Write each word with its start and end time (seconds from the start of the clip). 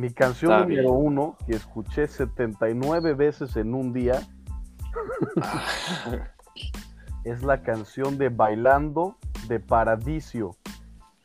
Mi 0.00 0.10
canción 0.10 0.50
Está 0.50 0.62
número 0.62 0.94
bien. 0.94 1.06
uno, 1.06 1.36
que 1.46 1.56
escuché 1.56 2.08
79 2.08 3.12
veces 3.12 3.54
en 3.56 3.74
un 3.74 3.92
día, 3.92 4.26
es 7.24 7.42
la 7.42 7.62
canción 7.62 8.16
de 8.16 8.30
Bailando 8.30 9.18
de 9.46 9.60
Paradiso. 9.60 10.56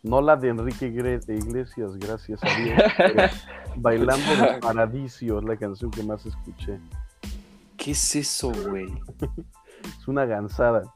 No 0.04 0.20
la 0.20 0.36
de 0.36 0.50
Enrique 0.50 0.88
Iglesias, 0.88 1.96
gracias 1.96 2.44
a 2.44 2.48
Dios. 2.58 3.48
Bailando 3.78 4.36
de 4.36 4.60
Paradiso 4.60 5.40
es 5.40 5.46
la 5.46 5.56
canción 5.56 5.90
que 5.90 6.04
más 6.04 6.26
escuché. 6.26 6.78
¿Qué 7.78 7.92
es 7.92 8.16
eso, 8.16 8.52
güey? 8.68 8.88
Es 9.86 10.08
una 10.08 10.26
gansada. 10.26 10.95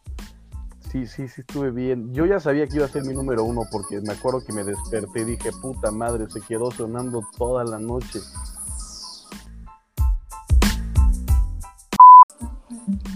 Sí, 0.91 1.05
sí, 1.05 1.27
sí, 1.27 1.41
estuve 1.41 1.69
bien. 1.69 2.11
Yo 2.15 2.25
ya 2.25 2.39
sabía 2.39 2.65
que 2.65 2.77
iba 2.77 2.85
a 2.85 2.89
ser 2.89 3.03
mi 3.03 3.13
número 3.13 3.43
uno 3.43 3.61
porque 3.71 4.01
me 4.01 4.13
acuerdo 4.13 4.43
que 4.43 4.51
me 4.51 4.63
desperté 4.63 5.21
y 5.21 5.25
dije, 5.25 5.51
puta 5.51 5.91
madre, 5.91 6.27
se 6.29 6.41
quedó 6.41 6.71
sonando 6.71 7.21
toda 7.37 7.63
la 7.63 7.77
noche. 7.77 8.19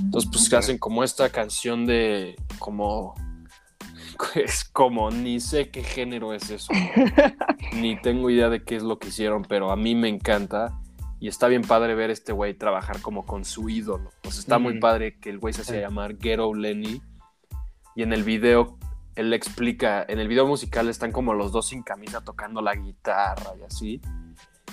Entonces, 0.03 0.29
pues 0.31 0.53
hacen 0.53 0.77
como 0.77 1.03
esta 1.03 1.31
canción 1.31 1.87
de 1.87 2.35
como 2.59 3.15
es 4.35 4.65
como 4.65 5.09
ni 5.09 5.39
sé 5.39 5.71
qué 5.71 5.81
género 5.81 6.35
es 6.35 6.51
eso. 6.51 6.71
ni 7.73 7.99
tengo 7.99 8.29
idea 8.29 8.49
de 8.49 8.63
qué 8.63 8.75
es 8.75 8.83
lo 8.83 8.99
que 8.99 9.07
hicieron, 9.07 9.41
pero 9.49 9.71
a 9.71 9.75
mí 9.75 9.95
me 9.95 10.09
encanta 10.09 10.79
y 11.19 11.27
está 11.27 11.47
bien 11.47 11.63
padre 11.63 11.95
ver 11.95 12.11
este 12.11 12.33
güey 12.33 12.53
trabajar 12.53 13.01
como 13.01 13.25
con 13.25 13.45
su 13.45 13.67
ídolo. 13.67 14.11
O 14.27 14.29
sea, 14.29 14.41
está 14.41 14.59
muy 14.59 14.79
padre 14.79 15.17
que 15.19 15.31
el 15.31 15.39
güey 15.39 15.55
se 15.55 15.61
hacía 15.61 15.81
llamar 15.81 16.17
Ghetto 16.17 16.53
Lenny 16.53 17.01
y 17.95 18.03
en 18.03 18.13
el 18.13 18.23
video 18.23 18.77
él 19.15 19.29
le 19.29 19.35
explica, 19.35 20.03
en 20.07 20.19
el 20.19 20.27
video 20.27 20.47
musical 20.47 20.89
están 20.89 21.11
como 21.11 21.33
los 21.33 21.51
dos 21.51 21.67
sin 21.67 21.83
camisa 21.83 22.21
tocando 22.21 22.61
la 22.61 22.75
guitarra 22.75 23.51
y 23.59 23.63
así. 23.63 24.01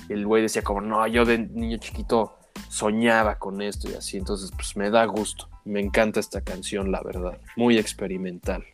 Y 0.08 0.12
el 0.14 0.26
güey 0.26 0.42
decía 0.42 0.62
como, 0.62 0.80
no, 0.80 1.06
yo 1.06 1.24
de 1.24 1.38
niño 1.38 1.76
chiquito 1.78 2.38
soñaba 2.68 3.38
con 3.38 3.60
esto 3.60 3.90
y 3.90 3.94
así, 3.94 4.16
entonces 4.16 4.50
pues 4.52 4.76
me 4.76 4.90
da 4.90 5.04
gusto. 5.04 5.48
Me 5.64 5.80
encanta 5.80 6.20
esta 6.20 6.40
canción, 6.40 6.90
la 6.90 7.02
verdad. 7.02 7.38
Muy 7.56 7.78
experimental. 7.78 8.64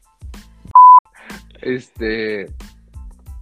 Este. 1.60 2.46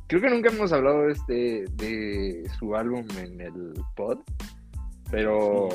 Creo 0.06 0.20
que 0.20 0.30
nunca 0.30 0.50
hemos 0.50 0.72
hablado 0.72 1.08
este, 1.08 1.66
de 1.72 2.50
su 2.58 2.74
álbum 2.74 3.06
en 3.18 3.40
el 3.40 3.74
pod. 3.94 4.18
Pero 5.10 5.68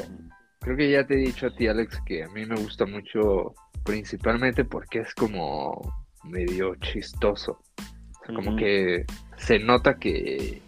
creo 0.60 0.78
que 0.78 0.92
ya 0.92 1.06
te 1.06 1.16
he 1.16 1.18
dicho 1.18 1.48
a 1.48 1.56
ti, 1.56 1.68
Alex, 1.68 2.00
que 2.06 2.24
a 2.24 2.30
mí 2.30 2.46
me 2.46 2.56
gusta 2.56 2.86
mucho, 2.86 3.54
principalmente 3.84 4.66
porque 4.66 5.00
es 5.00 5.14
como 5.14 6.06
medio 6.24 6.76
chistoso. 6.76 7.60
O 7.78 8.26
sea, 8.26 8.36
como 8.36 8.56
que 8.56 9.06
se 9.38 9.60
nota 9.60 9.98
que 9.98 10.62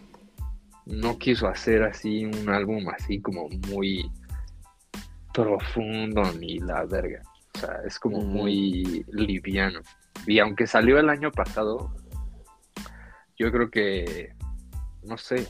no 0.86 1.18
quiso 1.18 1.46
hacer 1.46 1.84
así 1.84 2.24
un 2.24 2.48
álbum 2.48 2.88
así 2.88 3.20
como 3.20 3.48
muy 3.68 4.10
profundo 5.32 6.22
ni 6.38 6.58
la 6.58 6.84
verga. 6.84 7.22
O 7.54 7.58
sea, 7.58 7.76
es 7.86 7.98
como 7.98 8.20
muy 8.20 9.04
liviano. 9.08 9.80
Y 10.26 10.38
aunque 10.38 10.66
salió 10.66 10.98
el 10.98 11.08
año 11.08 11.30
pasado, 11.30 11.94
yo 13.38 13.50
creo 13.50 13.70
que, 13.70 14.34
no 15.02 15.18
sé, 15.18 15.48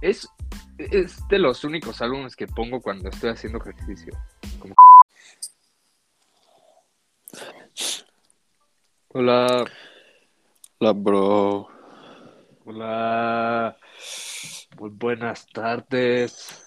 es, 0.00 0.28
es 0.78 1.26
de 1.28 1.38
los 1.38 1.64
únicos 1.64 2.00
álbumes 2.02 2.36
que 2.36 2.46
pongo 2.46 2.80
cuando 2.80 3.08
estoy 3.08 3.30
haciendo 3.30 3.58
ejercicio. 3.58 4.12
Como... 4.58 4.74
Hola, 9.08 9.64
La 10.78 10.92
bro. 10.92 11.68
hola, 12.64 13.76
muy 14.78 14.90
buenas 14.90 15.46
tardes. 15.46 16.62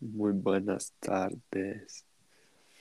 Muy 0.00 0.32
buenas 0.32 0.92
tardes. 0.98 2.04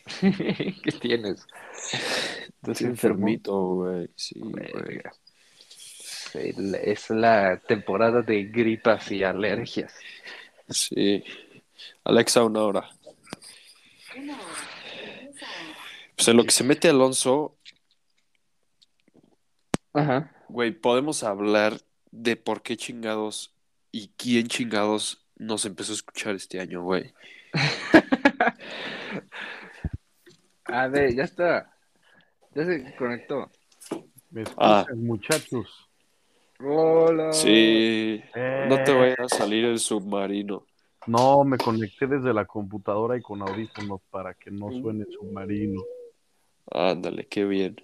¿Qué 0.20 0.92
tienes? 1.00 1.46
Estás 1.92 2.80
¿Sí, 2.80 2.86
enfermito, 2.86 3.58
güey. 3.76 4.10
Sí, 4.16 4.40
güey. 4.40 5.02
El- 6.36 6.76
Es 6.76 7.10
la 7.10 7.58
temporada 7.60 8.22
de 8.22 8.44
gripas 8.46 9.12
y 9.12 9.24
alergias. 9.24 9.94
Sí. 10.70 11.24
Alexa, 12.04 12.44
una 12.44 12.62
hora. 12.64 12.90
Pues 16.16 16.28
en 16.28 16.38
lo 16.38 16.44
que 16.44 16.52
se 16.52 16.64
mete 16.64 16.90
Alonso, 16.90 17.58
Ajá. 19.94 20.32
güey, 20.50 20.72
podemos 20.72 21.24
hablar 21.24 21.80
de 22.12 22.36
por 22.36 22.62
qué 22.62 22.78
chingados 22.78 23.54
y 23.92 24.10
quién 24.18 24.48
chingados 24.48 25.26
nos 25.36 25.66
empezó 25.66 25.92
a 25.92 25.96
escuchar 25.96 26.36
este 26.36 26.60
año, 26.60 26.84
güey. 26.84 27.14
A 30.66 30.88
ver, 30.88 31.14
ya 31.16 31.24
está. 31.24 31.76
Ya 32.56 32.66
se 32.66 32.96
conectó. 32.96 33.52
¿Me 34.30 34.44
escuchan, 34.44 34.58
Ah. 34.72 34.86
muchachos? 34.96 35.90
Hola. 36.66 37.34
Sí. 37.34 38.24
No 38.68 38.84
te 38.84 38.92
Eh, 38.92 38.96
vaya 38.96 39.16
a 39.20 39.30
salir 39.30 39.66
el 39.66 39.80
submarino. 39.80 40.66
No, 41.08 41.44
me 41.44 41.58
conecté 41.58 42.08
desde 42.08 42.34
la 42.34 42.46
computadora 42.46 43.18
y 43.18 43.22
con 43.22 43.42
audífonos 43.42 44.00
para 44.10 44.34
que 44.34 44.50
no 44.52 44.72
suene 44.72 45.06
submarino. 45.06 45.82
Ándale, 46.72 47.28
qué 47.28 47.44
bien. 47.44 47.76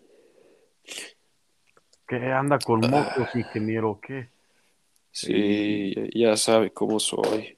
¿Qué 2.07 2.15
anda 2.31 2.57
con 2.59 2.79
mocos, 2.79 3.35
ingeniero? 3.35 3.99
¿Qué? 4.01 4.29
Sí, 5.11 5.93
ya 6.17 6.37
sabe 6.37 6.71
cómo 6.71 6.99
soy. 6.99 7.57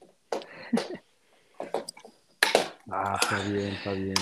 Ah, 2.90 3.18
está 3.22 3.38
bien, 3.48 3.68
está 3.68 3.92
bien. 3.92 4.14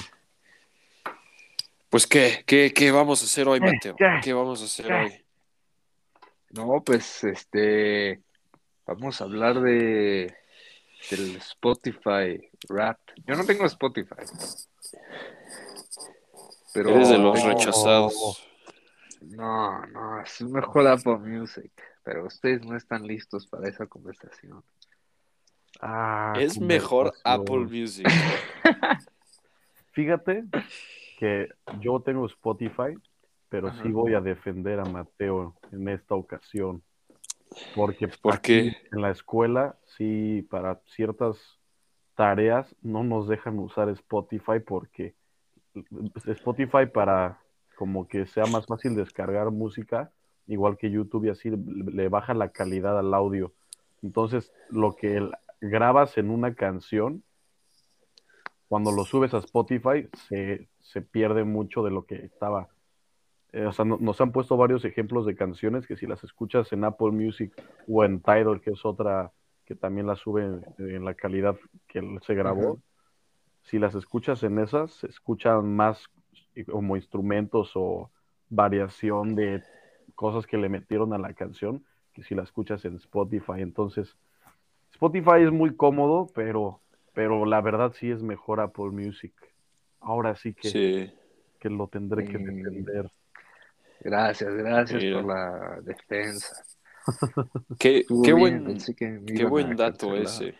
Pues 1.89 2.07
qué, 2.07 2.45
qué, 2.47 2.73
qué 2.75 2.91
vamos 2.91 3.23
a 3.23 3.25
hacer 3.25 3.49
hoy. 3.49 3.61
Mateo? 3.61 3.97
¿Qué? 3.97 4.21
¿Qué 4.23 4.33
vamos 4.33 4.61
a 4.61 4.67
hacer 4.67 4.87
¿Qué? 4.87 4.93
hoy? 4.93 5.25
No, 6.51 6.83
pues 6.85 7.25
este. 7.25 8.23
Vamos 8.87 9.21
a 9.21 9.25
hablar 9.25 9.61
de. 9.61 10.35
Del 11.11 11.37
Spotify 11.37 12.51
Rap. 12.69 12.99
Yo 13.27 13.35
no 13.35 13.45
tengo 13.45 13.65
Spotify. 13.67 14.25
Pero. 16.75 16.91
Eres 16.91 17.09
de 17.09 17.19
los 17.19 17.43
rechazados. 17.43 18.47
No, 19.21 19.85
no, 19.87 20.21
es 20.23 20.41
mejor 20.43 20.87
Apple 20.87 21.19
Music. 21.19 21.73
Pero 22.03 22.27
ustedes 22.27 22.65
no 22.65 22.77
están 22.77 23.07
listos 23.07 23.47
para 23.47 23.69
esa 23.69 23.87
conversación. 23.87 24.63
Ah, 25.81 26.35
Es 26.39 26.59
mejor. 26.59 27.13
Apple 27.25 27.67
Music. 27.67 28.07
Fíjate 29.93 30.45
que 31.19 31.49
yo 31.81 32.01
tengo 32.01 32.27
Spotify, 32.27 32.97
pero 33.51 33.69
Ajá. 33.69 33.83
sí 33.83 33.91
voy 33.91 34.15
a 34.15 34.21
defender 34.23 34.81
a 34.81 34.85
Mateo 34.85 35.55
en 35.73 35.89
esta 35.89 36.15
ocasión. 36.15 36.83
Porque 37.75 38.09
¿Por 38.09 38.35
aquí 38.35 38.71
qué? 38.71 38.77
en 38.93 39.03
la 39.03 39.11
escuela, 39.11 39.77
sí, 39.85 40.47
para 40.49 40.81
ciertas 40.87 41.37
tareas 42.15 42.75
no 42.81 43.03
nos 43.03 43.29
dejan 43.29 43.59
usar 43.59 43.89
Spotify 43.91 44.61
porque 44.65 45.15
Spotify 46.27 46.87
para 46.93 47.41
como 47.77 48.07
que 48.07 48.27
sea 48.27 48.45
más 48.47 48.67
fácil 48.67 48.95
descargar 48.95 49.51
música, 49.51 50.13
igual 50.47 50.77
que 50.77 50.91
YouTube 50.91 51.25
y 51.25 51.31
así, 51.31 51.51
le 51.51 52.09
baja 52.09 52.35
la 52.35 52.51
calidad 52.51 52.99
al 52.99 53.15
audio. 53.15 53.53
Entonces, 54.03 54.53
lo 54.69 54.95
que 54.95 55.29
grabas 55.61 56.19
en 56.19 56.31
una 56.31 56.55
canción, 56.55 57.23
cuando 58.69 58.93
lo 58.93 59.05
subes 59.05 59.35
a 59.35 59.39
Spotify, 59.39 60.09
se, 60.29 60.69
se 60.81 61.01
pierde 61.01 61.45
mucho 61.45 61.83
de 61.83 61.91
lo 61.91 62.05
que 62.05 62.17
estaba. 62.17 62.69
Eh, 63.53 63.67
o 63.67 63.73
sea, 63.73 63.85
no- 63.85 63.99
nos 64.01 64.21
han 64.21 64.33
puesto 64.33 64.57
varios 64.57 64.85
ejemplos 64.85 65.27
de 65.27 65.35
canciones 65.35 65.87
que 65.87 65.97
si 65.97 66.07
las 66.07 66.23
escuchas 66.23 66.73
en 66.73 66.85
Apple 66.85 67.11
Music 67.11 67.53
o 67.89 68.05
en 68.05 68.21
Tidal, 68.21 68.61
que 68.61 68.71
es 68.71 68.85
otra 68.85 69.33
que 69.65 69.75
también 69.75 70.07
la 70.07 70.17
sube 70.17 70.45
en, 70.45 70.65
en 70.79 71.05
la 71.05 71.15
calidad 71.15 71.57
que 71.87 72.01
se 72.27 72.35
grabó, 72.35 72.81
si 73.63 73.79
las 73.79 73.95
escuchas 73.95 74.43
en 74.43 74.59
esas, 74.59 74.93
se 74.93 75.07
escuchan 75.09 75.75
más 75.77 76.05
como 76.71 76.97
instrumentos 76.97 77.73
o 77.75 78.11
variación 78.49 79.35
de 79.37 79.63
cosas 80.15 80.47
que 80.47 80.57
le 80.59 80.69
metieron 80.69 81.13
a 81.13 81.19
la 81.19 81.33
canción 81.35 81.85
que 82.13 82.23
si 82.25 82.35
la 82.35 82.43
escuchas 82.43 82.85
en 82.85 82.97
Spotify. 82.97 83.59
Entonces, 83.61 84.17
Spotify 84.93 85.43
es 85.45 85.53
muy 85.53 85.77
cómodo, 85.77 86.27
pero, 86.35 86.81
pero 87.15 87.45
la 87.47 87.61
verdad 87.61 87.93
sí 87.95 88.11
es 88.11 88.23
mejor 88.23 88.61
Apple 88.61 88.91
Music. 88.91 89.33
Ahora 90.01 90.35
sí 90.35 90.53
que, 90.53 90.69
Sí. 90.69 91.13
que 91.61 91.71
lo 91.71 91.87
tendré 91.87 92.25
que 92.25 92.39
Mm. 92.39 92.45
defender. 92.45 93.11
Gracias, 94.01 94.55
gracias 94.55 95.03
Mira. 95.03 95.21
por 95.23 95.29
la 95.29 95.81
defensa. 95.83 96.65
Qué, 97.79 97.99
Estuvo 98.01 98.23
qué 98.23 98.33
bien, 98.35 98.65
buen, 99.49 99.69
qué 99.69 99.75
dato 99.75 100.17
ese. 100.17 100.55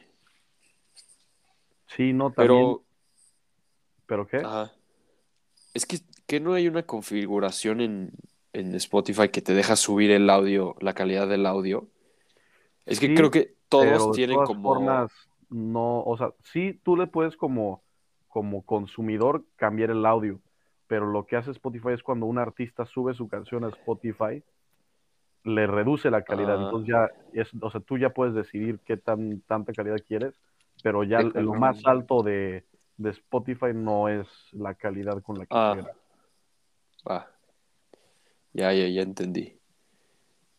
Sí, 1.87 2.13
no, 2.13 2.33
también. 2.33 2.59
Pero, 2.59 2.85
¿Pero 4.07 4.27
qué? 4.27 4.37
ajá. 4.39 4.73
Es 5.75 5.87
que, 5.87 5.99
que 6.27 6.41
no 6.41 6.55
hay 6.55 6.69
una 6.69 6.83
configuración 6.85 7.81
en, 7.81 8.13
en 8.53 8.75
Spotify 8.75 9.29
que 9.29 9.43
te 9.43 9.55
deja 9.55 9.77
subir 9.77 10.11
el 10.11 10.29
audio, 10.31 10.77
la 10.81 10.95
calidad 10.95 11.29
del 11.29 11.47
audio. 11.47 11.89
Es 12.87 12.99
que 12.99 13.07
Sí, 13.07 13.15
creo 13.15 13.31
que 13.31 13.55
todos 13.69 13.85
pero 13.87 14.07
de 14.07 14.13
tienen 14.13 14.35
todas 14.37 14.49
como... 14.49 14.75
formas, 14.75 15.13
no, 15.49 16.03
o 16.03 16.17
sea, 16.17 16.33
sí 16.43 16.81
tú 16.83 16.97
le 16.97 17.07
puedes 17.07 17.37
como, 17.37 17.83
como 18.29 18.63
consumidor 18.63 19.45
cambiar 19.57 19.91
el 19.91 20.05
audio, 20.07 20.41
pero 20.91 21.07
lo 21.07 21.25
que 21.25 21.37
hace 21.37 21.53
Spotify 21.53 21.91
es 21.93 22.03
cuando 22.03 22.27
un 22.27 22.37
artista 22.37 22.85
sube 22.85 23.15
su 23.15 23.29
canción 23.29 23.63
a 23.63 23.69
Spotify, 23.69 24.43
le 25.45 25.69
reduce 25.69 26.11
la 26.11 26.23
calidad. 26.23 26.59
Ah. 26.59 26.65
Entonces 26.65 26.89
ya 26.89 27.41
es, 27.41 27.49
o 27.63 27.71
sea, 27.71 27.81
tú 27.81 27.97
ya 27.97 28.11
puedes 28.11 28.35
decidir 28.35 28.81
qué 28.81 28.97
tan 28.97 29.41
tanta 29.43 29.73
calidad 29.73 29.99
quieres, 30.05 30.35
pero 30.83 31.05
ya 31.05 31.21
lo 31.23 31.55
más 31.55 31.87
alto 31.87 32.25
de, 32.25 32.65
de 32.97 33.11
Spotify 33.11 33.69
no 33.73 34.09
es 34.09 34.27
la 34.51 34.75
calidad 34.75 35.23
con 35.23 35.39
la 35.39 35.47
que 35.47 35.55
Ah. 35.55 35.77
Ah, 37.07 37.27
ya, 38.53 38.73
ya, 38.73 38.89
ya 38.89 39.03
entendí. 39.03 39.61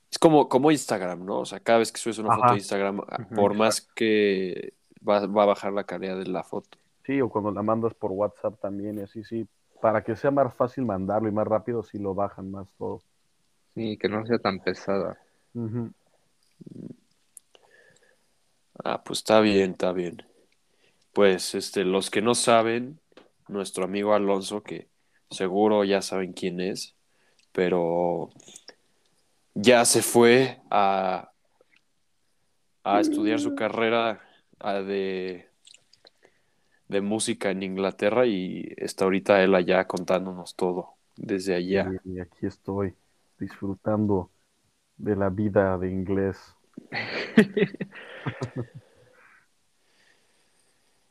Es 0.09 0.17
como, 0.17 0.47
como 0.47 0.71
Instagram, 0.71 1.25
¿no? 1.25 1.39
O 1.39 1.45
sea, 1.45 1.59
cada 1.59 1.79
vez 1.79 1.91
que 1.91 1.99
subes 1.99 2.19
una 2.19 2.29
Ajá. 2.29 2.37
foto 2.37 2.53
a 2.53 2.55
Instagram, 2.55 3.01
por 3.35 3.53
más 3.53 3.81
que 3.81 4.75
va, 5.05 5.27
va 5.27 5.43
a 5.43 5.47
bajar 5.47 5.73
la 5.73 5.83
calidad 5.83 6.17
de 6.17 6.27
la 6.27 6.43
foto. 6.43 6.77
Sí, 7.05 7.19
o 7.19 7.27
cuando 7.27 7.51
la 7.51 7.63
mandas 7.63 7.93
por 7.93 8.13
WhatsApp 8.13 8.61
también 8.61 8.97
y 8.97 9.01
así, 9.01 9.25
sí. 9.25 9.45
Para 9.81 10.03
que 10.03 10.15
sea 10.15 10.31
más 10.31 10.53
fácil 10.53 10.85
mandarlo 10.85 11.27
y 11.27 11.31
más 11.31 11.47
rápido, 11.47 11.83
sí 11.83 11.97
lo 11.97 12.13
bajan 12.13 12.51
más 12.51 12.71
todo. 12.77 13.01
Sí, 13.73 13.97
que 13.97 14.07
no 14.07 14.25
sea 14.25 14.37
tan 14.37 14.59
pesada. 14.59 15.17
Ah, 18.83 19.03
pues 19.03 19.19
está 19.19 19.39
bien, 19.41 19.71
está 19.71 19.91
bien. 19.91 20.23
Pues, 21.13 21.55
este, 21.55 21.83
los 21.83 22.09
que 22.09 22.21
no 22.21 22.35
saben, 22.35 22.99
nuestro 23.47 23.85
amigo 23.85 24.13
Alonso, 24.13 24.63
que 24.63 24.87
seguro 25.29 25.83
ya 25.83 26.01
saben 26.01 26.33
quién 26.33 26.61
es, 26.61 26.95
pero 27.51 28.29
ya 29.53 29.83
se 29.85 30.01
fue 30.01 30.61
a, 30.69 31.31
a 32.83 32.99
estudiar 32.99 33.39
su 33.39 33.55
carrera 33.55 34.21
de, 34.59 35.50
de 36.91 37.01
música 37.01 37.49
en 37.51 37.63
Inglaterra 37.63 38.25
y 38.25 38.73
está 38.75 39.05
ahorita 39.05 39.41
él 39.41 39.55
allá 39.55 39.87
contándonos 39.87 40.55
todo 40.55 40.95
desde 41.15 41.55
allá. 41.55 41.89
Y, 42.03 42.19
aquí 42.19 42.45
estoy 42.45 42.93
disfrutando 43.39 44.29
de 44.97 45.15
la 45.15 45.29
vida 45.29 45.77
de 45.77 45.89
inglés. 45.89 46.37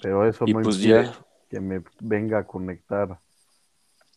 Pero 0.03 0.27
eso 0.27 0.45
Y 0.47 0.53
no 0.53 0.61
pues 0.61 0.77
impide 0.77 1.05
ya, 1.05 1.27
que 1.49 1.61
me 1.61 1.83
venga 2.01 2.41
a 2.41 2.47
conectar 2.47 3.19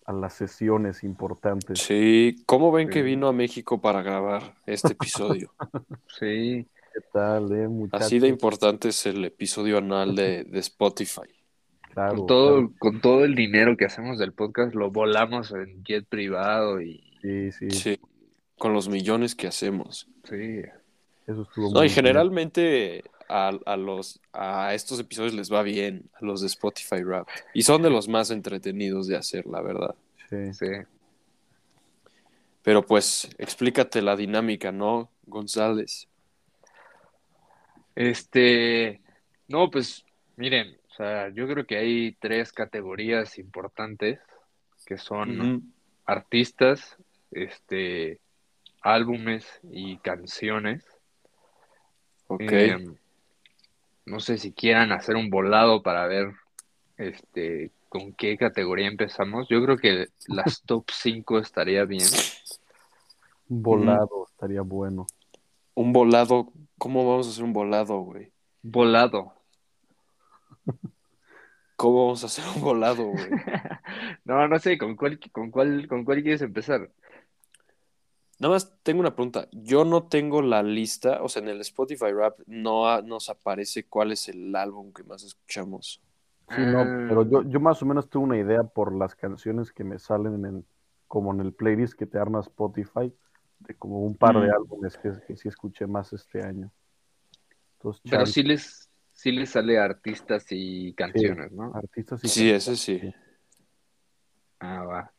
a 0.05 0.11
las 0.11 0.33
sesiones 0.33 1.01
importantes. 1.05 1.79
sí, 1.79 2.43
¿cómo 2.45 2.73
ven 2.73 2.89
que 2.89 3.01
vino 3.01 3.29
a 3.29 3.33
México 3.33 3.79
para 3.79 4.01
grabar 4.01 4.55
este 4.65 4.91
episodio? 4.91 5.53
Sí, 6.19 6.67
¿Qué 6.93 6.99
tal, 7.11 7.51
eh, 7.53 7.67
muchachos? 7.67 8.05
Así 8.05 8.19
de 8.19 8.27
importante 8.27 8.89
es 8.89 9.05
el 9.07 9.25
episodio 9.25 9.79
anual 9.79 10.15
de, 10.15 10.43
de 10.43 10.59
Spotify. 10.59 11.42
Claro, 11.93 12.15
con 12.17 12.27
todo, 12.27 12.55
claro. 12.55 12.73
con 12.79 13.01
todo 13.01 13.23
el 13.25 13.35
dinero 13.35 13.77
que 13.77 13.85
hacemos 13.85 14.17
del 14.17 14.33
podcast 14.33 14.73
lo 14.75 14.89
volamos 14.91 15.51
en 15.51 15.83
jet 15.83 16.05
privado 16.05 16.81
y 16.81 17.03
Sí, 17.21 17.51
sí, 17.51 17.71
Sí, 17.71 17.99
con 18.57 18.73
los 18.73 18.89
millones 18.89 19.35
que 19.35 19.47
hacemos. 19.47 20.07
sí. 20.27 20.61
eso 21.27 21.43
estuvo 21.43 21.67
No, 21.67 21.79
muy 21.79 21.81
y 21.81 21.83
bien. 21.83 21.95
generalmente 21.95 23.03
a, 23.29 23.51
a 23.65 23.77
los, 23.77 24.19
a 24.33 24.73
estos 24.73 24.99
episodios 24.99 25.33
les 25.33 25.51
va 25.51 25.63
bien, 25.63 26.09
a 26.19 26.25
los 26.25 26.41
de 26.41 26.47
Spotify 26.47 27.01
Rap. 27.03 27.27
Y 27.53 27.63
son 27.63 27.81
de 27.81 27.89
los 27.89 28.07
más 28.09 28.29
entretenidos 28.31 29.07
de 29.07 29.15
hacer, 29.15 29.45
la 29.45 29.61
verdad. 29.61 29.95
Sí. 30.29 30.53
Sí. 30.53 30.65
Pero 32.63 32.81
pues, 32.85 33.29
explícate 33.37 34.01
la 34.01 34.15
dinámica, 34.15 34.71
¿no, 34.71 35.09
González? 35.25 36.07
Este, 37.95 39.01
no, 39.47 39.69
pues 39.69 40.03
miren, 40.35 40.77
o 40.93 40.95
sea, 40.95 41.29
yo 41.29 41.47
creo 41.47 41.65
que 41.65 41.77
hay 41.77 42.15
tres 42.19 42.51
categorías 42.53 43.39
importantes 43.39 44.19
que 44.85 44.99
son 44.99 45.73
artistas, 46.05 46.97
este, 47.31 48.19
álbumes 48.83 49.47
y 49.71 49.97
canciones. 49.97 50.85
Ok. 52.27 52.41
Eh, 52.43 52.77
no 54.05 54.19
sé 54.19 54.37
si 54.37 54.51
quieran 54.51 54.91
hacer 54.91 55.15
un 55.15 55.31
volado 55.31 55.81
para 55.81 56.05
ver 56.05 56.31
este 56.97 57.71
con 57.89 58.13
qué 58.13 58.37
categoría 58.37 58.87
empezamos. 58.87 59.47
Yo 59.49 59.63
creo 59.63 59.77
que 59.77 60.09
las 60.27 60.61
top 60.61 60.85
5 60.91 61.39
estaría 61.39 61.85
bien. 61.85 62.07
Un 63.49 63.63
volado 63.63 64.27
estaría 64.29 64.61
bueno. 64.61 65.07
Un 65.73 65.91
volado, 65.91 66.51
¿cómo 66.77 67.09
vamos 67.09 67.25
a 67.25 67.29
hacer 67.31 67.43
un 67.43 67.53
volado, 67.53 67.97
güey? 68.01 68.31
Volado. 68.61 69.33
¿Cómo 71.83 72.05
vamos 72.05 72.23
a 72.23 72.27
hacer 72.27 72.45
un 72.55 72.61
volado, 72.61 73.03
güey? 73.07 73.29
No, 74.23 74.47
no 74.47 74.57
sé, 74.57 74.77
¿con 74.77 74.95
cuál, 74.95 75.19
con 75.33 75.51
cuál, 75.51 75.85
con 75.89 76.05
cuál 76.05 76.21
quieres 76.23 76.41
empezar? 76.41 76.89
Nada 78.39 78.53
más 78.53 78.73
tengo 78.83 79.01
una 79.01 79.13
pregunta. 79.13 79.49
Yo 79.51 79.83
no 79.83 80.07
tengo 80.07 80.41
la 80.41 80.63
lista, 80.63 81.21
o 81.21 81.27
sea, 81.27 81.41
en 81.41 81.49
el 81.49 81.59
Spotify 81.59 82.13
Rap 82.13 82.39
no 82.47 82.87
ha- 82.87 83.01
nos 83.01 83.29
aparece 83.29 83.85
cuál 83.85 84.13
es 84.13 84.29
el 84.29 84.55
álbum 84.55 84.93
que 84.93 85.03
más 85.03 85.23
escuchamos. 85.23 86.01
Sí, 86.55 86.61
no, 86.61 86.79
Ah. 86.79 87.05
pero 87.09 87.29
yo, 87.29 87.41
yo 87.43 87.59
más 87.59 87.81
o 87.81 87.85
menos 87.85 88.09
tuve 88.09 88.23
una 88.23 88.37
idea 88.37 88.63
por 88.63 88.95
las 88.95 89.13
canciones 89.13 89.73
que 89.73 89.83
me 89.83 89.99
salen 89.99 90.45
en, 90.45 90.65
como 91.09 91.33
en 91.33 91.41
el 91.41 91.51
playlist 91.51 91.95
que 91.95 92.05
te 92.05 92.17
arma 92.17 92.39
Spotify, 92.39 93.13
de 93.59 93.75
como 93.75 93.99
un 93.99 94.15
par 94.15 94.39
de 94.39 94.47
Mm. 94.47 94.53
álbumes 94.55 94.97
que, 94.97 95.11
que 95.27 95.35
sí 95.35 95.49
escuché 95.49 95.85
más 95.85 96.13
este 96.13 96.41
año. 96.43 96.71
Entonces, 97.73 98.01
Pero 98.09 98.25
sí 98.25 98.41
les, 98.43 98.89
sí 99.23 99.31
les 99.31 99.51
sale 99.51 99.79
artistas 99.79 100.45
y 100.49 100.93
canciones, 100.95 101.53
¿no? 101.53 101.73
artistas 101.73 102.21
y 102.25 102.27
Sí, 102.27 102.51
canciones. 102.51 102.67
ese 102.67 102.75
sí. 102.75 103.13
Ah, 104.59 104.83
va. 104.83 105.13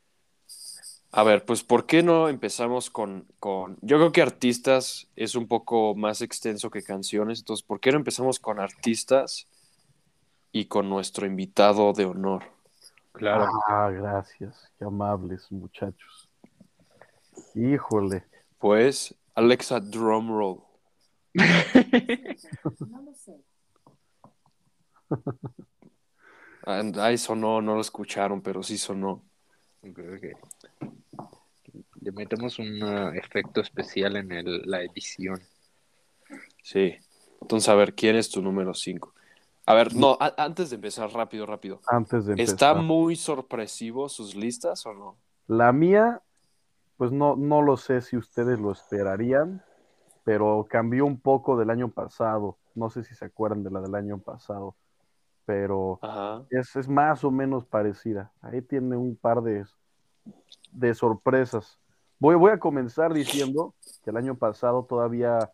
A 1.10 1.22
ver, 1.22 1.44
pues 1.46 1.62
¿por 1.62 1.86
qué 1.86 2.02
no 2.02 2.28
empezamos 2.28 2.90
con, 2.90 3.26
con... 3.40 3.78
Yo 3.80 3.96
creo 3.96 4.12
que 4.12 4.20
artistas 4.20 5.08
es 5.16 5.36
un 5.36 5.48
poco 5.48 5.94
más 5.94 6.20
extenso 6.20 6.70
que 6.70 6.82
canciones, 6.82 7.38
entonces 7.38 7.64
¿por 7.64 7.80
qué 7.80 7.92
no 7.92 7.96
empezamos 7.98 8.38
con 8.38 8.60
artistas 8.60 9.48
y 10.52 10.66
con 10.66 10.90
nuestro 10.90 11.24
invitado 11.24 11.94
de 11.94 12.04
honor? 12.04 12.42
Claro. 13.12 13.48
Ah, 13.68 13.90
gracias, 13.90 14.70
qué 14.78 14.84
amables 14.84 15.50
muchachos. 15.50 16.28
Híjole, 17.54 18.24
Pues 18.58 19.14
Alexa 19.34 19.80
Drumroll. 19.80 20.60
No 22.86 23.02
lo 23.02 23.14
sé. 23.14 23.40
And- 26.66 26.98
Ahí 26.98 27.18
sonó, 27.18 27.60
no 27.60 27.74
lo 27.74 27.80
escucharon, 27.80 28.40
pero 28.40 28.62
sí 28.62 28.78
sonó. 28.78 29.22
Ok. 29.82 29.98
Le 32.00 32.12
metemos 32.12 32.58
un 32.58 32.82
uh, 32.82 33.08
efecto 33.14 33.60
especial 33.60 34.16
en 34.16 34.32
el- 34.32 34.62
la 34.64 34.82
edición. 34.82 35.40
Sí. 36.62 36.94
Entonces, 37.40 37.68
a 37.68 37.74
ver, 37.74 37.94
¿quién 37.94 38.16
es 38.16 38.30
tu 38.30 38.40
número 38.40 38.72
5? 38.74 39.12
A 39.66 39.74
ver, 39.74 39.94
no, 39.94 40.16
a- 40.20 40.34
antes 40.38 40.70
de 40.70 40.76
empezar, 40.76 41.10
rápido, 41.12 41.46
rápido. 41.46 41.80
antes 41.86 42.26
de 42.26 42.34
¿Está 42.34 42.70
empezar. 42.70 42.82
muy 42.84 43.16
sorpresivo 43.16 44.08
sus 44.08 44.34
listas 44.34 44.84
o 44.86 44.94
no? 44.94 45.16
La 45.46 45.72
mía, 45.72 46.22
pues 46.96 47.12
no, 47.12 47.36
no 47.36 47.60
lo 47.62 47.76
sé 47.76 48.00
si 48.00 48.16
ustedes 48.16 48.58
lo 48.58 48.72
esperarían, 48.72 49.62
pero 50.22 50.66
cambió 50.68 51.04
un 51.04 51.18
poco 51.20 51.56
del 51.58 51.70
año 51.70 51.88
pasado. 51.90 52.56
No 52.74 52.88
sé 52.90 53.04
si 53.04 53.14
se 53.14 53.24
acuerdan 53.26 53.62
de 53.62 53.70
la 53.70 53.80
del 53.80 53.94
año 53.94 54.18
pasado, 54.18 54.74
pero 55.44 55.98
es, 56.50 56.74
es 56.76 56.88
más 56.88 57.24
o 57.24 57.30
menos 57.30 57.64
parecida. 57.64 58.32
Ahí 58.40 58.62
tiene 58.62 58.96
un 58.96 59.16
par 59.16 59.42
de, 59.42 59.64
de 60.72 60.94
sorpresas. 60.94 61.78
Voy, 62.18 62.34
voy 62.36 62.52
a 62.52 62.58
comenzar 62.58 63.12
diciendo 63.12 63.74
que 64.02 64.10
el 64.10 64.16
año 64.16 64.36
pasado 64.36 64.84
todavía 64.84 65.50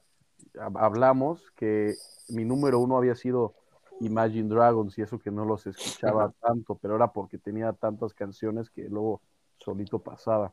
hab- 0.55 0.79
hablamos 0.81 1.51
que 1.53 1.97
mi 2.29 2.45
número 2.45 2.79
uno 2.79 2.97
había 2.97 3.15
sido 3.15 3.55
Imagine 4.01 4.49
Dragons 4.49 4.97
y 4.99 5.03
eso 5.03 5.19
que 5.19 5.31
no 5.31 5.45
los 5.45 5.67
escuchaba 5.67 6.33
tanto, 6.41 6.77
pero 6.77 6.97
era 6.97 7.13
porque 7.13 7.39
tenía 7.39 7.73
tantas 7.73 8.15
canciones 8.15 8.71
que 8.71 8.89
luego 8.89 9.21
solito 9.59 9.99
pasaba. 9.99 10.53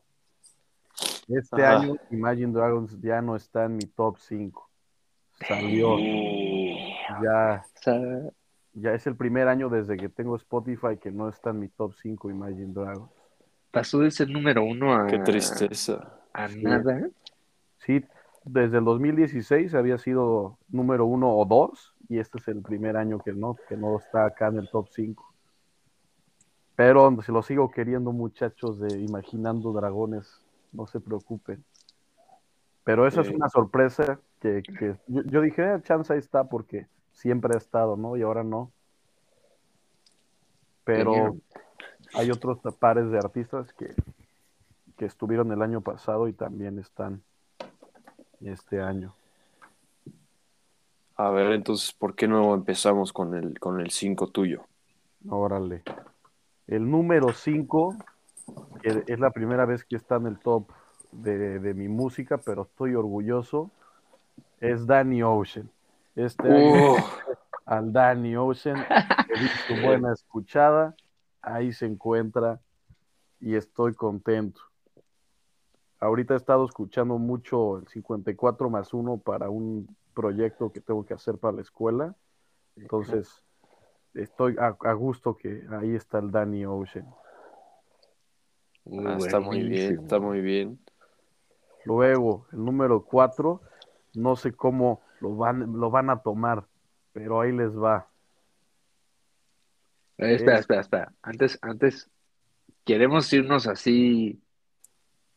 Este 1.28 1.64
Ajá. 1.64 1.78
año 1.78 1.96
Imagine 2.10 2.52
Dragons 2.52 3.00
ya 3.00 3.22
no 3.22 3.36
está 3.36 3.64
en 3.64 3.76
mi 3.76 3.84
top 3.86 4.18
5. 4.18 4.68
Salió, 5.46 5.96
ya, 7.22 7.64
O 7.64 7.82
sea, 7.82 8.00
ya 8.80 8.94
es 8.94 9.06
el 9.06 9.16
primer 9.16 9.48
año 9.48 9.68
desde 9.68 9.96
que 9.96 10.08
tengo 10.08 10.36
Spotify 10.36 10.96
que 11.00 11.10
no 11.10 11.28
está 11.28 11.50
en 11.50 11.60
mi 11.60 11.68
top 11.68 11.94
5 11.94 12.30
Imagine 12.30 12.72
Dragons. 12.72 13.10
pasó 13.70 14.00
de 14.00 14.10
ser 14.10 14.28
número 14.30 14.64
uno 14.64 14.94
a, 14.94 15.06
qué 15.06 15.18
tristeza. 15.18 16.18
a 16.32 16.48
nada. 16.48 17.08
Sí, 17.78 18.04
desde 18.44 18.78
el 18.78 18.84
2016 18.84 19.74
había 19.74 19.98
sido 19.98 20.58
número 20.68 21.06
uno 21.06 21.34
o 21.36 21.44
dos, 21.44 21.94
y 22.08 22.18
este 22.18 22.38
es 22.38 22.48
el 22.48 22.62
primer 22.62 22.96
año 22.96 23.18
que 23.18 23.32
no, 23.32 23.56
que 23.68 23.76
no 23.76 23.98
está 23.98 24.26
acá 24.26 24.48
en 24.48 24.58
el 24.58 24.68
top 24.70 24.88
5. 24.90 25.24
Pero 26.76 27.20
se 27.22 27.32
lo 27.32 27.42
sigo 27.42 27.70
queriendo, 27.70 28.12
muchachos 28.12 28.78
de 28.78 28.98
Imaginando 29.00 29.72
Dragones, 29.72 30.40
no 30.72 30.86
se 30.86 31.00
preocupen. 31.00 31.64
Pero 32.84 33.06
esa 33.06 33.20
es 33.20 33.28
una 33.28 33.48
sorpresa 33.48 34.18
que, 34.40 34.62
que 34.62 34.96
yo, 35.08 35.22
yo 35.24 35.40
dije, 35.42 35.74
"Eh, 35.74 35.82
chance 35.82 36.12
ahí 36.12 36.20
está 36.20 36.44
porque 36.44 36.86
siempre 37.18 37.54
ha 37.54 37.58
estado, 37.58 37.96
¿no? 37.96 38.16
Y 38.16 38.22
ahora 38.22 38.44
no. 38.44 38.70
Pero 40.84 41.36
hay 42.14 42.30
otros 42.30 42.58
pares 42.78 43.10
de 43.10 43.18
artistas 43.18 43.72
que, 43.74 43.94
que 44.96 45.04
estuvieron 45.04 45.52
el 45.52 45.60
año 45.60 45.80
pasado 45.80 46.28
y 46.28 46.32
también 46.32 46.78
están 46.78 47.22
este 48.40 48.80
año. 48.80 49.14
A 51.16 51.30
ver, 51.30 51.52
entonces, 51.52 51.92
¿por 51.92 52.14
qué 52.14 52.28
no 52.28 52.54
empezamos 52.54 53.12
con 53.12 53.34
el 53.34 53.58
con 53.58 53.80
el 53.80 53.90
5 53.90 54.28
tuyo? 54.28 54.62
Órale. 55.28 55.82
El 56.68 56.88
número 56.88 57.32
5, 57.32 57.96
que 58.80 59.02
es 59.08 59.18
la 59.18 59.30
primera 59.30 59.66
vez 59.66 59.84
que 59.84 59.96
está 59.96 60.16
en 60.16 60.28
el 60.28 60.38
top 60.38 60.70
de, 61.10 61.58
de 61.58 61.74
mi 61.74 61.88
música, 61.88 62.38
pero 62.38 62.62
estoy 62.62 62.94
orgulloso, 62.94 63.72
es 64.60 64.86
Danny 64.86 65.22
Ocean. 65.24 65.68
Este 66.18 66.48
Uh, 66.48 66.96
al 67.64 67.92
Danny 67.92 68.34
Ocean, 68.34 68.84
su 69.68 69.74
buena 69.86 70.12
escuchada, 70.12 70.96
ahí 71.40 71.72
se 71.72 71.86
encuentra 71.86 72.60
y 73.38 73.54
estoy 73.54 73.94
contento. 73.94 74.60
Ahorita 76.00 76.34
he 76.34 76.36
estado 76.36 76.64
escuchando 76.64 77.18
mucho 77.18 77.78
el 77.78 77.86
54 77.86 78.68
más 78.68 78.92
1 78.92 79.18
para 79.18 79.48
un 79.48 79.96
proyecto 80.12 80.72
que 80.72 80.80
tengo 80.80 81.06
que 81.06 81.14
hacer 81.14 81.38
para 81.38 81.54
la 81.54 81.62
escuela, 81.62 82.16
entonces 82.74 83.44
estoy 84.12 84.56
a, 84.58 84.76
a 84.80 84.92
gusto 84.94 85.36
que 85.36 85.62
ahí 85.70 85.94
está 85.94 86.18
el 86.18 86.32
Danny 86.32 86.66
Ocean. 86.66 87.06
Uh, 88.86 89.06
ah, 89.06 89.16
está 89.18 89.38
muy 89.38 89.62
bien, 89.62 90.00
está 90.00 90.18
muy 90.18 90.40
bien. 90.40 90.80
Luego, 91.84 92.48
el 92.50 92.64
número 92.64 93.04
4, 93.04 93.60
no 94.14 94.34
sé 94.34 94.52
cómo 94.52 95.06
lo 95.20 95.36
van, 95.36 95.78
lo 95.78 95.90
van 95.90 96.10
a 96.10 96.20
tomar, 96.20 96.66
pero 97.12 97.40
ahí 97.40 97.52
les 97.52 97.70
va. 97.76 98.08
Eh, 100.18 100.34
espera, 100.34 100.54
Es- 100.56 100.60
espera, 100.60 100.80
espera. 100.80 101.12
Antes, 101.22 101.58
antes, 101.62 102.10
¿queremos 102.84 103.32
irnos 103.32 103.66
así? 103.66 104.40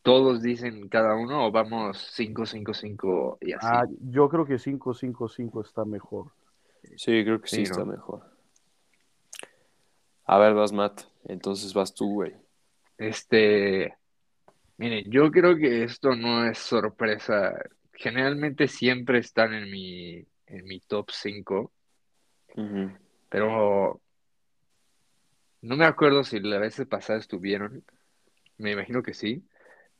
¿Todos 0.02 0.42
dicen 0.42 0.88
cada 0.88 1.14
uno 1.14 1.46
o 1.46 1.52
vamos 1.52 1.98
5, 2.12 2.44
5, 2.44 2.74
5 2.74 3.38
y 3.40 3.52
así? 3.52 3.66
Ah, 3.70 3.84
yo 4.00 4.28
creo 4.28 4.44
que 4.44 4.56
555 4.56 5.60
está 5.60 5.84
mejor. 5.84 6.32
Sí, 6.96 7.22
creo 7.24 7.40
que 7.40 7.46
sí, 7.48 7.56
Sí, 7.56 7.62
está 7.62 7.80
¿no? 7.84 7.86
mejor. 7.92 8.22
A 10.24 10.38
ver, 10.38 10.54
vas, 10.54 10.72
Matt. 10.72 11.02
Entonces 11.24 11.72
vas 11.72 11.94
tú, 11.94 12.14
güey. 12.14 12.34
Este, 12.98 13.96
miren, 14.76 15.04
yo 15.08 15.30
creo 15.30 15.56
que 15.56 15.84
esto 15.84 16.16
no 16.16 16.44
es 16.46 16.58
sorpresa. 16.58 17.54
Generalmente 18.02 18.66
siempre 18.66 19.18
están 19.18 19.54
en 19.54 19.70
mi, 19.70 20.26
en 20.46 20.64
mi 20.64 20.80
top 20.80 21.12
5, 21.12 21.72
Ujú. 22.56 22.90
pero 23.28 24.00
no 25.60 25.76
me 25.76 25.84
acuerdo 25.84 26.24
si 26.24 26.40
la 26.40 26.58
vez 26.58 26.82
pasada 26.90 27.20
estuvieron. 27.20 27.84
Me 28.58 28.72
imagino 28.72 29.04
que 29.04 29.14
sí, 29.14 29.44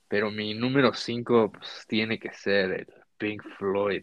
pero 0.08 0.32
mi 0.32 0.52
número 0.52 0.92
5 0.94 1.52
pues, 1.52 1.84
tiene 1.86 2.18
que 2.18 2.32
ser 2.32 2.72
el 2.72 2.88
Pink 3.18 3.44
Floyd. 3.56 4.02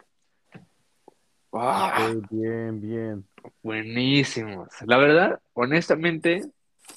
Ah, 1.51 1.94
Ok, 1.98 2.25
bien, 2.32 2.79
bien. 2.79 3.27
Buenísimos. 3.62 4.70
La 4.86 4.96
verdad, 4.96 5.41
honestamente, 5.51 6.50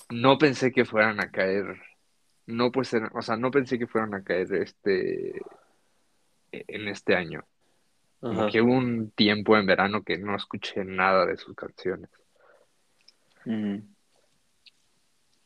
no 0.09 0.39
pensé 0.39 0.71
que 0.71 0.85
fueran 0.85 1.19
a 1.19 1.33
caer. 1.33 1.83
No 2.47 2.71
pues, 2.71 2.95
o 2.95 3.23
sea, 3.23 3.37
no 3.37 3.51
pensé 3.51 3.77
que 3.77 3.89
fueran 3.89 4.15
a 4.15 4.23
caer 4.23 4.55
este 4.55 5.43
en 6.53 6.89
este 6.89 7.17
año. 7.17 7.45
Como 8.21 8.49
que 8.51 8.61
hubo 8.63 8.73
un 8.73 9.11
tiempo 9.11 9.57
en 9.57 9.67
verano 9.67 10.03
que 10.03 10.17
no 10.17 10.37
escuché 10.37 10.85
nada 10.85 11.27
de 11.27 11.37
sus 11.37 11.57
canciones. 11.57 12.09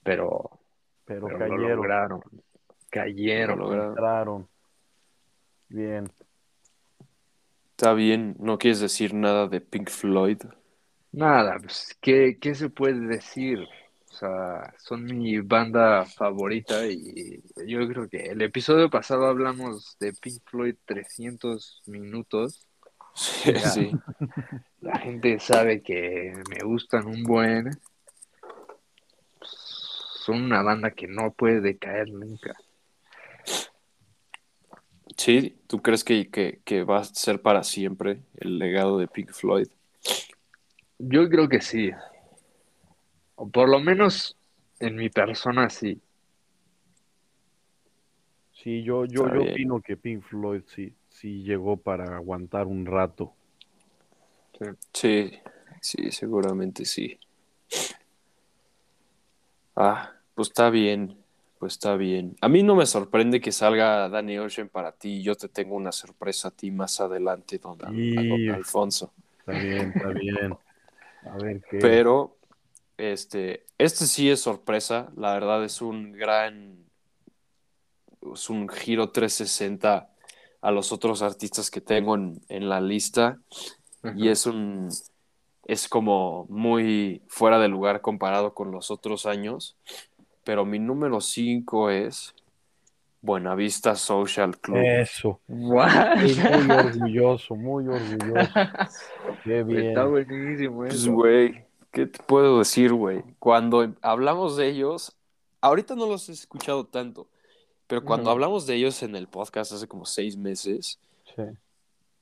Pero 0.02 0.60
pero, 1.06 1.28
pero 1.28 1.28
lo 1.28 1.38
cayeron, 1.38 1.76
lograron. 1.76 2.20
Lo 2.32 2.42
Cayeron. 2.90 3.58
lograron. 3.58 4.48
Bien. 5.68 6.10
Está 7.70 7.92
bien, 7.94 8.34
no 8.38 8.58
quieres 8.58 8.80
decir 8.80 9.14
nada 9.14 9.46
de 9.46 9.60
Pink 9.60 9.88
Floyd. 9.88 10.38
Nada, 11.12 11.56
pues, 11.60 11.96
¿qué, 12.00 12.38
qué 12.40 12.54
se 12.54 12.68
puede 12.70 13.00
decir? 13.06 13.66
O 14.10 14.14
sea, 14.18 14.72
son 14.78 15.04
mi 15.04 15.38
banda 15.40 16.04
favorita 16.06 16.86
y 16.86 17.42
yo 17.66 17.86
creo 17.88 18.08
que 18.08 18.26
el 18.26 18.40
episodio 18.40 18.88
pasado 18.88 19.26
hablamos 19.26 19.96
de 20.00 20.12
Pink 20.14 20.42
Floyd 20.44 20.76
300 20.86 21.82
minutos. 21.86 22.66
Sí, 23.14 23.52
Ya. 23.52 23.60
sí. 23.60 23.90
La 24.80 24.98
gente 24.98 25.38
sabe 25.40 25.82
que 25.82 26.32
me 26.50 26.58
gustan 26.64 27.06
un 27.06 27.24
buen. 27.24 27.70
Son 29.42 30.42
una 30.42 30.62
banda 30.62 30.90
que 30.92 31.06
no 31.08 31.32
puede 31.32 31.60
decaer 31.60 32.08
nunca. 32.10 32.54
Sí, 35.16 35.56
¿tú 35.66 35.80
crees 35.80 36.04
que, 36.04 36.28
que, 36.30 36.60
que 36.64 36.84
va 36.84 36.98
a 36.98 37.04
ser 37.04 37.40
para 37.40 37.64
siempre 37.64 38.20
el 38.36 38.58
legado 38.58 38.98
de 38.98 39.08
Pink 39.08 39.32
Floyd? 39.32 39.68
Yo 40.98 41.28
creo 41.28 41.48
que 41.48 41.60
sí. 41.60 41.90
O 43.36 43.48
por 43.48 43.68
lo 43.68 43.80
menos 43.80 44.36
en 44.80 44.96
mi 44.96 45.08
persona 45.08 45.70
sí. 45.70 46.00
Sí, 48.52 48.82
yo, 48.82 49.04
yo, 49.04 49.32
yo 49.32 49.42
opino 49.42 49.80
que 49.80 49.96
Pink 49.96 50.22
Floyd 50.22 50.62
sí, 50.66 50.92
sí 51.08 51.42
llegó 51.42 51.76
para 51.76 52.16
aguantar 52.16 52.66
un 52.66 52.84
rato. 52.86 53.32
Sí, 54.92 55.30
sí, 55.80 56.10
seguramente 56.10 56.84
sí. 56.84 57.18
Ah, 59.76 60.12
pues 60.34 60.48
está 60.48 60.70
bien, 60.70 61.18
pues 61.58 61.74
está 61.74 61.96
bien. 61.96 62.34
A 62.40 62.48
mí 62.48 62.62
no 62.62 62.74
me 62.74 62.86
sorprende 62.86 63.40
que 63.40 63.52
salga 63.52 64.08
Danny 64.08 64.38
Ocean 64.38 64.70
para 64.70 64.92
ti. 64.92 65.22
Yo 65.22 65.34
te 65.34 65.48
tengo 65.48 65.76
una 65.76 65.92
sorpresa 65.92 66.48
a 66.48 66.50
ti 66.50 66.70
más 66.70 67.00
adelante, 67.00 67.58
don, 67.58 67.76
don 67.76 68.50
Alfonso. 68.54 69.12
Está 69.38 69.52
bien, 69.52 69.92
está 69.94 70.08
bien. 70.08 70.56
A 71.26 71.36
ver 71.36 71.60
qué. 71.70 71.78
Pero, 71.78 72.35
este, 72.98 73.66
este 73.78 74.06
sí 74.06 74.30
es 74.30 74.40
sorpresa. 74.40 75.10
La 75.16 75.34
verdad 75.34 75.64
es 75.64 75.82
un 75.82 76.12
gran, 76.12 76.84
es 78.34 78.50
un 78.50 78.68
giro 78.68 79.10
360 79.10 80.10
a 80.62 80.70
los 80.70 80.92
otros 80.92 81.22
artistas 81.22 81.70
que 81.70 81.80
tengo 81.80 82.14
en, 82.14 82.40
en 82.48 82.68
la 82.68 82.80
lista. 82.80 83.38
Y 84.16 84.28
es 84.28 84.46
un, 84.46 84.88
es 85.64 85.88
como 85.88 86.46
muy 86.48 87.22
fuera 87.26 87.58
de 87.58 87.66
lugar 87.68 88.00
comparado 88.00 88.54
con 88.54 88.70
los 88.70 88.90
otros 88.90 89.26
años. 89.26 89.76
Pero 90.44 90.64
mi 90.64 90.78
número 90.78 91.20
5 91.20 91.90
es 91.90 92.32
Buenavista 93.20 93.96
Social 93.96 94.56
Club. 94.58 94.76
Eso. 94.78 95.40
What? 95.48 96.18
Muy 96.18 96.70
orgulloso, 96.70 97.56
muy 97.56 97.88
orgulloso. 97.88 98.50
Qué 99.44 99.64
bien. 99.64 99.86
Está 99.88 100.04
buenísimo 100.04 100.76
Pues, 100.76 100.94
eso. 100.94 101.12
güey, 101.12 101.64
¿qué 101.96 102.04
te 102.04 102.22
puedo 102.22 102.58
decir, 102.58 102.92
güey? 102.92 103.22
Cuando 103.38 103.94
hablamos 104.02 104.58
de 104.58 104.68
ellos, 104.68 105.16
ahorita 105.62 105.94
no 105.94 106.04
los 106.06 106.28
he 106.28 106.32
escuchado 106.32 106.84
tanto, 106.84 107.26
pero 107.86 108.04
cuando 108.04 108.30
hablamos 108.30 108.66
de 108.66 108.74
ellos 108.74 109.02
en 109.02 109.16
el 109.16 109.28
podcast 109.28 109.72
hace 109.72 109.88
como 109.88 110.04
seis 110.04 110.36
meses, 110.36 111.00
Sí. 111.34 111.42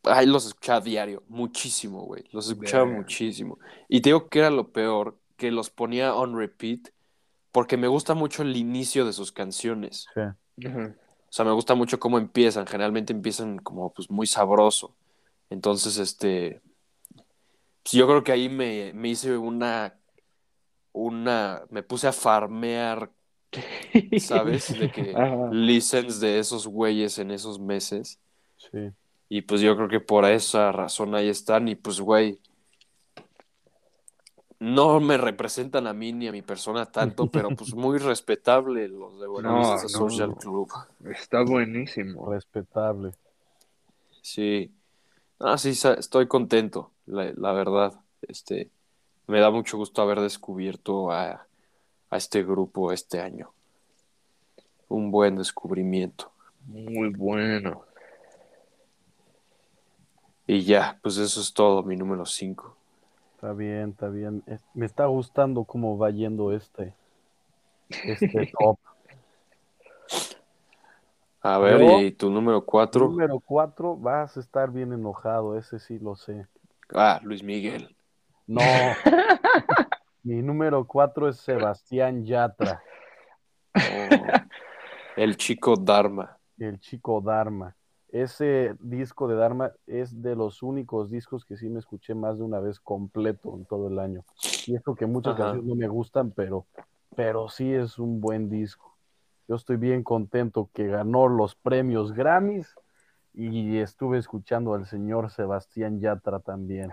ahí 0.04 0.26
los 0.26 0.46
escuchaba 0.46 0.80
diario, 0.80 1.24
muchísimo, 1.28 2.02
güey. 2.02 2.22
Los 2.30 2.48
escuchaba 2.48 2.84
muchísimo. 2.84 3.58
Y 3.88 4.00
te 4.00 4.10
digo 4.10 4.28
que 4.28 4.38
era 4.38 4.50
lo 4.50 4.68
peor, 4.68 5.18
que 5.36 5.50
los 5.50 5.70
ponía 5.70 6.14
on 6.14 6.38
repeat, 6.38 6.90
porque 7.50 7.76
me 7.76 7.88
gusta 7.88 8.14
mucho 8.14 8.42
el 8.42 8.56
inicio 8.56 9.04
de 9.04 9.12
sus 9.12 9.32
canciones. 9.32 10.06
Sí. 10.14 10.68
O 10.68 10.92
sea, 11.30 11.44
me 11.44 11.50
gusta 11.50 11.74
mucho 11.74 11.98
cómo 11.98 12.18
empiezan. 12.18 12.64
Generalmente 12.64 13.12
empiezan 13.12 13.58
como 13.58 13.92
pues 13.92 14.08
muy 14.08 14.28
sabroso. 14.28 14.94
Entonces, 15.50 15.98
este. 15.98 16.62
Pues 17.84 17.92
yo 17.92 18.06
creo 18.06 18.24
que 18.24 18.32
ahí 18.32 18.48
me, 18.48 18.92
me 18.94 19.10
hice 19.10 19.36
una. 19.36 19.94
Una. 20.92 21.62
Me 21.70 21.82
puse 21.82 22.08
a 22.08 22.12
farmear, 22.12 23.10
¿sabes? 24.18 24.76
De 24.78 24.90
que 24.90 25.14
listens 25.52 26.18
de 26.18 26.38
esos 26.38 26.66
güeyes 26.66 27.18
en 27.18 27.30
esos 27.30 27.60
meses. 27.60 28.18
Sí. 28.56 28.90
Y 29.28 29.42
pues 29.42 29.60
yo 29.60 29.76
creo 29.76 29.88
que 29.88 30.00
por 30.00 30.24
esa 30.24 30.72
razón 30.72 31.14
ahí 31.14 31.28
están. 31.28 31.68
Y 31.68 31.74
pues, 31.74 32.00
güey. 32.00 32.40
No 34.60 34.98
me 34.98 35.18
representan 35.18 35.86
a 35.86 35.92
mí 35.92 36.12
ni 36.14 36.28
a 36.28 36.32
mi 36.32 36.40
persona 36.40 36.86
tanto, 36.86 37.26
pero 37.26 37.50
pues 37.50 37.74
muy 37.74 37.98
respetable 37.98 38.88
los 38.88 39.20
de 39.20 39.26
Buenavista 39.26 39.82
No, 39.82 39.88
Social 39.88 40.30
no. 40.30 40.36
Club. 40.36 40.72
Está 41.04 41.42
buenísimo. 41.42 42.32
Respetable. 42.32 43.12
Sí. 44.22 44.72
Ah, 45.38 45.58
sí, 45.58 45.70
estoy 45.98 46.26
contento, 46.28 46.93
la, 47.06 47.32
la 47.36 47.52
verdad. 47.52 47.92
Este, 48.22 48.70
me 49.26 49.40
da 49.40 49.50
mucho 49.50 49.76
gusto 49.76 50.02
haber 50.02 50.20
descubierto 50.20 51.10
a, 51.10 51.46
a 52.10 52.16
este 52.16 52.42
grupo 52.42 52.92
este 52.92 53.20
año. 53.20 53.50
Un 54.88 55.10
buen 55.10 55.36
descubrimiento. 55.36 56.30
Muy 56.66 57.10
bueno. 57.10 57.82
Y 60.46 60.62
ya, 60.62 60.98
pues 61.02 61.16
eso 61.16 61.40
es 61.40 61.52
todo, 61.54 61.82
mi 61.82 61.96
número 61.96 62.26
5. 62.26 62.76
Está 63.34 63.52
bien, 63.52 63.90
está 63.90 64.08
bien. 64.08 64.42
Es- 64.46 64.64
Me 64.74 64.86
está 64.86 65.06
gustando 65.06 65.64
cómo 65.64 65.96
va 65.98 66.10
yendo 66.10 66.52
este, 66.52 66.94
este 67.88 68.46
top. 68.58 68.78
A 71.42 71.58
ver, 71.58 71.80
Yo- 71.80 72.00
¿y 72.00 72.12
tu 72.12 72.30
número 72.30 72.64
4? 72.64 73.08
Número 73.08 73.38
cuatro, 73.40 73.96
vas 73.96 74.36
a 74.36 74.40
estar 74.40 74.70
bien 74.70 74.92
enojado, 74.92 75.58
ese 75.58 75.78
sí 75.78 75.98
lo 75.98 76.16
sé. 76.16 76.46
Ah, 76.92 77.20
Luis 77.22 77.42
Miguel. 77.42 77.96
No. 78.46 78.60
Mi 80.22 80.42
número 80.42 80.86
cuatro 80.86 81.28
es 81.28 81.36
Sebastián 81.38 82.24
Yatra, 82.24 82.82
Oh, 83.74 84.26
el 85.16 85.36
chico 85.36 85.76
Dharma. 85.76 86.38
el 86.58 86.78
chico 86.80 87.20
Dharma. 87.20 87.76
Ese 88.08 88.76
disco 88.80 89.26
de 89.26 89.34
Dharma 89.34 89.72
es 89.86 90.22
de 90.22 90.36
los 90.36 90.62
únicos 90.62 91.10
discos 91.10 91.44
que 91.44 91.56
sí 91.56 91.68
me 91.68 91.80
escuché 91.80 92.14
más 92.14 92.38
de 92.38 92.44
una 92.44 92.60
vez 92.60 92.78
completo 92.78 93.54
en 93.56 93.64
todo 93.66 93.88
el 93.88 93.98
año. 93.98 94.24
Y 94.66 94.76
esto 94.76 94.94
que 94.94 95.06
muchas 95.06 95.34
Ajá. 95.34 95.42
canciones 95.42 95.68
no 95.68 95.74
me 95.74 95.88
gustan, 95.88 96.30
pero, 96.30 96.64
pero 97.16 97.48
sí 97.48 97.72
es 97.74 97.98
un 97.98 98.20
buen 98.20 98.48
disco. 98.48 98.96
Yo 99.48 99.56
estoy 99.56 99.76
bien 99.76 100.02
contento 100.04 100.70
que 100.72 100.86
ganó 100.86 101.26
los 101.28 101.54
premios 101.56 102.12
Grammys 102.12 102.74
y 103.34 103.78
estuve 103.78 104.18
escuchando 104.18 104.74
al 104.74 104.86
señor 104.86 105.30
Sebastián 105.30 106.00
Yatra 106.00 106.38
también. 106.38 106.90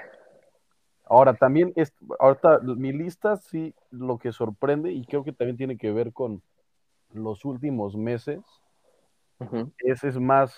Ahora, 1.05 1.33
también, 1.33 1.71
es, 1.75 1.93
ahorita 2.19 2.59
mi 2.59 2.91
lista 2.91 3.35
sí 3.37 3.75
lo 3.91 4.17
que 4.17 4.31
sorprende 4.31 4.91
y 4.91 5.05
creo 5.05 5.23
que 5.23 5.33
también 5.33 5.57
tiene 5.57 5.77
que 5.77 5.91
ver 5.91 6.13
con 6.13 6.41
los 7.13 7.45
últimos 7.45 7.95
meses, 7.95 8.39
ese 9.79 10.07
es 10.07 10.19
más 10.19 10.55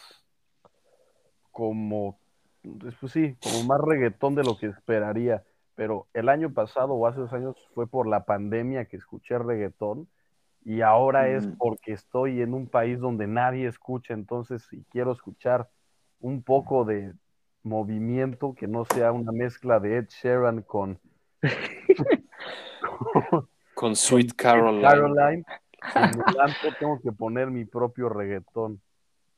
como, 1.52 2.20
pues 2.80 3.12
sí, 3.12 3.36
como 3.42 3.64
más 3.64 3.82
reggaetón 3.82 4.36
de 4.36 4.44
lo 4.44 4.58
que 4.58 4.68
esperaría. 4.68 5.44
Pero 5.76 6.08
el 6.14 6.30
año 6.30 6.54
pasado 6.54 6.94
o 6.94 7.08
hace 7.08 7.22
dos 7.22 7.34
años 7.34 7.56
fue 7.74 7.88
por 7.88 8.08
la 8.08 8.26
pandemia 8.26 8.86
que 8.86 8.98
escuché 8.98 9.40
reggaetón 9.40 10.08
y 10.66 10.82
ahora 10.82 11.30
es 11.30 11.48
Mm. 11.48 11.58
porque 11.58 11.94
estoy 11.94 12.42
en 12.42 12.54
un 12.54 12.68
país 12.68 13.00
donde 13.00 13.28
nadie 13.28 13.68
escucha, 13.68 14.14
entonces 14.14 14.64
si 14.70 14.84
quiero 14.92 15.12
escuchar 15.12 15.70
un 16.20 16.42
poco 16.44 16.86
de 16.86 17.14
movimiento 17.64 18.54
que 18.56 18.68
no 18.68 18.86
sea 18.86 19.12
una 19.12 19.32
mezcla 19.32 19.80
de 19.80 19.98
Ed 19.98 20.08
Sheeran 20.10 20.62
con 20.62 21.00
Con 23.76 23.96
Sweet 23.96 24.34
Caroline. 24.38 24.82
Caroline, 24.82 25.44
en 25.96 26.12
tengo 26.80 27.00
que 27.02 27.12
poner 27.12 27.50
mi 27.52 27.66
propio 27.66 28.10
reggaetón, 28.10 28.82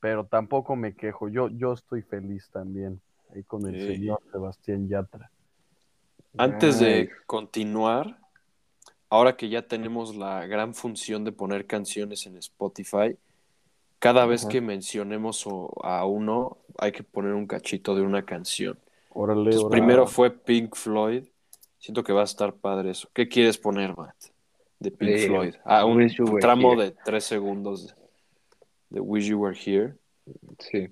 pero 0.00 0.26
tampoco 0.26 0.76
me 0.76 0.94
quejo, 0.94 1.28
yo, 1.28 1.48
yo 1.48 1.72
estoy 1.72 2.02
feliz 2.02 2.48
también 2.50 3.00
ahí 3.34 3.42
con 3.44 3.66
el 3.66 3.80
Sí. 3.80 3.94
señor 3.94 4.20
Sebastián 4.30 4.88
Yatra. 4.88 5.30
Antes 6.38 6.80
de 6.80 7.10
continuar, 7.26 8.18
ahora 9.10 9.36
que 9.36 9.48
ya 9.48 9.62
tenemos 9.62 10.16
la 10.16 10.46
gran 10.46 10.74
función 10.74 11.24
de 11.24 11.32
poner 11.32 11.66
canciones 11.66 12.26
en 12.26 12.36
Spotify, 12.36 13.16
cada 13.98 14.26
vez 14.26 14.42
Ajá. 14.42 14.50
que 14.52 14.60
mencionemos 14.60 15.46
a 15.82 16.04
uno, 16.04 16.58
hay 16.78 16.92
que 16.92 17.02
poner 17.02 17.32
un 17.34 17.46
cachito 17.46 17.94
de 17.94 18.02
una 18.02 18.24
canción. 18.24 18.78
Órale, 19.10 19.40
Entonces, 19.40 19.62
órale. 19.64 19.80
primero 19.80 20.06
fue 20.06 20.30
Pink 20.30 20.74
Floyd. 20.76 21.24
Siento 21.78 22.02
que 22.04 22.12
va 22.12 22.22
a 22.22 22.24
estar 22.24 22.52
padre 22.54 22.90
eso. 22.90 23.08
¿Qué 23.14 23.28
quieres 23.28 23.56
poner, 23.58 23.96
Matt? 23.96 24.16
De 24.78 24.90
Pink 24.90 25.10
Eh, 25.10 25.26
Floyd. 25.28 25.54
Ah, 25.64 25.84
un 25.86 26.06
tramo 26.40 26.72
Here. 26.74 26.82
de 26.84 26.96
tres 27.04 27.24
segundos 27.24 27.86
de, 27.86 27.94
de 28.90 29.00
Wish 29.00 29.26
You 29.28 29.38
Were 29.40 29.56
Here. 29.58 29.94
Sí. 30.58 30.88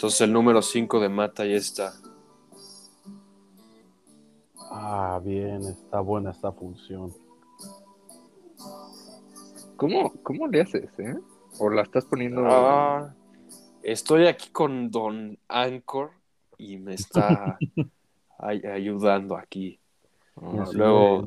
Entonces 0.00 0.22
el 0.22 0.32
número 0.32 0.62
5 0.62 0.98
de 0.98 1.10
Matt 1.10 1.40
ahí 1.40 1.52
está. 1.52 1.92
Ah, 4.70 5.20
bien, 5.22 5.66
está 5.66 6.00
buena 6.00 6.30
esta 6.30 6.50
función. 6.52 7.12
¿Cómo, 9.76 10.10
¿Cómo 10.22 10.46
le 10.46 10.62
haces, 10.62 10.98
eh? 11.00 11.14
¿O 11.58 11.68
la 11.68 11.82
estás 11.82 12.06
poniendo? 12.06 12.42
Ah, 12.46 13.14
estoy 13.82 14.26
aquí 14.26 14.48
con 14.48 14.90
Don 14.90 15.38
Anchor 15.48 16.12
y 16.56 16.78
me 16.78 16.94
está 16.94 17.58
ay- 18.38 18.62
ayudando 18.64 19.36
aquí. 19.36 19.78
Ah, 20.36 20.64
luego-. 20.72 21.26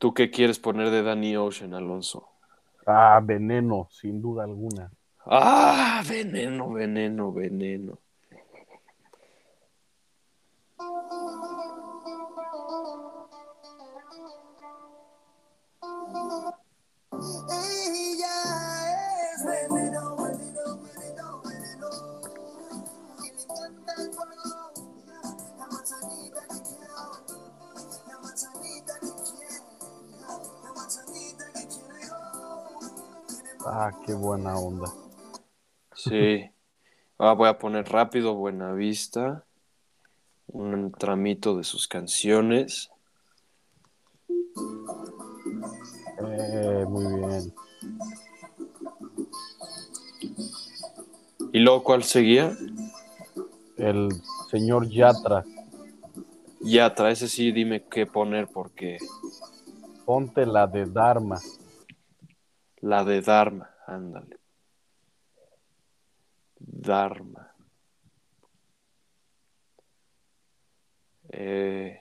¿Tú 0.00 0.12
qué 0.12 0.28
quieres 0.32 0.58
poner 0.58 0.90
de 0.90 1.04
Danny 1.04 1.36
Ocean, 1.36 1.72
Alonso? 1.72 2.26
Ah, 2.84 3.20
veneno, 3.22 3.86
sin 3.92 4.20
duda 4.20 4.42
alguna. 4.42 4.90
Ah, 5.28 6.02
veneno, 6.04 6.72
veneno, 6.72 7.30
veneno. 7.32 8.00
Voy 37.38 37.48
a 37.48 37.56
poner 37.56 37.88
rápido 37.88 38.34
Buena 38.34 38.72
Vista. 38.72 39.44
Un 40.48 40.90
tramito 40.90 41.56
de 41.56 41.62
sus 41.62 41.86
canciones. 41.86 42.90
Eh, 46.20 46.84
muy 46.88 47.06
bien. 47.20 47.54
¿Y 51.52 51.60
luego 51.60 51.84
cuál 51.84 52.02
seguía? 52.02 52.56
El 53.76 54.08
señor 54.50 54.88
Yatra, 54.88 55.44
Ya, 56.60 56.92
trae 56.92 57.12
ese 57.12 57.28
sí, 57.28 57.52
dime 57.52 57.84
qué 57.88 58.04
poner 58.04 58.48
porque 58.48 58.98
ponte 60.04 60.44
la 60.44 60.66
de 60.66 60.86
Dharma. 60.86 61.38
la 62.80 63.04
de 63.04 63.20
Dharma, 63.22 63.70
ándale. 63.86 64.38
Dharma. 66.58 67.27
Eh, 71.30 72.00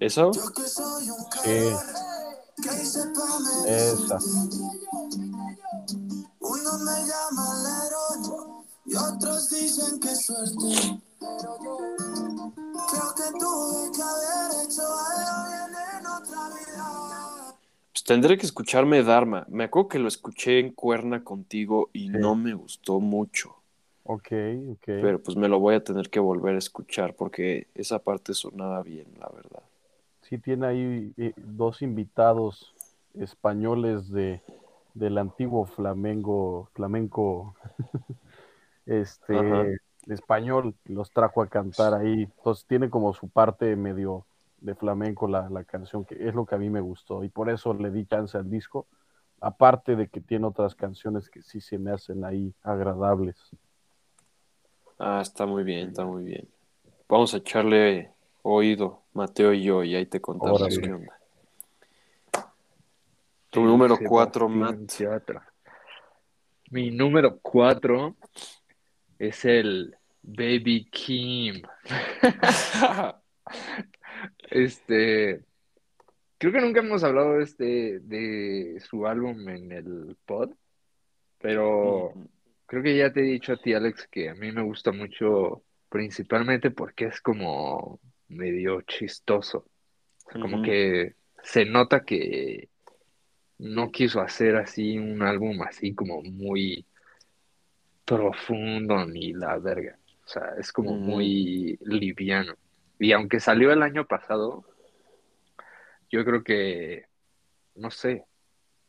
¿Eso? 0.00 0.32
Yo 0.32 0.52
que 0.52 0.62
soy 0.62 1.10
un 1.10 1.20
Sí, 1.42 1.76
que 2.62 2.82
hice 2.82 3.00
pa' 3.14 3.38
me 3.40 3.76
esa. 3.76 4.18
Uno 6.40 6.78
me 6.78 7.06
llama 7.06 7.46
lerón 7.62 8.64
y 8.86 8.94
otros 8.94 9.50
dicen 9.50 10.00
que 10.00 10.14
suerte. 10.14 11.00
Pero 11.20 11.58
yo 11.62 11.76
creo 12.54 13.14
que 13.16 13.38
tuve 13.38 13.92
que 13.94 14.02
haber 14.02 14.64
hecho 14.64 14.82
algo 14.82 15.48
bien 15.48 15.76
en 15.98 16.06
otra 16.06 16.48
vida. 16.48 17.56
Pues 17.92 18.04
tendré 18.04 18.38
que 18.38 18.46
escucharme 18.46 19.02
Dharma. 19.02 19.44
Me 19.48 19.64
acuerdo 19.64 19.88
que 19.88 19.98
lo 19.98 20.08
escuché 20.08 20.60
en 20.60 20.72
Cuerna 20.72 21.24
contigo 21.24 21.90
y 21.92 22.08
no 22.08 22.34
me 22.34 22.54
gustó 22.54 23.00
mucho. 23.00 23.57
Ok, 24.08 24.32
ok. 24.72 24.88
Pero 25.02 25.22
pues 25.22 25.36
me 25.36 25.48
lo 25.48 25.60
voy 25.60 25.74
a 25.74 25.84
tener 25.84 26.08
que 26.08 26.18
volver 26.18 26.54
a 26.54 26.58
escuchar 26.58 27.14
porque 27.14 27.66
esa 27.74 27.98
parte 27.98 28.32
sonaba 28.32 28.82
bien, 28.82 29.06
la 29.20 29.28
verdad. 29.28 29.62
Sí 30.22 30.38
tiene 30.38 30.66
ahí 30.66 31.12
eh, 31.18 31.34
dos 31.36 31.82
invitados 31.82 32.74
españoles 33.14 34.10
de 34.10 34.42
del 34.94 35.18
antiguo 35.18 35.66
flamenco, 35.66 36.70
flamenco, 36.74 37.54
este, 38.86 39.38
Ajá. 39.38 39.64
español, 40.08 40.74
los 40.86 41.10
trajo 41.12 41.42
a 41.42 41.48
cantar 41.48 41.94
ahí. 41.94 42.22
Entonces 42.22 42.66
tiene 42.66 42.90
como 42.90 43.12
su 43.12 43.28
parte 43.28 43.76
medio 43.76 44.26
de 44.60 44.74
flamenco 44.74 45.28
la, 45.28 45.48
la 45.50 45.64
canción, 45.64 46.04
que 46.04 46.16
es 46.26 46.34
lo 46.34 46.46
que 46.46 46.54
a 46.54 46.58
mí 46.58 46.70
me 46.70 46.80
gustó 46.80 47.22
y 47.22 47.28
por 47.28 47.48
eso 47.50 47.74
le 47.74 47.90
di 47.90 48.06
chance 48.06 48.36
al 48.36 48.50
disco. 48.50 48.86
Aparte 49.40 49.94
de 49.94 50.08
que 50.08 50.20
tiene 50.20 50.46
otras 50.46 50.74
canciones 50.74 51.30
que 51.30 51.42
sí 51.42 51.60
se 51.60 51.78
me 51.78 51.92
hacen 51.92 52.24
ahí 52.24 52.52
agradables. 52.62 53.36
Ah, 54.98 55.20
está 55.22 55.46
muy 55.46 55.64
bien, 55.64 55.88
está 55.88 56.04
muy 56.04 56.24
bien. 56.24 56.48
Vamos 57.08 57.32
a 57.34 57.38
echarle 57.38 58.10
oído, 58.42 59.02
Mateo 59.12 59.52
y 59.52 59.62
yo, 59.62 59.84
y 59.84 59.94
ahí 59.94 60.06
te 60.06 60.20
contamos 60.20 60.60
Órale. 60.60 60.80
qué 60.80 60.92
onda. 60.92 61.18
Tu 63.50 63.62
número 63.62 63.96
Sebastián 63.96 64.10
4, 64.10 64.48
Matt. 64.48 64.92
Mi 66.70 66.90
número 66.90 67.38
4 67.40 68.14
es 69.18 69.44
el 69.44 69.96
Baby 70.22 70.88
Kim. 70.90 71.62
Este, 74.50 75.42
creo 76.38 76.52
que 76.52 76.60
nunca 76.60 76.80
hemos 76.80 77.04
hablado 77.04 77.40
este, 77.40 78.00
de 78.00 78.80
su 78.80 79.06
álbum 79.06 79.48
en 79.48 79.72
el 79.72 80.16
pod, 80.26 80.50
pero. 81.38 82.12
Creo 82.68 82.82
que 82.82 82.96
ya 82.96 83.10
te 83.12 83.20
he 83.20 83.22
dicho 83.24 83.54
a 83.54 83.56
ti, 83.56 83.72
Alex, 83.72 84.06
que 84.08 84.28
a 84.28 84.34
mí 84.34 84.52
me 84.52 84.62
gusta 84.62 84.92
mucho, 84.92 85.64
principalmente 85.88 86.70
porque 86.70 87.06
es 87.06 87.20
como 87.20 87.98
medio 88.28 88.82
chistoso. 88.82 89.66
O 90.26 90.30
sea, 90.30 90.40
como 90.40 90.56
Ujú. 90.56 90.64
que 90.64 91.14
se 91.42 91.64
nota 91.64 92.04
que 92.04 92.68
no 93.56 93.90
quiso 93.90 94.20
hacer 94.20 94.56
así 94.56 94.98
un 94.98 95.22
álbum 95.22 95.62
así 95.62 95.94
como 95.94 96.22
muy 96.22 96.84
profundo 98.04 99.04
ni 99.06 99.32
la 99.32 99.58
verga. 99.58 99.98
O 100.26 100.28
sea, 100.28 100.52
es 100.58 100.70
como 100.70 100.94
muy 100.94 101.78
liviano. 101.80 102.54
Y 102.98 103.12
aunque 103.12 103.40
salió 103.40 103.72
el 103.72 103.82
año 103.82 104.06
pasado, 104.06 104.66
yo 106.10 106.22
creo 106.22 106.44
que, 106.44 107.06
no 107.74 107.90
sé, 107.90 108.26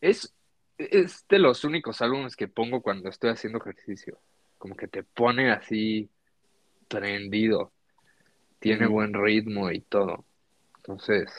es, 0.02 0.34
es 0.80 1.26
de 1.28 1.40
los 1.40 1.64
únicos 1.64 2.02
álbumes 2.02 2.36
que 2.36 2.48
pongo 2.48 2.82
cuando 2.82 3.10
estoy 3.10 3.30
haciendo 3.32 3.60
ejercicio. 3.60 4.18
Como 4.58 4.76
que 4.76 4.88
te 4.88 5.04
pone 5.04 5.52
así 5.52 6.10
prendido. 6.88 7.72
Tiene 8.60 8.88
buen 8.88 9.14
ritmo 9.14 9.72
y 9.72 9.82
todo. 9.82 10.26
Entonces, 10.78 11.32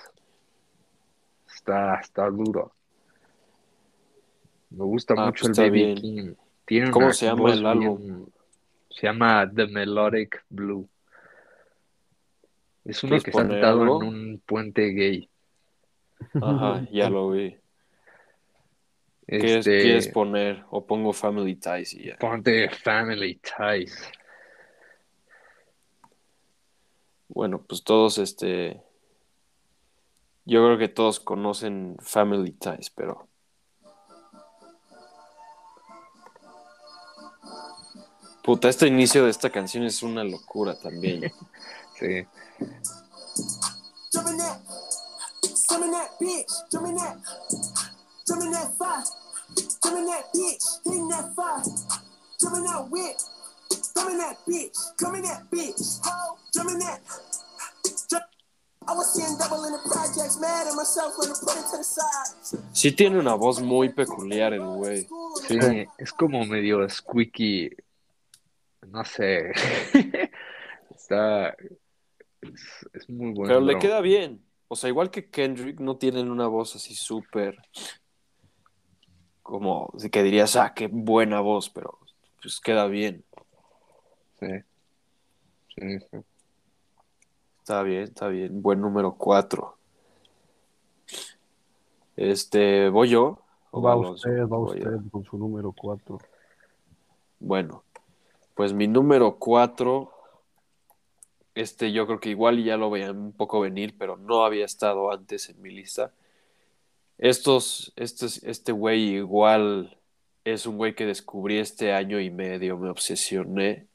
está, 1.53 1.97
está 2.01 2.29
duro. 2.31 2.73
Me 4.71 4.85
gusta 4.85 5.15
Ah, 5.17 5.27
mucho 5.27 5.47
pues 5.47 5.59
el 5.59 5.71
bien. 5.71 5.95
King. 5.97 6.35
Tiene 6.65 6.91
¿Cómo 6.93 7.13
se 7.13 7.27
llama 7.27 7.53
el 7.53 7.67
álbum? 7.67 7.99
bien- 7.99 8.27
Se 8.91 9.07
llama 9.07 9.51
The 9.53 9.67
Melodic 9.67 10.45
Blue. 10.49 10.89
Es 12.85 13.03
uno 13.05 13.11
¿Quieres 13.11 13.25
que 13.25 13.31
está 13.31 13.43
sentado 13.43 13.83
en 13.83 13.89
un 13.89 14.43
puente 14.47 14.89
gay. 14.91 15.29
Ajá, 16.41 16.87
ya 16.91 17.11
lo 17.11 17.31
vi. 17.31 17.57
¿Quieres, 19.31 19.67
Este, 19.67 19.83
quieres 19.83 20.09
poner? 20.09 20.65
O 20.71 20.85
pongo 20.85 21.13
Family 21.13 21.55
Ties 21.55 21.95
y 21.95 22.09
ya. 22.09 22.17
ponte 22.19 22.69
Family 22.69 23.37
Ties. 23.41 23.97
Bueno, 27.29 27.63
pues 27.63 27.85
todos, 27.85 28.19
este. 28.19 28.83
Yo 30.45 30.65
creo 30.65 30.79
que 30.79 30.89
todos 30.89 31.21
conocen 31.21 31.97
Family 32.01 32.51
Ties, 32.51 32.91
pero. 32.91 33.29
Puta, 38.43 38.69
este 38.69 38.89
inicio 38.89 39.25
de 39.25 39.31
esta 39.31 39.51
canción 39.51 39.85
es 39.85 40.03
una 40.03 40.25
locura 40.25 40.77
también. 40.79 41.31
Sí. 42.01 42.27
Jumping 48.31 48.53
that, 48.53 48.71
summon 49.83 50.07
that 50.07 50.33
bitch, 50.33 50.85
jumping 50.85 51.09
that, 51.09 51.09
jumping 51.09 51.09
that 51.09 51.35
fire, 51.35 51.63
jumping 51.83 51.83
that 51.83 51.91
bitch, 51.91 51.91
hitting 51.99 51.99
that 51.99 51.99
fire, 51.99 51.99
jumping 52.41 52.63
that 52.63 52.89
whip, 52.91 53.17
jumping 53.97 54.19
that 54.19 54.37
bitch, 54.47 54.79
coming 54.99 55.23
that 55.23 55.51
bitch, 55.51 55.99
ho, 56.05 56.39
jumping 56.55 56.79
that. 56.79 57.01
Jump. 58.09 58.23
I 58.87 58.95
was 58.95 59.13
seeing 59.13 59.37
double 59.37 59.65
in 59.65 59.73
the 59.73 59.81
projects, 59.81 60.39
mad 60.41 60.69
at 60.69 60.75
myself 60.75 61.15
when 61.19 61.29
I 61.29 61.35
put 61.41 61.57
it 61.59 61.71
to 61.73 61.77
the 61.79 61.83
side. 61.83 62.61
Sí 62.73 62.93
tiene 62.93 63.19
una 63.19 63.35
voz 63.35 63.61
muy 63.61 63.89
peculiar 63.89 64.53
el 64.53 64.65
güey. 64.65 65.09
Sí, 65.49 65.89
es 65.99 66.13
como 66.13 66.45
medio 66.45 66.89
squeaky. 66.89 67.71
No 68.93 69.05
sé. 69.05 69.51
Está. 70.95 71.49
Es, 72.41 72.87
es 72.93 73.11
muy 73.11 73.33
bueno. 73.33 73.49
Pero 73.49 73.61
le 73.61 73.77
queda 73.81 74.01
bien. 74.01 74.41
O 74.73 74.77
sea, 74.77 74.89
igual 74.89 75.11
que 75.11 75.29
Kendrick, 75.29 75.81
no 75.81 75.97
tienen 75.97 76.31
una 76.31 76.47
voz 76.47 76.77
así 76.77 76.95
súper. 76.95 77.59
Como 79.51 79.93
que 80.13 80.23
dirías, 80.23 80.55
ah, 80.55 80.73
qué 80.75 80.87
buena 80.87 81.41
voz, 81.41 81.71
pero 81.71 81.99
pues 82.41 82.61
queda 82.61 82.87
bien. 82.87 83.25
Sí. 84.39 84.47
Sí, 85.75 85.99
sí. 85.99 86.19
Está 87.59 87.83
bien, 87.83 88.03
está 88.05 88.29
bien. 88.29 88.63
Buen 88.63 88.81
número 88.81 89.17
4. 89.17 89.77
Este, 92.15 92.91
¿voy 92.91 93.09
yo? 93.09 93.41
¿O 93.73 93.83
Va 93.83 93.95
Alonso? 93.95 94.13
usted, 94.29 94.43
va 94.43 94.57
Voy 94.57 94.79
usted 94.79 95.11
con 95.11 95.25
su 95.25 95.37
número 95.37 95.73
4. 95.73 96.21
Bueno, 97.41 97.83
pues 98.55 98.73
mi 98.73 98.87
número 98.87 99.35
4, 99.37 100.13
este 101.57 101.91
yo 101.91 102.07
creo 102.07 102.21
que 102.21 102.31
igual 102.31 102.63
ya 102.63 102.77
lo 102.77 102.89
veían 102.89 103.19
un 103.19 103.33
poco 103.33 103.59
venir, 103.59 103.97
pero 103.99 104.17
no 104.17 104.45
había 104.45 104.65
estado 104.65 105.11
antes 105.11 105.49
en 105.49 105.61
mi 105.61 105.71
lista. 105.71 106.13
Estos, 107.21 107.93
estos, 107.97 108.43
este 108.45 108.73
güey 108.73 109.17
igual 109.17 109.99
es 110.43 110.65
un 110.65 110.79
güey 110.79 110.95
que 110.95 111.05
descubrí 111.05 111.59
este 111.59 111.93
año 111.93 112.19
y 112.19 112.31
medio, 112.31 112.79
me 112.79 112.89
obsesioné. 112.89 113.89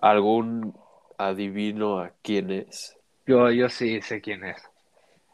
¿Algún 0.00 0.72
adivino 1.18 1.98
a 1.98 2.12
quién 2.22 2.52
es? 2.52 2.96
Yo, 3.26 3.50
yo 3.50 3.68
sí 3.68 4.00
sé 4.02 4.20
quién 4.20 4.44
es. 4.44 4.62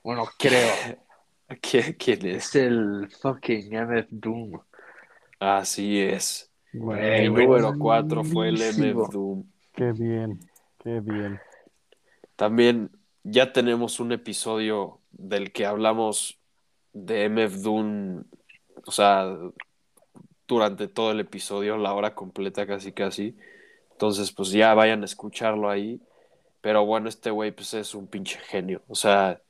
Bueno, 0.03 0.27
creo. 0.39 0.73
¿A 1.49 1.57
quién, 1.57 1.95
es? 2.27 2.47
Es 2.47 2.55
el 2.57 3.11
fucking 3.21 3.71
MF 3.75 4.07
Doom. 4.09 4.61
Así 5.39 6.01
es. 6.01 6.51
Güey, 6.73 7.29
güey, 7.29 7.47
número 7.47 7.75
4 7.79 8.25
fue 8.25 8.49
el. 8.49 8.57
MF 8.57 9.13
Doom. 9.13 9.45
Qué 9.75 9.93
bien, 9.93 10.41
qué 10.83 11.01
bien. 11.01 11.39
También 12.35 12.91
ya 13.25 13.53
tenemos 13.53 14.01
un 14.01 14.13
episodio 14.13 15.01
del 15.11 15.53
que 15.53 15.67
hablamos 15.67 16.38
de 17.07 17.29
MF 17.29 17.63
Doom, 17.63 18.25
o 18.87 18.91
sea, 18.91 19.37
durante 20.47 20.89
todo 20.89 21.13
el 21.13 21.21
episodio, 21.21 21.77
la 21.77 21.95
hora 21.95 22.15
completa 22.15 22.67
casi 22.67 22.93
casi. 22.93 23.37
Entonces, 23.93 24.33
pues 24.33 24.51
ya 24.51 24.75
vayan 24.75 25.03
a 25.03 25.07
escucharlo 25.07 25.71
ahí. 25.71 26.01
Pero 26.61 26.85
bueno, 26.87 27.09
este 27.09 27.31
güey 27.31 27.53
pues 27.53 27.75
es 27.75 27.95
un 27.95 28.07
pinche 28.07 28.39
genio. 28.39 28.83
O 28.89 28.95
sea, 28.95 29.41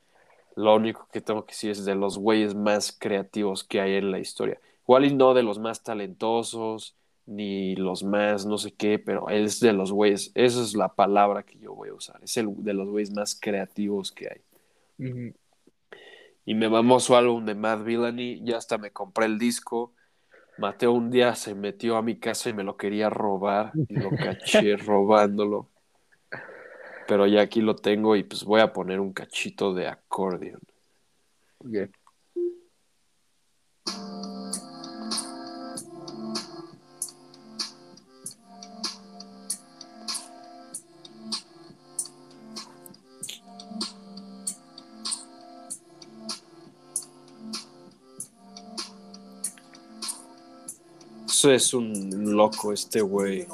lo 0.57 0.75
único 0.75 1.09
que 1.13 1.21
tengo 1.21 1.45
que 1.47 1.53
decir 1.53 1.71
es 1.71 1.85
de 1.85 1.95
los 1.95 2.19
güeyes 2.19 2.55
más 2.55 2.93
creativos 2.93 3.65
que 3.65 3.81
hay 3.81 3.95
en 3.95 4.11
la 4.11 4.19
historia. 4.19 4.61
Igual 4.85 5.05
y 5.07 5.15
no 5.15 5.35
de 5.35 5.43
los 5.43 5.59
más 5.59 5.83
talentosos, 5.83 6.97
ni 7.29 7.77
los 7.77 8.03
más 8.03 8.47
no 8.47 8.57
sé 8.57 8.73
qué, 8.73 8.99
pero 8.99 9.29
es 9.29 9.61
de 9.61 9.75
los 9.75 9.93
güeyes, 9.93 10.33
esa 10.35 10.63
es 10.63 10.75
la 10.75 10.89
palabra 10.89 11.43
que 11.43 11.59
yo 11.59 11.75
voy 11.75 11.91
a 11.91 11.95
usar, 11.95 12.19
es 12.23 12.37
el 12.39 12.49
de 12.65 12.73
los 12.73 12.89
güeyes 12.89 13.13
más 13.13 13.39
creativos 13.39 14.11
que 14.11 14.29
hay. 14.29 14.41
Y 16.49 16.55
me 16.55 16.71
mamó 16.71 16.99
su 16.99 17.15
álbum 17.15 17.45
de 17.45 17.55
Mad 17.55 17.85
Villainy, 17.85 18.41
ya 18.43 18.57
hasta 18.57 18.79
me 18.79 18.91
compré 18.91 19.27
el 19.27 19.39
disco. 19.39 19.93
Mateo 20.57 20.93
un 20.93 21.11
día 21.11 21.35
se 21.35 21.55
metió 21.55 21.99
a 21.99 22.03
mi 22.03 22.19
casa 22.19 22.49
y 22.49 22.55
me 22.55 22.65
lo 22.65 22.79
quería 22.79 23.11
robar 23.11 23.73
y 23.87 23.97
lo 23.97 24.09
caché 24.17 24.75
robándolo. 24.79 25.69
Pero 27.07 27.27
ya 27.27 27.43
aquí 27.43 27.61
lo 27.61 27.77
tengo 27.77 28.17
y 28.17 28.23
pues 28.23 28.45
voy 28.45 28.63
a 28.63 28.73
poner 28.73 28.99
un 28.99 29.13
cachito 29.13 29.75
de 29.75 29.89
acordeón. 29.89 30.63
Ok. 31.59 31.91
Eso 51.39 51.53
es 51.53 51.73
un 51.73 52.35
loco 52.35 52.73
este 52.73 53.01
güey. 53.01 53.47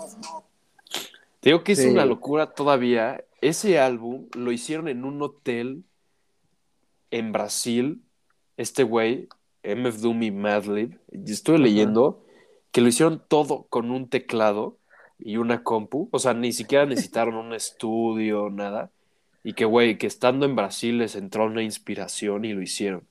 Te 1.40 1.50
digo 1.50 1.62
que 1.62 1.72
es 1.72 1.82
Sí. 1.82 1.88
una 1.88 2.06
locura 2.06 2.54
todavía. 2.54 3.22
Ese 3.42 3.78
álbum 3.78 4.26
lo 4.32 4.52
hicieron 4.52 4.88
en 4.88 5.04
un 5.04 5.20
hotel 5.20 5.84
en 7.10 7.32
Brasil. 7.32 8.00
Este 8.56 8.84
güey, 8.84 9.28
MF 9.62 9.98
Doom 10.00 10.22
y 10.22 10.30
Madlib. 10.30 10.98
Y 11.12 11.30
Estuve 11.30 11.58
leyendo 11.58 12.24
que 12.72 12.80
lo 12.80 12.88
hicieron 12.88 13.22
todo 13.28 13.66
con 13.68 13.90
un 13.90 14.08
teclado 14.08 14.78
y 15.18 15.36
una 15.36 15.62
compu. 15.62 16.08
O 16.10 16.18
sea, 16.18 16.32
ni 16.32 16.54
siquiera 16.54 16.86
necesitaron 16.86 17.34
un 17.34 17.52
estudio, 17.52 18.48
nada. 18.48 18.90
Y 19.42 19.52
que, 19.52 19.66
güey, 19.66 19.98
que 19.98 20.06
estando 20.06 20.46
en 20.46 20.56
Brasil 20.56 20.96
les 20.96 21.16
entró 21.16 21.44
una 21.44 21.62
inspiración 21.62 22.46
y 22.46 22.54
lo 22.54 22.62
hicieron. 22.62 23.06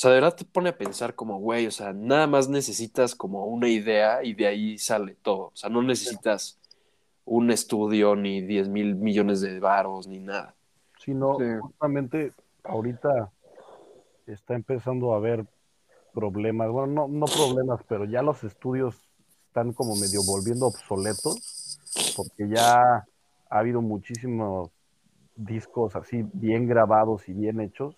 O 0.00 0.02
sea, 0.02 0.12
de 0.12 0.20
verdad 0.22 0.34
te 0.34 0.46
pone 0.46 0.70
a 0.70 0.78
pensar 0.78 1.14
como, 1.14 1.38
güey, 1.40 1.66
o 1.66 1.70
sea, 1.70 1.92
nada 1.92 2.26
más 2.26 2.48
necesitas 2.48 3.14
como 3.14 3.44
una 3.44 3.68
idea 3.68 4.24
y 4.24 4.32
de 4.32 4.46
ahí 4.46 4.78
sale 4.78 5.14
todo. 5.14 5.48
O 5.48 5.52
sea, 5.52 5.68
no 5.68 5.82
necesitas 5.82 6.58
un 7.26 7.50
estudio 7.50 8.16
ni 8.16 8.40
10 8.40 8.70
mil 8.70 8.94
millones 8.94 9.42
de 9.42 9.60
varos 9.60 10.06
ni 10.06 10.18
nada. 10.18 10.54
Sino, 11.04 11.36
Sí. 11.38 11.44
justamente 11.60 12.32
ahorita 12.64 13.30
está 14.26 14.54
empezando 14.54 15.12
a 15.12 15.18
haber 15.18 15.44
problemas, 16.14 16.70
bueno, 16.70 16.86
no, 16.86 17.08
no 17.08 17.26
problemas, 17.26 17.82
pero 17.86 18.06
ya 18.06 18.22
los 18.22 18.42
estudios 18.42 18.96
están 19.48 19.74
como 19.74 19.96
medio 19.96 20.22
volviendo 20.26 20.68
obsoletos, 20.68 21.78
porque 22.16 22.48
ya 22.48 22.80
ha 23.50 23.58
habido 23.58 23.82
muchísimos 23.82 24.70
discos 25.36 25.94
así 25.94 26.24
bien 26.32 26.66
grabados 26.66 27.28
y 27.28 27.34
bien 27.34 27.60
hechos, 27.60 27.96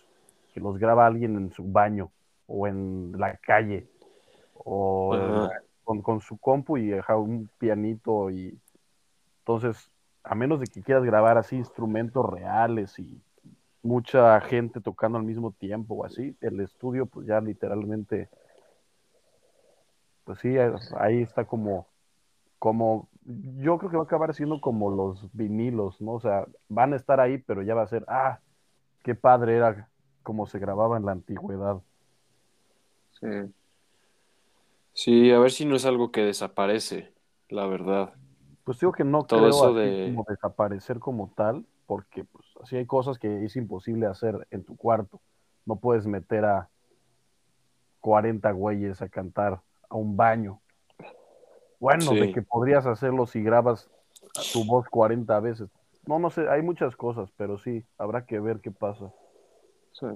que 0.53 0.61
los 0.61 0.79
graba 0.79 1.07
alguien 1.07 1.37
en 1.37 1.53
su 1.53 1.65
baño 1.65 2.11
o 2.47 2.67
en 2.67 3.12
la 3.19 3.37
calle 3.37 3.88
o 4.55 5.49
con, 5.85 6.03
con 6.03 6.21
su 6.21 6.37
compu 6.38 6.77
y 6.77 6.93
ajá, 6.93 7.17
un 7.17 7.49
pianito 7.59 8.31
y 8.31 8.59
entonces, 9.43 9.91
a 10.23 10.37
menos 10.37 10.61
de 10.61 10.69
que 10.69 10.83
quieras 10.83 11.03
grabar 11.03 11.37
así 11.37 11.57
instrumentos 11.57 12.25
reales 12.31 12.97
y 13.01 13.21
mucha 13.83 14.41
gente 14.41 14.81
tocando 14.81 15.19
al 15.19 15.25
mismo 15.25 15.51
tiempo 15.51 15.95
o 15.95 16.05
así, 16.05 16.37
el 16.41 16.61
estudio 16.61 17.07
pues 17.07 17.27
ya 17.27 17.41
literalmente, 17.41 18.29
pues 20.25 20.38
sí, 20.38 20.57
ahí 20.97 21.23
está 21.23 21.45
como, 21.45 21.88
como, 22.61 23.09
yo 23.59 23.79
creo 23.79 23.91
que 23.91 23.97
va 23.97 24.05
a 24.05 24.07
acabar 24.07 24.33
siendo 24.33 24.61
como 24.61 24.93
los 24.93 25.29
vinilos, 25.33 26.01
¿no? 26.01 26.12
O 26.12 26.21
sea, 26.21 26.47
van 26.69 26.93
a 26.93 26.97
estar 26.97 27.19
ahí, 27.19 27.38
pero 27.38 27.62
ya 27.62 27.75
va 27.75 27.83
a 27.83 27.88
ser, 27.88 28.05
ah, 28.07 28.38
qué 29.03 29.17
padre 29.17 29.57
era 29.57 29.88
como 30.23 30.47
se 30.47 30.59
grababa 30.59 30.97
en 30.97 31.07
la 31.07 31.13
antigüedad. 31.13 31.81
Sí. 33.21 33.27
Sí, 34.95 35.31
a 35.33 35.39
ver 35.39 35.51
si 35.51 35.65
no 35.65 35.77
es 35.77 35.87
algo 35.87 36.11
que 36.13 36.23
desaparece, 36.23 37.13
la 37.49 37.67
verdad. 37.67 38.13
Pues 38.65 38.79
digo 38.79 38.93
que 38.93 39.05
no 39.05 39.25
Todo 39.25 39.41
creo 39.41 39.51
eso 39.51 39.75
de- 39.75 40.11
como 40.11 40.25
desaparecer 40.29 40.99
como 40.99 41.33
tal, 41.35 41.67
porque 41.87 42.25
pues 42.25 42.45
así 42.63 42.77
hay 42.77 42.87
cosas 42.87 43.19
que 43.19 43.45
es 43.45 43.57
imposible 43.57 44.07
hacer 44.07 44.47
en 44.51 44.65
tu 44.65 44.77
cuarto. 44.77 45.21
No 45.67 45.77
puedes 45.77 46.07
meter 46.07 46.45
a 46.45 46.69
40 48.01 48.51
güeyes 48.53 49.01
a 49.03 49.09
cantar 49.09 49.61
a 49.89 49.97
un 49.97 50.17
baño. 50.17 50.61
Bueno, 51.81 52.03
Sí. 52.13 52.19
de 52.21 52.33
que 52.33 52.43
podrías 52.43 52.87
hacerlo 52.87 53.27
si 53.27 53.43
grabas 53.43 53.91
tu 54.53 54.65
voz 54.65 54.89
40 54.89 55.41
veces. 55.41 55.69
No, 56.07 56.19
no 56.19 56.31
sé, 56.31 56.49
hay 56.49 56.63
muchas 56.63 56.97
cosas, 56.97 57.31
pero 57.37 57.59
sí, 57.59 57.85
habrá 57.99 58.27
que 58.27 58.41
ver 58.41 58.61
qué 58.61 58.71
pasa. 58.71 59.13
Sí. 59.93 60.07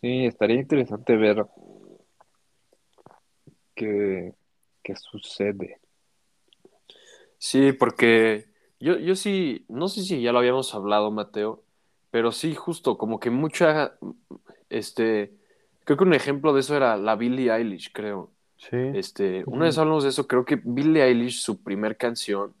Sí, 0.00 0.26
estaría 0.26 0.60
interesante 0.60 1.16
ver 1.16 1.46
qué, 3.74 4.34
qué 4.82 4.96
sucede. 4.96 5.80
Sí, 7.38 7.72
porque 7.72 8.46
yo, 8.80 8.98
yo 8.98 9.14
sí, 9.14 9.64
no 9.68 9.88
sé 9.88 10.02
si 10.02 10.20
ya 10.20 10.32
lo 10.32 10.38
habíamos 10.38 10.74
hablado, 10.74 11.10
Mateo, 11.10 11.62
pero 12.10 12.32
sí, 12.32 12.54
justo, 12.54 12.98
como 12.98 13.20
que 13.20 13.30
mucha, 13.30 13.96
este, 14.70 15.32
creo 15.84 15.96
que 15.96 16.04
un 16.04 16.14
ejemplo 16.14 16.52
de 16.52 16.60
eso 16.60 16.76
era 16.76 16.96
la 16.96 17.16
Billie 17.16 17.50
Eilish, 17.52 17.92
creo. 17.92 18.30
Sí, 18.58 18.76
Este, 18.94 19.44
una 19.46 19.66
vez 19.66 19.76
hablamos 19.76 20.02
de 20.02 20.10
eso, 20.10 20.26
creo 20.26 20.44
que 20.44 20.60
Billie 20.62 21.04
Eilish, 21.04 21.40
su 21.40 21.62
primer 21.62 21.96
canción, 21.96 22.54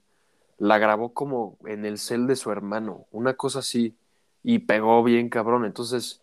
la 0.58 0.78
grabó 0.78 1.12
como 1.12 1.58
en 1.66 1.84
el 1.84 1.98
cel 1.98 2.26
de 2.26 2.36
su 2.36 2.50
hermano, 2.50 3.06
una 3.12 3.34
cosa 3.34 3.60
así, 3.60 3.94
y 4.48 4.60
pegó 4.60 5.02
bien 5.02 5.28
cabrón. 5.28 5.64
Entonces, 5.64 6.22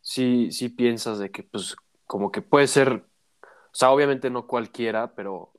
sí, 0.00 0.50
sí 0.50 0.68
piensas 0.70 1.20
de 1.20 1.30
que, 1.30 1.44
pues, 1.44 1.76
como 2.04 2.32
que 2.32 2.42
puede 2.42 2.66
ser, 2.66 3.04
o 3.44 3.74
sea, 3.74 3.92
obviamente 3.92 4.28
no 4.28 4.48
cualquiera, 4.48 5.14
pero, 5.14 5.52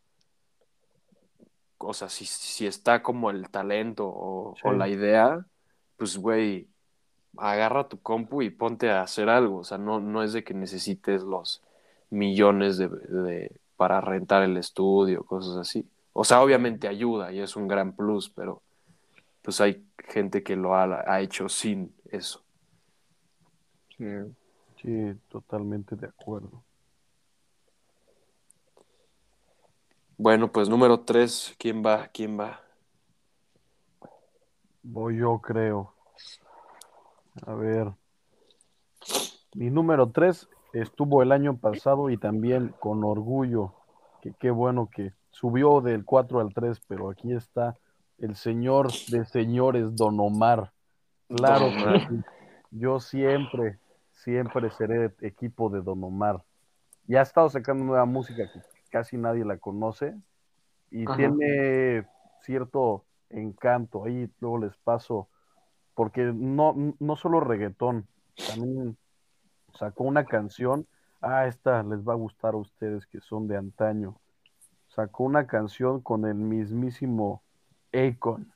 o 1.77 1.93
sea, 1.93 2.09
si, 2.09 2.25
si 2.25 2.67
está 2.67 3.01
como 3.01 3.31
el 3.31 3.49
talento 3.49 4.05
o, 4.07 4.55
Sí. 4.57 4.61
o 4.65 4.73
la 4.73 4.89
idea, 4.89 5.45
pues, 5.95 6.17
güey, 6.17 6.67
agarra 7.37 7.87
tu 7.87 8.01
compu 8.01 8.41
y 8.41 8.49
ponte 8.49 8.89
a 8.89 9.03
hacer 9.03 9.29
algo. 9.29 9.59
O 9.59 9.63
sea, 9.63 9.77
no, 9.77 10.01
no 10.01 10.21
es 10.21 10.33
de 10.33 10.43
que 10.43 10.53
necesites 10.53 11.23
los 11.23 11.61
millones 12.09 12.77
de, 12.77 12.89
de- 12.89 13.51
para 13.77 14.01
rentar 14.01 14.43
el 14.43 14.57
estudio, 14.57 15.23
cosas 15.23 15.55
así. 15.55 15.87
O 16.11 16.25
sea, 16.25 16.41
obviamente 16.43 16.89
ayuda 16.89 17.31
y 17.31 17.39
es 17.39 17.55
un 17.55 17.69
gran 17.69 17.93
plus, 17.95 18.29
pero 18.29 18.61
pues 19.41 19.61
hay 19.61 19.83
gente 20.09 20.43
que 20.43 20.55
lo 20.57 20.75
ha, 20.75 21.03
ha 21.07 21.21
hecho 21.21 21.47
sin 21.49 21.93
eso. 22.11 22.43
Sí. 23.97 24.05
sí, 24.81 25.15
totalmente 25.29 25.95
de 25.95 26.07
acuerdo. 26.07 26.63
Bueno, 30.17 30.51
pues 30.51 30.69
número 30.69 30.99
tres, 30.99 31.55
¿quién 31.57 31.83
va? 31.83 32.07
¿Quién 32.07 32.39
va? 32.39 32.61
Voy 34.83 35.17
yo, 35.17 35.39
creo. 35.39 35.93
A 37.45 37.53
ver. 37.53 37.93
Mi 39.53 39.69
número 39.69 40.09
3 40.09 40.49
estuvo 40.73 41.21
el 41.21 41.31
año 41.31 41.57
pasado 41.57 42.09
y 42.09 42.17
también 42.17 42.73
con 42.79 43.03
orgullo. 43.03 43.73
Que 44.21 44.33
qué 44.39 44.49
bueno 44.49 44.89
que 44.89 45.13
subió 45.29 45.81
del 45.81 46.03
4 46.03 46.39
al 46.39 46.53
3, 46.53 46.81
pero 46.87 47.09
aquí 47.09 47.31
está 47.33 47.77
el 48.17 48.35
señor 48.35 48.91
de 49.09 49.25
señores, 49.25 49.95
Don 49.95 50.19
Omar. 50.19 50.71
Claro. 51.35 51.69
Yo 52.71 52.99
siempre, 52.99 53.79
siempre 54.11 54.69
seré 54.71 55.13
equipo 55.21 55.69
de 55.69 55.81
Don 55.81 56.03
Omar. 56.03 56.43
Ya 57.07 57.19
ha 57.19 57.23
estado 57.23 57.49
sacando 57.49 57.83
nueva 57.83 58.05
música 58.05 58.49
que 58.51 58.61
casi 58.89 59.17
nadie 59.17 59.43
la 59.43 59.57
conoce 59.57 60.15
y 60.89 61.05
Ajá. 61.05 61.17
tiene 61.17 62.07
cierto 62.41 63.05
encanto. 63.29 64.05
Ahí 64.05 64.29
luego 64.39 64.59
les 64.59 64.75
paso, 64.77 65.27
porque 65.95 66.23
no, 66.33 66.95
no 66.99 67.15
solo 67.15 67.39
reggaetón, 67.39 68.07
también 68.47 68.97
sacó 69.73 70.03
una 70.03 70.25
canción. 70.25 70.87
Ah, 71.21 71.47
esta 71.47 71.83
les 71.83 72.07
va 72.07 72.13
a 72.13 72.17
gustar 72.17 72.53
a 72.53 72.57
ustedes 72.57 73.05
que 73.05 73.19
son 73.19 73.47
de 73.47 73.57
antaño. 73.57 74.17
Sacó 74.87 75.23
una 75.23 75.47
canción 75.47 76.01
con 76.01 76.25
el 76.25 76.35
mismísimo 76.35 77.43
Akon, 77.93 78.51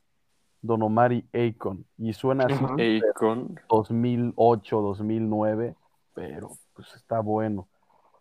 Don 0.65 0.82
Omar 0.82 1.13
y 1.13 1.25
Akon, 1.34 1.86
y 1.97 2.13
suena 2.13 2.45
así. 2.45 3.01
Akon. 3.12 3.60
2008, 3.69 4.82
2009, 4.82 5.75
pero 6.13 6.51
pues 6.73 6.93
está 6.95 7.19
bueno. 7.19 7.67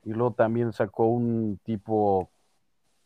Y 0.05 0.11
luego 0.13 0.33
también 0.33 0.73
sacó 0.73 1.07
un 1.07 1.59
tipo, 1.65 2.29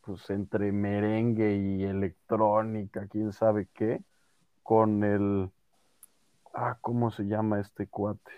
pues 0.05 0.29
entre 0.31 0.73
merengue 0.73 1.57
y 1.57 1.85
electrónica, 1.85 3.07
quién 3.07 3.33
sabe 3.33 3.69
qué, 3.73 4.03
con 4.63 5.05
el, 5.05 5.51
ah, 6.55 6.77
¿cómo 6.81 7.11
se 7.11 7.25
llama 7.27 7.61
este 7.61 7.87
cuate? 7.87 8.33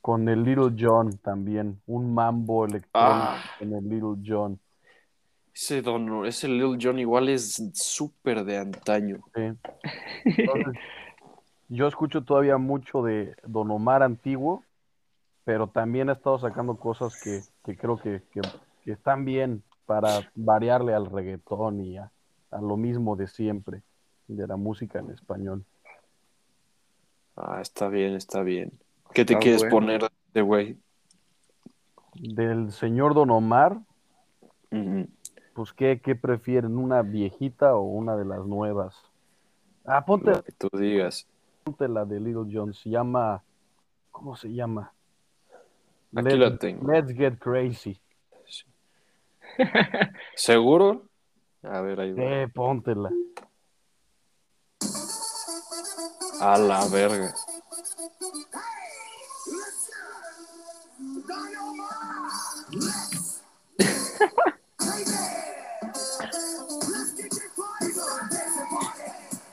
Con 0.00 0.28
el 0.28 0.44
Little 0.44 0.74
John 0.78 1.18
también, 1.18 1.80
un 1.86 2.14
mambo 2.14 2.64
electrónico 2.64 2.92
Ah. 2.94 3.36
con 3.58 3.72
el 3.74 3.88
Little 3.88 4.22
John. 4.24 4.58
Ese, 5.60 5.82
don, 5.82 6.24
ese 6.24 6.46
Lil 6.46 6.78
Jon 6.80 7.00
igual 7.00 7.28
es 7.28 7.60
súper 7.74 8.44
de 8.44 8.58
antaño. 8.58 9.16
sí. 9.34 9.40
Entonces, 10.24 10.76
yo 11.68 11.88
escucho 11.88 12.22
todavía 12.22 12.58
mucho 12.58 13.02
de 13.02 13.34
Don 13.44 13.68
Omar 13.72 14.04
antiguo, 14.04 14.62
pero 15.42 15.66
también 15.66 16.10
ha 16.10 16.12
estado 16.12 16.38
sacando 16.38 16.76
cosas 16.76 17.20
que, 17.24 17.42
que 17.64 17.76
creo 17.76 17.98
que, 18.00 18.22
que- 18.32 18.40
que 18.84 18.92
están 18.92 19.24
bien 19.24 19.64
para 19.84 20.30
variarle 20.36 20.94
al 20.94 21.06
reggaetón 21.06 21.80
y 21.80 21.98
a, 21.98 22.12
a 22.52 22.60
lo 22.60 22.76
mismo 22.76 23.16
de 23.16 23.26
siempre, 23.26 23.82
de 24.28 24.46
la 24.46 24.56
música 24.56 25.00
en 25.00 25.10
español. 25.10 25.64
Ah, 27.34 27.58
está 27.60 27.88
bien, 27.88 28.14
está 28.14 28.42
bien. 28.42 28.78
¿Qué 29.12 29.24
te 29.24 29.32
Está 29.32 29.40
quieres 29.40 29.62
bueno. 29.62 29.74
poner 29.76 30.08
de 30.32 30.40
güey? 30.40 30.78
Del 32.14 32.70
señor 32.70 33.14
Don 33.14 33.30
Omar, 33.30 33.80
Ujú. 34.70 35.08
Pues 35.58 35.72
¿qué, 35.72 36.00
qué 36.00 36.14
prefieren? 36.14 36.78
¿Una 36.78 37.02
viejita 37.02 37.74
o 37.74 37.80
una 37.80 38.16
de 38.16 38.24
las 38.24 38.46
nuevas? 38.46 38.94
Ah, 39.84 40.04
ponte, 40.04 40.30
Lo 40.30 40.44
que 40.44 40.52
tú 40.52 40.68
digas. 40.72 41.26
ponte 41.64 41.88
la 41.88 42.04
de 42.04 42.20
Little 42.20 42.46
John, 42.48 42.72
se 42.72 42.90
llama, 42.90 43.42
¿cómo 44.12 44.36
se 44.36 44.54
llama? 44.54 44.92
Aquí 46.14 46.36
la 46.36 46.56
tengo. 46.56 46.88
Let's 46.88 47.12
Get 47.12 47.40
Crazy. 47.40 48.00
¿Seguro? 50.36 51.02
A 51.64 51.80
ver, 51.80 51.98
ahí 52.02 52.12
va. 52.12 52.22
Eh, 52.22 52.46
póntela. 52.54 53.10
A 56.40 56.56
la 56.56 56.86
verga. 56.86 57.34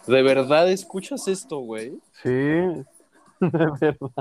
¿De 0.08 0.22
verdad 0.22 0.70
escuchas 0.72 1.28
esto, 1.28 1.58
güey? 1.60 2.00
Sí, 2.22 2.30
de 2.30 2.86
verdad. 3.40 4.12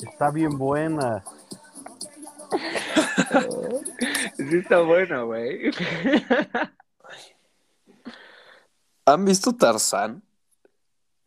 Está 0.00 0.30
bien 0.30 0.56
buena. 0.58 1.24
Sí 4.36 4.56
está 4.56 4.80
bueno, 4.80 5.26
güey. 5.26 5.70
¿Han 9.06 9.24
visto 9.24 9.54
Tarzán? 9.54 10.22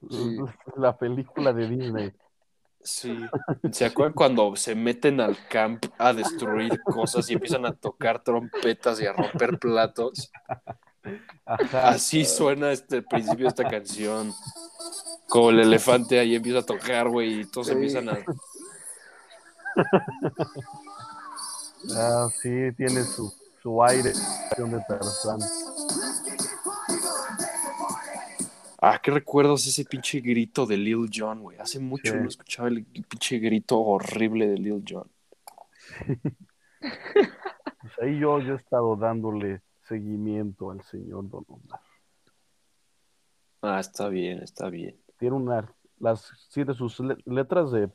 La 0.78 0.98
película 0.98 1.54
de 1.54 1.68
Disney. 1.68 2.14
Sí. 2.84 3.18
¿Se 3.72 3.86
acuerdan 3.86 4.14
cuando 4.14 4.56
se 4.56 4.76
meten 4.76 5.22
al 5.22 5.38
camp 5.48 5.86
a 5.98 6.14
destruir 6.14 6.82
cosas 6.84 7.30
y 7.30 7.34
empiezan 7.34 7.66
a 7.66 7.74
tocar 7.74 8.24
trompetas 8.24 9.00
y 9.02 9.06
a 9.06 9.14
romper 9.14 9.60
platos? 9.60 10.32
Ajá. 11.46 11.90
Así 11.90 12.26
suena 12.26 12.72
este 12.72 12.98
el 12.98 13.06
principio 13.06 13.46
de 13.46 13.50
esta 13.50 13.68
canción. 13.68 14.34
Como 15.28 15.50
el 15.50 15.60
elefante 15.62 16.20
ahí 16.20 16.36
empieza 16.36 16.60
a 16.60 16.66
tocar, 16.66 17.10
güey, 17.10 17.42
y 17.42 17.46
todos 17.46 17.68
Sí. 17.68 17.74
empiezan 17.74 18.10
a. 18.10 18.18
Ah, 21.96 22.28
sí, 22.42 22.72
tiene 22.78 23.04
su, 23.04 23.34
su 23.62 23.84
aire 23.84 24.12
de 24.12 24.84
Tarzán. 24.88 25.40
Ah, 28.82 29.00
qué 29.02 29.12
recuerdos 29.12 29.66
ese 29.68 29.86
pinche 29.86 30.20
grito 30.22 30.66
de 30.66 30.76
Lil 30.76 31.08
Jon, 31.14 31.42
güey. 31.44 31.58
Hace 31.60 31.80
mucho 31.80 32.12
Sí. 32.14 32.18
no 32.20 32.28
escuchaba 32.28 32.68
el 32.70 32.84
pinche 32.84 33.38
grito 33.38 33.80
horrible 33.80 34.48
de 34.48 34.58
Lil 34.58 34.84
Jon. 34.88 35.08
Pues 36.80 37.94
ahí 38.02 38.18
yo, 38.20 38.40
yo 38.40 38.54
he 38.54 38.58
estado 38.58 38.96
dándole 38.96 39.62
seguimiento 39.88 40.72
al 40.72 40.82
señor 40.84 41.30
Don 41.30 41.46
Omar. 41.48 41.80
Ah, 43.62 43.80
está 43.80 44.08
bien, 44.10 44.42
está 44.42 44.70
bien. 44.70 44.96
Tiene 45.20 45.36
una, 45.36 45.72
las, 46.00 46.32
sí, 46.50 46.64
de 46.64 46.74
sus 46.74 47.00
le- 47.00 47.18
letras 47.26 47.72
de 47.72 47.90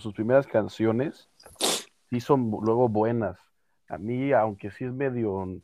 sus 0.00 0.14
primeras 0.14 0.46
canciones, 0.46 1.28
sí 2.08 2.20
son 2.20 2.50
luego 2.62 2.88
buenas. 2.88 3.38
A 3.88 3.98
mí, 3.98 4.32
aunque 4.32 4.70
sí 4.70 4.84
es 4.84 4.92
medio, 4.92 5.60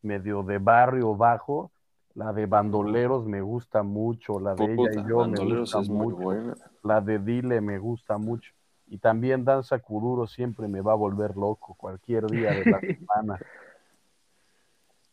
medio 0.00 0.42
de 0.42 0.56
barrio 0.58 1.14
bajo, 1.14 1.70
la 2.18 2.32
de 2.32 2.46
Bandoleros 2.46 3.26
me 3.26 3.40
gusta 3.40 3.84
mucho, 3.84 4.40
la 4.40 4.56
de 4.56 4.64
ella 4.74 4.90
y 4.92 5.08
yo 5.08 5.18
me 5.18 5.38
Bandoleros 5.38 5.70
gusta 5.72 5.80
es 5.80 5.88
muy 5.88 6.06
mucho, 6.06 6.16
buena. 6.16 6.54
la 6.82 7.00
de 7.00 7.20
Dile 7.20 7.60
me 7.60 7.78
gusta 7.78 8.18
mucho. 8.18 8.52
Y 8.88 8.98
también 8.98 9.44
Danza 9.44 9.78
Kuduro 9.78 10.26
siempre 10.26 10.66
me 10.66 10.80
va 10.80 10.92
a 10.92 10.96
volver 10.96 11.36
loco 11.36 11.74
cualquier 11.74 12.26
día 12.26 12.50
de 12.50 12.64
la 12.68 12.80
semana. 12.80 13.40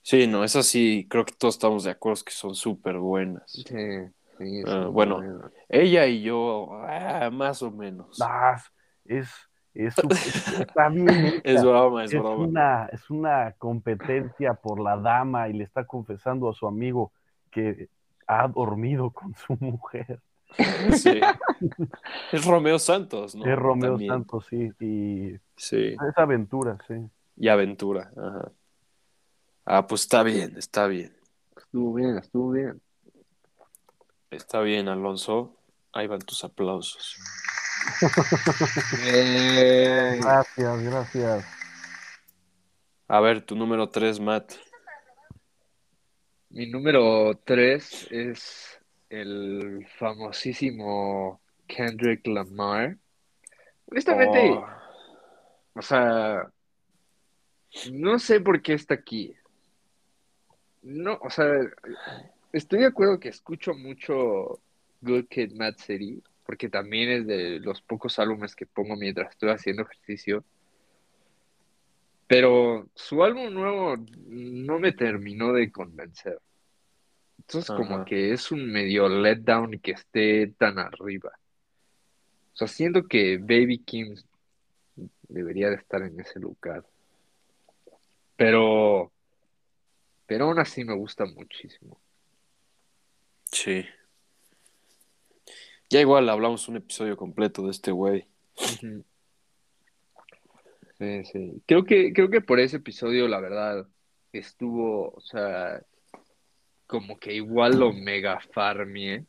Sí, 0.02 0.26
no, 0.26 0.44
esas 0.44 0.66
sí, 0.66 1.06
creo 1.08 1.26
que 1.26 1.34
todos 1.34 1.56
estamos 1.56 1.84
de 1.84 1.92
acuerdo 1.92 2.24
que 2.26 2.32
son 2.32 2.56
súper 2.56 2.98
buenas. 2.98 3.52
Sí, 3.52 3.64
sí, 3.64 4.64
sí, 4.64 4.64
bueno. 4.92 5.22
Ella 5.70 6.08
y 6.08 6.24
yo, 6.24 6.70
ah, 6.88 7.30
más 7.32 7.62
o 7.62 7.70
menos. 7.70 8.18
Ah, 8.20 8.60
es, 9.04 9.30
es, 9.76 9.96
está 10.60 10.90
bien. 10.90 11.08
Es 11.44 11.62
broma, 11.64 12.04
es 12.06 12.14
Es 12.14 12.20
broma. 12.20 12.46
una, 12.46 12.86
es 12.92 13.10
una 13.10 13.52
competencia 13.58 14.54
por 14.54 14.80
la 14.80 14.98
dama 14.98 15.50
y 15.50 15.54
le 15.54 15.64
está 15.64 15.86
confesando 15.86 16.50
a 16.50 16.54
su 16.54 16.68
amigo 16.68 17.12
que 17.52 17.90
ha 18.28 18.48
dormido 18.48 19.12
con 19.12 19.36
su 19.36 19.58
mujer. 19.60 20.20
Sí. 20.94 21.20
Es 22.32 22.46
Romeo 22.46 22.80
Santos, 22.80 23.36
¿no? 23.36 23.46
es 23.46 23.58
Romeo 23.58 23.92
También. 23.92 24.12
Santos, 24.12 24.46
sí, 24.50 24.72
y 24.80 25.36
Sí. 25.58 25.96
es 26.10 26.18
aventura, 26.18 26.78
sí. 26.88 26.96
Y 27.38 27.48
aventura. 27.50 28.10
Ajá. 28.16 28.52
Ah, 29.66 29.88
pues 29.88 30.02
está 30.02 30.24
bien, 30.24 30.56
está 30.58 30.88
bien. 30.88 31.12
Estuvo 31.58 31.94
bien, 31.96 32.18
estuvo 32.18 32.52
bien. 32.52 32.80
Está 34.30 34.62
bien, 34.62 34.88
Alonso. 34.88 35.56
Ahí 35.92 36.08
van 36.08 36.20
tus 36.20 36.44
aplausos. 36.44 37.18
Eh, 39.06 40.20
Gracias, 40.22 40.84
gracias. 40.84 41.46
A 43.08 43.20
ver, 43.20 43.42
tu 43.42 43.56
número 43.56 43.90
3, 43.90 44.20
Matt. 44.20 44.54
mi 46.50 46.68
número 46.68 47.38
3 47.46 48.08
es 48.12 48.80
el 49.10 49.86
famosísimo 49.98 51.42
Kendrick 51.68 52.26
Lamar. 52.28 52.98
Honestamente, 53.88 54.52
Oh, 54.52 54.66
o 55.76 55.82
sea, 55.82 56.50
no 57.92 58.18
sé 58.20 58.40
por 58.40 58.62
qué 58.62 58.74
está 58.74 58.94
aquí. 58.96 59.36
No, 60.82 61.20
o 61.22 61.30
sea, 61.30 61.46
estoy 62.54 62.80
de 62.80 62.86
acuerdo 62.88 63.20
que 63.20 63.30
escucho 63.30 63.74
mucho 63.74 64.60
Good 65.02 65.26
Kid, 65.30 65.54
Mad 65.54 65.76
City, 65.78 66.24
porque 66.46 66.70
también 66.70 67.10
es 67.10 67.28
de 67.28 67.60
los 67.60 67.82
pocos 67.82 68.20
álbumes 68.20 68.56
que 68.56 68.66
pongo 68.66 68.96
mientras 68.96 69.32
estoy 69.32 69.50
haciendo 69.50 69.84
ejercicio. 69.84 70.44
Pero 72.28 72.88
su 72.96 73.24
álbum 73.24 73.54
nuevo 73.54 73.98
no 74.28 74.80
me 74.80 74.92
terminó 74.92 75.54
de 75.54 75.72
convencer. 75.72 76.40
Entonces, 77.40 77.70
como 77.76 78.06
que 78.06 78.32
es 78.32 78.52
un 78.52 78.72
medio 78.72 79.08
letdown 79.10 79.80
que 79.80 79.92
esté 79.92 80.48
tan 80.58 80.80
arriba. 80.80 81.32
O 82.54 82.58
sea, 82.58 82.68
siento 82.68 83.08
que 83.08 83.38
Baby 83.38 83.80
Kim 83.80 84.16
debería 85.28 85.70
de 85.70 85.76
estar 85.76 86.02
en 86.02 86.20
ese 86.20 86.40
lugar. 86.40 86.86
Pero, 88.38 89.12
pero 90.26 90.46
aún 90.46 90.60
así 90.60 90.84
me 90.84 90.96
gusta 90.96 91.26
muchísimo. 91.26 92.00
sí. 93.52 93.86
Ya 95.90 96.02
igual 96.02 96.28
hablamos 96.30 96.68
un 96.68 96.78
episodio 96.78 97.16
completo 97.18 97.64
de 97.64 97.72
este 97.72 97.92
güey. 97.92 98.28
Sí, 100.98 101.26
sí. 101.26 101.62
Creo 101.68 101.84
que, 101.84 102.14
creo 102.14 102.30
que 102.30 102.42
por 102.42 102.60
ese 102.60 102.78
episodio, 102.78 103.28
la 103.28 103.40
verdad, 103.40 103.86
estuvo, 104.32 105.10
o 105.12 105.22
sea, 105.22 105.82
como 106.88 107.18
que 107.18 107.34
igual 107.34 107.78
lo 107.80 107.92
mega 107.94 108.40
farmié, 108.54 109.26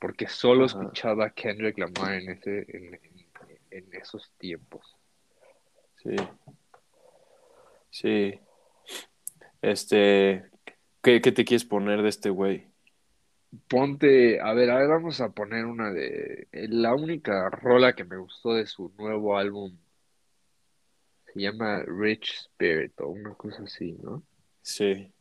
porque 0.00 0.26
solo 0.28 0.64
Ajá. 0.66 0.80
escuchaba 0.80 1.26
a 1.26 1.30
Kendrick 1.30 1.78
Lamar 1.78 2.14
en 2.14 2.30
ese, 2.30 2.58
en, 2.68 2.94
en- 2.94 3.24
en 3.70 3.94
esos 3.94 4.30
tiempos. 4.38 4.86
Sí. 6.02 6.16
Sí. 7.90 8.38
Este. 9.62 10.44
¿Qué, 11.02 11.20
qué 11.20 11.32
te 11.32 11.44
quieres 11.44 11.64
poner 11.64 12.02
de 12.02 12.08
este 12.08 12.30
güey? 12.30 12.66
Ponte, 13.68 14.40
a 14.40 14.52
ver, 14.52 14.70
a 14.70 14.78
ver, 14.78 14.88
vamos 14.88 15.20
a 15.20 15.30
poner 15.30 15.64
una 15.64 15.92
de, 15.92 16.48
eh, 16.52 16.68
la 16.68 16.94
única 16.94 17.50
rola 17.50 17.94
que 17.94 18.04
me 18.04 18.16
gustó 18.16 18.54
de 18.54 18.66
su 18.66 18.92
nuevo 18.96 19.36
álbum 19.36 19.76
se 21.32 21.40
llama 21.40 21.82
Rich 21.82 22.48
Spirit 22.52 23.00
o 23.00 23.08
una 23.08 23.34
cosa 23.34 23.64
así, 23.64 23.96
¿no? 24.02 24.22
Sí. 24.62 25.12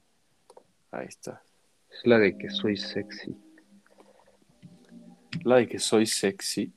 Ahí 0.92 1.08
está. 1.08 1.42
Es 1.92 2.06
la 2.06 2.20
de 2.20 2.38
que 2.38 2.50
soy 2.50 2.78
sexy. 2.78 3.36
La 5.44 5.58
de 5.58 5.68
que 5.68 5.80
soy 5.80 6.06
sexy. 6.06 6.72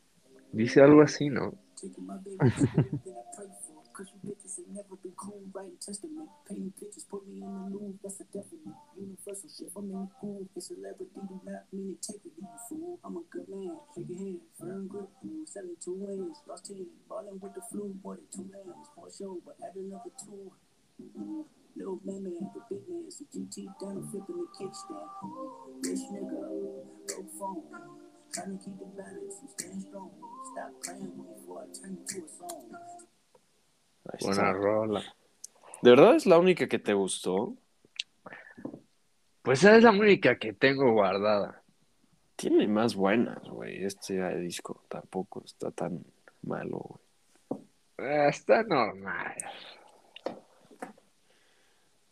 Dice 0.53 0.81
algo 0.81 1.03
así, 1.03 1.29
¿no? 1.29 1.55
Cause 3.97 4.13
you 4.13 4.21
bitches 4.29 4.61
ain't 4.61 4.77
never 4.77 4.93
been 5.01 5.17
cool, 5.17 5.41
writing 5.57 5.81
testament. 5.81 6.29
Painting 6.45 6.69
pictures, 6.77 7.09
put 7.09 7.25
me 7.25 7.41
in 7.41 7.49
the 7.49 7.73
mood, 7.73 7.97
that's 8.05 8.21
a 8.21 8.29
definite. 8.29 8.77
Universal 8.93 9.49
shit, 9.49 9.73
I'm 9.73 9.89
in 9.89 9.97
the 9.97 10.09
groove. 10.21 10.53
Your 10.53 10.61
celebrity 10.61 11.17
do 11.17 11.41
not 11.49 11.65
mean 11.73 11.97
integrity, 11.97 12.37
you 12.37 12.61
fool. 12.69 13.01
I'm 13.01 13.17
a 13.17 13.25
good 13.33 13.49
man, 13.49 13.73
shake 13.97 14.13
your 14.13 14.21
hand, 14.21 14.41
firm 14.61 14.85
grip, 14.85 15.09
boo. 15.25 15.49
Seven 15.49 15.81
two 15.81 15.97
wins, 15.97 16.37
lost 16.45 16.69
ten, 16.69 16.85
ballin' 17.09 17.41
with 17.41 17.57
the 17.57 17.65
flu, 17.73 17.97
more 18.05 18.21
than 18.21 18.29
two 18.29 18.45
lanes. 18.53 18.85
For 18.93 19.09
sure, 19.09 19.41
but 19.41 19.57
add 19.65 19.73
another 19.81 20.13
two. 20.21 20.53
Little 21.73 21.97
man, 22.05 22.21
man, 22.29 22.53
the 22.53 22.61
big 22.69 22.85
man, 22.93 23.09
so 23.09 23.25
GT 23.33 23.65
down, 23.81 24.05
flipping 24.13 24.45
the 24.45 24.49
kickstand. 24.61 25.09
Rich 25.81 26.05
nigga, 26.13 26.85
broke 27.09 27.33
phone. 27.41 27.65
Trying 28.29 28.59
to 28.59 28.61
keep 28.61 28.77
the 28.77 28.93
balance 28.93 29.41
and 29.41 29.51
stand 29.57 29.81
strong. 29.89 30.13
Stop 30.53 30.85
playing 30.85 31.17
with 31.17 31.17
me 31.17 31.33
before 31.41 31.65
I 31.65 31.73
turn 31.73 31.97
you 31.97 32.05
to 32.05 32.19
a 32.21 32.29
song. 32.29 33.16
Ahí 34.13 34.19
Buena 34.21 34.43
está. 34.43 34.53
rola. 34.53 35.03
¿De 35.83 35.91
verdad 35.91 36.17
es 36.17 36.27
la 36.27 36.39
única 36.39 36.67
que 36.69 36.79
te 36.79 36.95
gustó? 36.95 37.55
Pues 39.43 39.61
esa 39.63 39.77
es 39.77 39.83
la 39.83 39.91
única 39.91 40.39
que 40.39 40.53
tengo 40.53 40.93
guardada. 40.93 41.63
Tiene 42.35 42.67
más 42.67 42.95
buenas, 42.95 43.43
güey. 43.49 43.85
Este 43.85 44.15
disco 44.39 44.83
tampoco 44.89 45.43
está 45.45 45.71
tan 45.71 46.05
malo, 46.43 46.79
güey. 46.79 47.01
Eh, 47.99 48.29
Está 48.29 48.63
normal. 48.63 49.35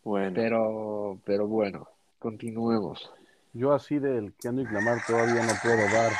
Bueno. 0.03 0.33
Pero, 0.35 1.18
pero 1.25 1.47
bueno, 1.47 1.89
continuemos. 2.18 3.11
Yo 3.53 3.73
así 3.73 3.99
del 3.99 4.35
Kendrick 4.35 4.71
Lamar 4.73 4.99
todavía 5.07 5.43
no 5.45 5.53
puedo 5.62 5.77
dar 5.77 6.12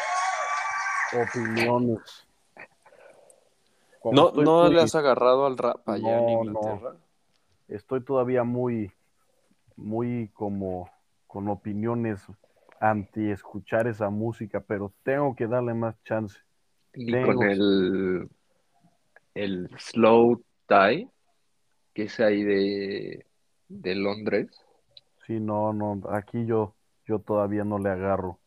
opiniones. 1.23 2.27
¿No, 4.13 4.33
no 4.33 4.65
muy- 4.65 4.75
le 4.75 4.81
has 4.81 4.95
agarrado 4.95 5.47
al 5.47 5.57
rap 5.57 5.89
allá 5.89 6.19
en 6.19 6.27
No, 6.27 6.31
Inglaterra? 6.43 6.97
estoy 7.69 8.03
todavía 8.03 8.45
muy, 8.45 8.93
muy 9.77 10.29
como 10.35 10.91
con 11.27 11.49
opiniones 11.49 12.21
anti 12.81 13.31
escuchar 13.31 13.87
esa 13.87 14.11
música, 14.11 14.61
pero 14.61 14.93
tengo 15.03 15.35
que 15.35 15.47
darle 15.47 15.75
más 15.75 16.01
chance. 16.05 16.39
Y 16.93 17.11
Tengo- 17.11 17.35
con 17.35 17.43
el, 17.49 18.29
el 19.35 19.71
Slow 19.79 20.43
Tie, 20.69 21.09
que 21.93 22.03
es 22.05 22.21
ahí 22.21 22.43
de, 22.43 23.27
de 23.69 23.95
Londres. 23.95 24.49
Sí, 25.27 25.41
no, 25.41 25.73
no, 25.73 26.01
aquí 26.11 26.45
yo, 26.45 26.75
yo 27.07 27.19
todavía 27.19 27.65
no 27.65 27.79
le 27.79 27.89
agarro. 27.91 28.39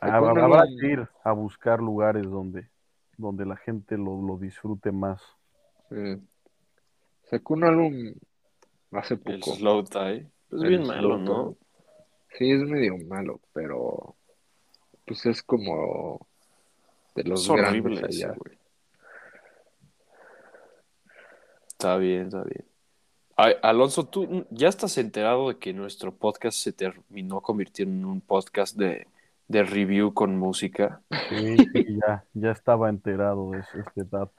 Habrá 0.00 0.64
que 0.80 0.86
ir 0.86 1.08
a 1.22 1.32
buscar 1.32 1.80
lugares 1.80 2.24
donde, 2.24 2.69
donde 3.20 3.46
la 3.46 3.56
gente 3.56 3.96
lo, 3.96 4.20
lo 4.22 4.36
disfrute 4.38 4.92
más. 4.92 5.22
eh, 5.90 6.18
sacó 7.30 7.54
un 7.54 7.64
álbum 7.64 8.14
hace 8.92 9.14
El 9.14 9.20
poco. 9.20 9.54
Slow 9.54 9.84
Tie. 9.84 10.16
Es 10.50 10.62
El 10.62 10.68
bien 10.68 10.86
malo, 10.86 11.16
¿no? 11.18 11.56
Sí, 12.36 12.50
es 12.50 12.62
medio 12.62 12.96
malo, 12.98 13.40
pero 13.52 14.16
pues 15.04 15.26
es 15.26 15.42
como 15.42 16.26
de 17.14 17.24
los 17.24 17.42
Es 17.42 17.50
horrible 17.50 17.96
grandes 18.00 18.22
allá. 18.24 18.34
güey. 18.36 18.56
Está 21.68 21.96
bien, 21.96 22.22
está 22.26 22.44
bien. 22.44 22.64
Ay, 23.36 23.54
Alonso, 23.62 24.06
tú 24.06 24.46
ya 24.50 24.68
estás 24.68 24.98
enterado 24.98 25.48
de 25.48 25.58
que 25.58 25.72
nuestro 25.72 26.14
podcast 26.14 26.58
se 26.58 26.72
terminó 26.72 27.40
convirtiendo 27.40 27.94
en 27.96 28.04
un 28.04 28.20
podcast 28.20 28.76
de, 28.76 29.06
de 29.50 29.64
review 29.64 30.14
con 30.14 30.38
música. 30.38 31.02
Sí, 31.28 31.56
sí, 31.56 31.98
ya, 32.06 32.24
ya 32.34 32.52
estaba 32.52 32.88
enterado 32.88 33.50
de 33.50 33.58
este 33.58 34.04
dato. 34.04 34.32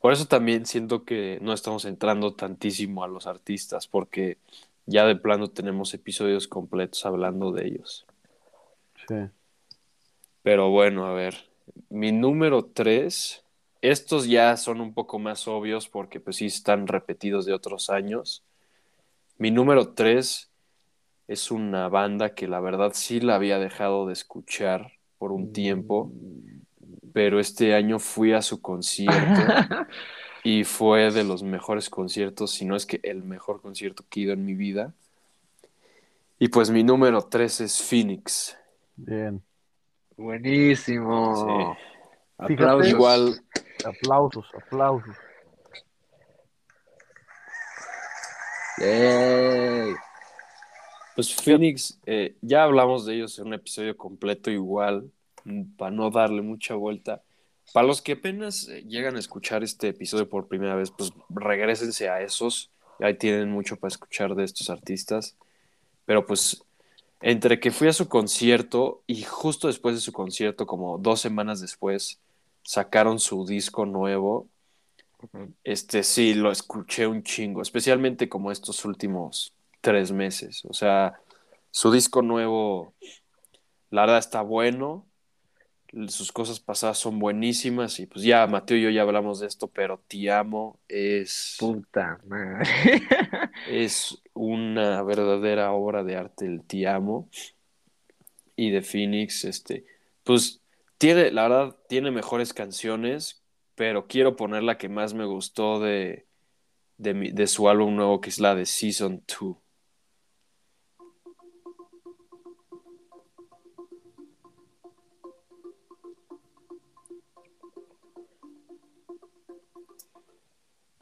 Por 0.00 0.12
eso 0.12 0.26
también 0.26 0.66
siento 0.66 1.04
que 1.04 1.38
no 1.40 1.52
estamos 1.52 1.84
entrando 1.84 2.34
tantísimo 2.34 3.04
a 3.04 3.08
los 3.08 3.28
artistas, 3.28 3.86
porque 3.86 4.38
ya 4.86 5.06
de 5.06 5.14
plano 5.14 5.50
tenemos 5.50 5.94
episodios 5.94 6.48
completos 6.48 7.06
hablando 7.06 7.52
de 7.52 7.68
ellos. 7.68 8.04
Sí. 9.06 9.14
Pero 10.42 10.70
bueno, 10.70 11.06
a 11.06 11.12
ver, 11.12 11.36
mi 11.88 12.10
número 12.10 12.64
tres, 12.64 13.44
estos 13.82 14.26
ya 14.26 14.56
son 14.56 14.80
un 14.80 14.94
poco 14.94 15.20
más 15.20 15.46
obvios 15.46 15.88
porque 15.88 16.18
pues 16.18 16.38
sí 16.38 16.46
están 16.46 16.88
repetidos 16.88 17.46
de 17.46 17.52
otros 17.52 17.88
años. 17.88 18.42
Mi 19.38 19.52
número 19.52 19.90
tres 19.90 20.51
es 21.32 21.50
una 21.50 21.88
banda 21.88 22.34
que 22.34 22.46
la 22.46 22.60
verdad 22.60 22.92
sí 22.94 23.20
la 23.20 23.36
había 23.36 23.58
dejado 23.58 24.06
de 24.06 24.12
escuchar 24.12 24.92
por 25.18 25.32
un 25.32 25.52
tiempo, 25.52 26.10
pero 27.12 27.40
este 27.40 27.74
año 27.74 27.98
fui 27.98 28.32
a 28.32 28.42
su 28.42 28.60
concierto 28.60 29.14
y 30.44 30.64
fue 30.64 31.10
de 31.10 31.24
los 31.24 31.42
mejores 31.42 31.88
conciertos, 31.88 32.52
si 32.52 32.64
no 32.64 32.76
es 32.76 32.86
que 32.86 33.00
el 33.02 33.22
mejor 33.22 33.60
concierto 33.60 34.04
que 34.08 34.20
he 34.20 34.22
ido 34.24 34.32
en 34.32 34.44
mi 34.44 34.54
vida. 34.54 34.92
Y 36.38 36.48
pues 36.48 36.70
mi 36.70 36.82
número 36.82 37.22
tres 37.22 37.60
es 37.60 37.80
Phoenix. 37.82 38.56
Bien. 38.96 39.42
Buenísimo. 40.16 41.76
Sí. 41.78 41.88
Aplausos. 42.38 42.88
Igual, 42.88 43.42
Aplausos, 43.84 44.46
aplausos. 44.54 45.16
Yay. 48.78 49.94
Pues 51.14 51.34
Phoenix, 51.34 51.98
eh, 52.06 52.36
ya 52.40 52.64
hablamos 52.64 53.04
de 53.04 53.16
ellos 53.16 53.38
en 53.38 53.48
un 53.48 53.54
episodio 53.54 53.96
completo 53.96 54.50
igual, 54.50 55.10
para 55.76 55.90
no 55.90 56.10
darle 56.10 56.40
mucha 56.40 56.74
vuelta. 56.74 57.22
Para 57.74 57.86
los 57.86 58.00
que 58.00 58.12
apenas 58.12 58.68
eh, 58.68 58.82
llegan 58.86 59.16
a 59.16 59.18
escuchar 59.18 59.62
este 59.62 59.88
episodio 59.88 60.28
por 60.28 60.48
primera 60.48 60.74
vez, 60.74 60.90
pues 60.90 61.12
regresense 61.28 62.08
a 62.08 62.22
esos, 62.22 62.70
ahí 62.98 63.14
tienen 63.14 63.50
mucho 63.50 63.76
para 63.76 63.88
escuchar 63.88 64.34
de 64.34 64.44
estos 64.44 64.70
artistas. 64.70 65.36
Pero 66.06 66.24
pues 66.24 66.64
entre 67.20 67.60
que 67.60 67.70
fui 67.70 67.88
a 67.88 67.92
su 67.92 68.08
concierto 68.08 69.02
y 69.06 69.22
justo 69.22 69.68
después 69.68 69.94
de 69.94 70.00
su 70.00 70.12
concierto, 70.12 70.66
como 70.66 70.96
dos 70.96 71.20
semanas 71.20 71.60
después, 71.60 72.20
sacaron 72.62 73.18
su 73.18 73.44
disco 73.44 73.84
nuevo. 73.84 74.48
Este 75.62 76.02
sí, 76.02 76.34
lo 76.34 76.50
escuché 76.50 77.06
un 77.06 77.22
chingo, 77.22 77.60
especialmente 77.62 78.28
como 78.28 78.50
estos 78.50 78.84
últimos 78.84 79.52
tres 79.82 80.12
meses. 80.12 80.64
O 80.66 80.74
sea, 80.74 81.20
su 81.72 81.92
disco 81.92 82.22
nuevo, 82.22 82.94
la 83.90 84.02
verdad 84.02 84.18
está 84.18 84.42
bueno, 84.42 85.06
sus 86.08 86.32
cosas 86.32 86.58
pasadas 86.60 86.98
son 86.98 87.18
buenísimas 87.18 88.00
y 88.00 88.06
pues 88.06 88.24
ya 88.24 88.46
Mateo 88.46 88.78
y 88.78 88.82
yo 88.82 88.90
ya 88.90 89.02
hablamos 89.02 89.40
de 89.40 89.46
esto, 89.48 89.68
pero 89.68 90.02
Te 90.08 90.30
Amo 90.30 90.80
es, 90.88 91.56
Puta 91.60 92.18
madre. 92.26 92.66
es 93.70 94.22
una 94.32 95.02
verdadera 95.02 95.72
obra 95.72 96.02
de 96.02 96.16
arte 96.16 96.46
el 96.46 96.62
Te 96.64 96.86
Amo 96.88 97.28
y 98.56 98.70
de 98.70 98.82
Phoenix, 98.82 99.44
este, 99.44 99.84
pues 100.24 100.60
tiene, 100.98 101.30
la 101.30 101.42
verdad, 101.48 101.76
tiene 101.88 102.10
mejores 102.10 102.52
canciones, 102.52 103.42
pero 103.74 104.06
quiero 104.06 104.36
poner 104.36 104.62
la 104.62 104.78
que 104.78 104.88
más 104.88 105.14
me 105.14 105.24
gustó 105.24 105.80
de, 105.80 106.26
de, 106.98 107.14
mi- 107.14 107.32
de 107.32 107.46
su 107.46 107.68
álbum 107.68 107.96
nuevo, 107.96 108.20
que 108.20 108.30
es 108.30 108.40
la 108.40 108.54
de 108.54 108.66
Season 108.66 109.22
2. 109.26 109.56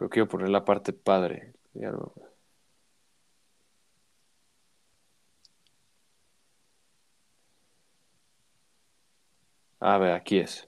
Pero 0.01 0.09
quiero 0.09 0.29
poner 0.29 0.49
la 0.49 0.65
parte 0.65 0.95
padre. 0.95 1.53
Ya 1.75 1.91
no- 1.91 2.15
A 9.81 9.99
ver, 9.99 10.13
aquí 10.13 10.39
es. 10.39 10.67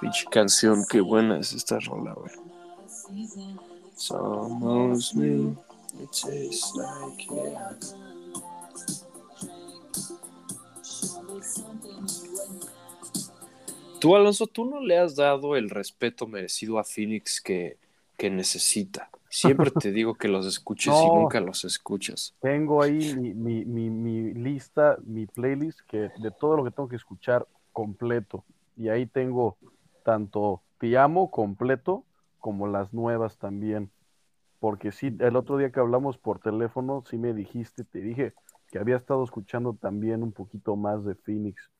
Pinche 0.00 0.26
canción, 0.30 0.84
qué 0.88 1.00
buena 1.00 1.38
es 1.38 1.52
esta 1.52 1.78
rola, 1.80 2.14
güey. 2.14 2.32
Tú, 13.98 14.14
Alonso, 14.14 14.46
tú 14.46 14.64
no 14.64 14.80
le 14.80 14.98
has 14.98 15.16
dado 15.16 15.56
el 15.56 15.70
respeto 15.70 16.26
merecido 16.26 16.78
a 16.78 16.84
Phoenix 16.84 17.40
que, 17.40 17.78
que 18.16 18.30
necesita. 18.30 19.10
Siempre 19.28 19.70
te 19.80 19.90
digo 19.92 20.14
que 20.14 20.28
los 20.28 20.46
escuches 20.46 20.94
y 21.04 21.10
nunca 21.10 21.40
los 21.40 21.64
escuchas. 21.64 22.34
Tengo 22.40 22.82
ahí 22.82 23.14
mi, 23.14 23.34
mi, 23.34 23.64
mi, 23.64 23.90
mi 23.90 24.34
lista, 24.34 24.96
mi 25.04 25.26
playlist 25.26 25.80
que 25.88 26.10
de 26.18 26.30
todo 26.30 26.56
lo 26.56 26.64
que 26.64 26.70
tengo 26.70 26.88
que 26.88 26.96
escuchar 26.96 27.46
completo. 27.72 28.44
Y 28.76 28.88
ahí 28.88 29.06
tengo 29.06 29.56
tanto 30.04 30.62
Te 30.78 30.96
amo 30.98 31.30
completo 31.30 32.04
como 32.38 32.66
las 32.68 32.92
nuevas 32.92 33.38
también. 33.38 33.90
Porque 34.60 34.92
sí, 34.92 35.14
el 35.20 35.36
otro 35.36 35.56
día 35.58 35.70
que 35.70 35.80
hablamos 35.80 36.18
por 36.18 36.38
teléfono, 36.40 37.02
sí 37.08 37.18
me 37.18 37.34
dijiste, 37.34 37.84
te 37.84 38.00
dije 38.00 38.34
que 38.68 38.78
había 38.78 38.96
estado 38.96 39.24
escuchando 39.24 39.74
también 39.74 40.22
un 40.22 40.32
poquito 40.32 40.76
más 40.76 41.04
de 41.04 41.14
Phoenix. 41.14 41.70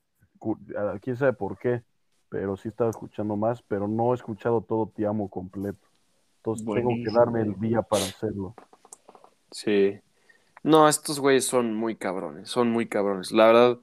Ah, 0.77 0.99
Quién 1.01 1.17
sabe 1.17 1.33
por 1.33 1.59
qué, 1.59 1.83
pero 2.29 2.57
sí 2.57 2.69
estaba 2.69 2.91
escuchando 2.91 3.37
más, 3.37 3.63
pero 3.63 3.89
no 3.89 4.13
he 4.13 4.15
escuchado 4.15 4.61
todo 4.63 4.89
Te 4.95 5.07
amo 5.07 5.29
completo. 5.31 5.86
Entonces 6.47 6.65
tengo 6.75 6.91
que 7.05 7.11
darme 7.11 7.41
el 7.41 7.59
día 7.59 7.83
para 7.83 8.05
hacerlo. 8.05 8.55
Sí. 9.51 9.99
No, 10.63 10.89
estos 10.89 11.19
güeyes 11.19 11.45
son 11.45 11.75
muy 11.75 11.97
cabrones, 11.97 12.49
son 12.49 12.71
muy 12.71 12.87
cabrones. 12.87 13.33
La 13.33 13.47
verdad, 13.47 13.79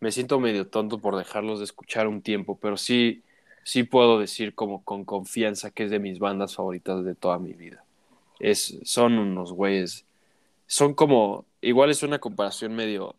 me 0.00 0.12
siento 0.12 0.40
medio 0.40 0.66
tonto 0.66 0.98
por 0.98 1.16
dejarlos 1.16 1.58
de 1.58 1.66
escuchar 1.66 2.08
un 2.08 2.22
tiempo, 2.22 2.58
pero 2.60 2.78
sí, 2.78 3.22
sí 3.64 3.82
puedo 3.82 4.18
decir 4.18 4.54
como 4.54 4.82
con 4.82 5.04
confianza 5.04 5.70
que 5.70 5.84
es 5.84 5.90
de 5.90 5.98
mis 5.98 6.18
bandas 6.18 6.56
favoritas 6.56 7.04
de 7.04 7.14
toda 7.14 7.38
mi 7.38 7.52
vida. 7.52 7.84
Es, 8.38 8.78
son 8.84 9.18
unos 9.18 9.52
güeyes, 9.52 10.06
son 10.66 10.94
como, 10.94 11.44
igual 11.60 11.90
es 11.90 12.02
una 12.02 12.18
comparación 12.18 12.74
medio, 12.74 13.14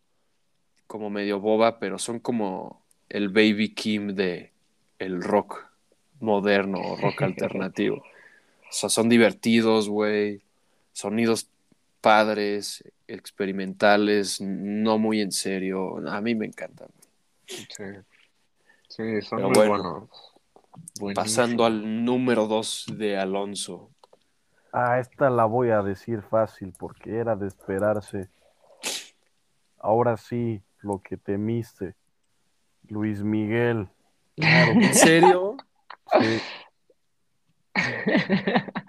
como 0.87 1.09
medio 1.09 1.39
boba, 1.39 1.79
pero 1.79 1.99
son 1.99 2.19
como 2.19 2.81
el 3.09 3.29
Baby 3.29 3.73
Kim 3.73 4.15
de 4.15 4.51
el 4.99 5.21
rock 5.21 5.65
moderno 6.19 6.79
o 6.79 6.95
rock 6.97 7.21
alternativo. 7.23 8.03
O 8.69 8.71
sea, 8.71 8.89
son 8.89 9.09
divertidos, 9.09 9.89
güey, 9.89 10.41
sonidos 10.91 11.49
padres, 12.01 12.83
experimentales, 13.07 14.41
no 14.41 14.97
muy 14.97 15.21
en 15.21 15.31
serio. 15.31 15.97
A 16.09 16.21
mí 16.21 16.35
me 16.35 16.45
encantan. 16.45 16.89
Sí. 17.45 17.83
Sí, 18.87 19.21
son 19.21 19.37
Pero 19.37 19.49
muy 19.49 19.67
bueno, 19.67 20.09
buenos. 20.99 21.15
Pasando 21.15 21.65
al 21.65 22.03
número 22.03 22.47
2 22.47 22.87
de 22.97 23.17
Alonso. 23.17 23.91
Ah, 24.71 24.99
esta 24.99 25.29
la 25.29 25.45
voy 25.45 25.69
a 25.69 25.81
decir 25.81 26.21
fácil 26.21 26.73
porque 26.77 27.17
era 27.17 27.35
de 27.35 27.47
esperarse. 27.47 28.29
Ahora 29.79 30.17
sí, 30.17 30.61
lo 30.81 31.01
que 31.01 31.17
temiste. 31.17 31.95
Luis 32.87 33.23
Miguel. 33.23 33.89
¿En 34.35 34.93
serio? 34.93 35.57
Sí. 36.19 36.39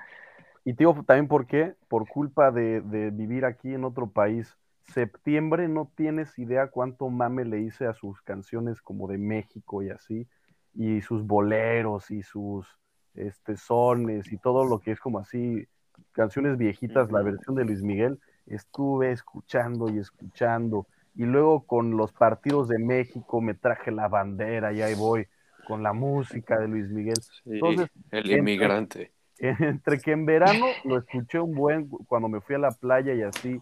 Y 0.64 0.74
te 0.74 0.84
digo 0.84 1.02
también 1.02 1.28
por 1.28 1.46
qué, 1.46 1.74
por 1.88 2.06
culpa 2.06 2.50
de, 2.50 2.82
de 2.82 3.10
vivir 3.10 3.46
aquí 3.46 3.72
en 3.72 3.84
otro 3.84 4.10
país. 4.10 4.54
Septiembre 4.82 5.66
no 5.66 5.90
tienes 5.94 6.38
idea 6.38 6.66
cuánto 6.66 7.08
mame 7.08 7.46
le 7.46 7.60
hice 7.60 7.86
a 7.86 7.94
sus 7.94 8.20
canciones 8.20 8.82
como 8.82 9.08
de 9.08 9.16
México 9.16 9.82
y 9.82 9.88
así, 9.88 10.28
y 10.74 11.00
sus 11.00 11.26
boleros 11.26 12.10
y 12.10 12.22
sus 12.22 12.66
este, 13.14 13.56
sones 13.56 14.30
y 14.30 14.36
todo 14.36 14.64
lo 14.64 14.78
que 14.78 14.92
es 14.92 15.00
como 15.00 15.18
así, 15.18 15.66
canciones 16.12 16.58
viejitas, 16.58 17.10
la 17.10 17.22
versión 17.22 17.56
de 17.56 17.64
Luis 17.64 17.82
Miguel, 17.82 18.20
estuve 18.46 19.12
escuchando 19.12 19.88
y 19.88 19.98
escuchando. 19.98 20.86
Y 21.14 21.24
luego 21.24 21.66
con 21.66 21.96
los 21.96 22.12
partidos 22.12 22.68
de 22.68 22.78
México 22.78 23.40
me 23.40 23.54
traje 23.54 23.90
la 23.90 24.08
bandera 24.08 24.72
y 24.72 24.82
ahí 24.82 24.94
voy 24.94 25.26
con 25.68 25.82
la 25.82 25.92
música 25.92 26.58
de 26.58 26.66
Luis 26.66 26.88
Miguel. 26.88 27.20
Sí, 27.20 27.50
Entonces, 27.52 27.90
el 28.10 28.30
inmigrante. 28.30 29.12
entre 29.38 30.00
que 30.00 30.12
en 30.12 30.24
verano 30.24 30.66
lo 30.84 30.98
escuché 30.98 31.38
un 31.38 31.54
buen 31.54 31.88
cuando 32.08 32.28
me 32.28 32.40
fui 32.40 32.54
a 32.54 32.58
la 32.58 32.70
playa 32.70 33.12
y 33.12 33.22
así, 33.22 33.60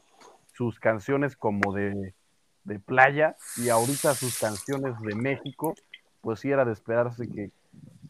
sus 0.55 0.79
canciones 0.79 1.37
como 1.37 1.75
de, 1.75 2.15
de 2.63 2.79
playa, 2.79 3.37
y 3.57 3.69
ahorita 3.69 4.15
sus 4.15 4.39
canciones 4.39 4.99
de 5.01 5.17
México, 5.17 5.75
pues 6.21 6.41
sí 6.41 6.51
era 6.51 6.65
de 6.65 6.73
esperarse 6.73 7.29
que, 7.29 7.51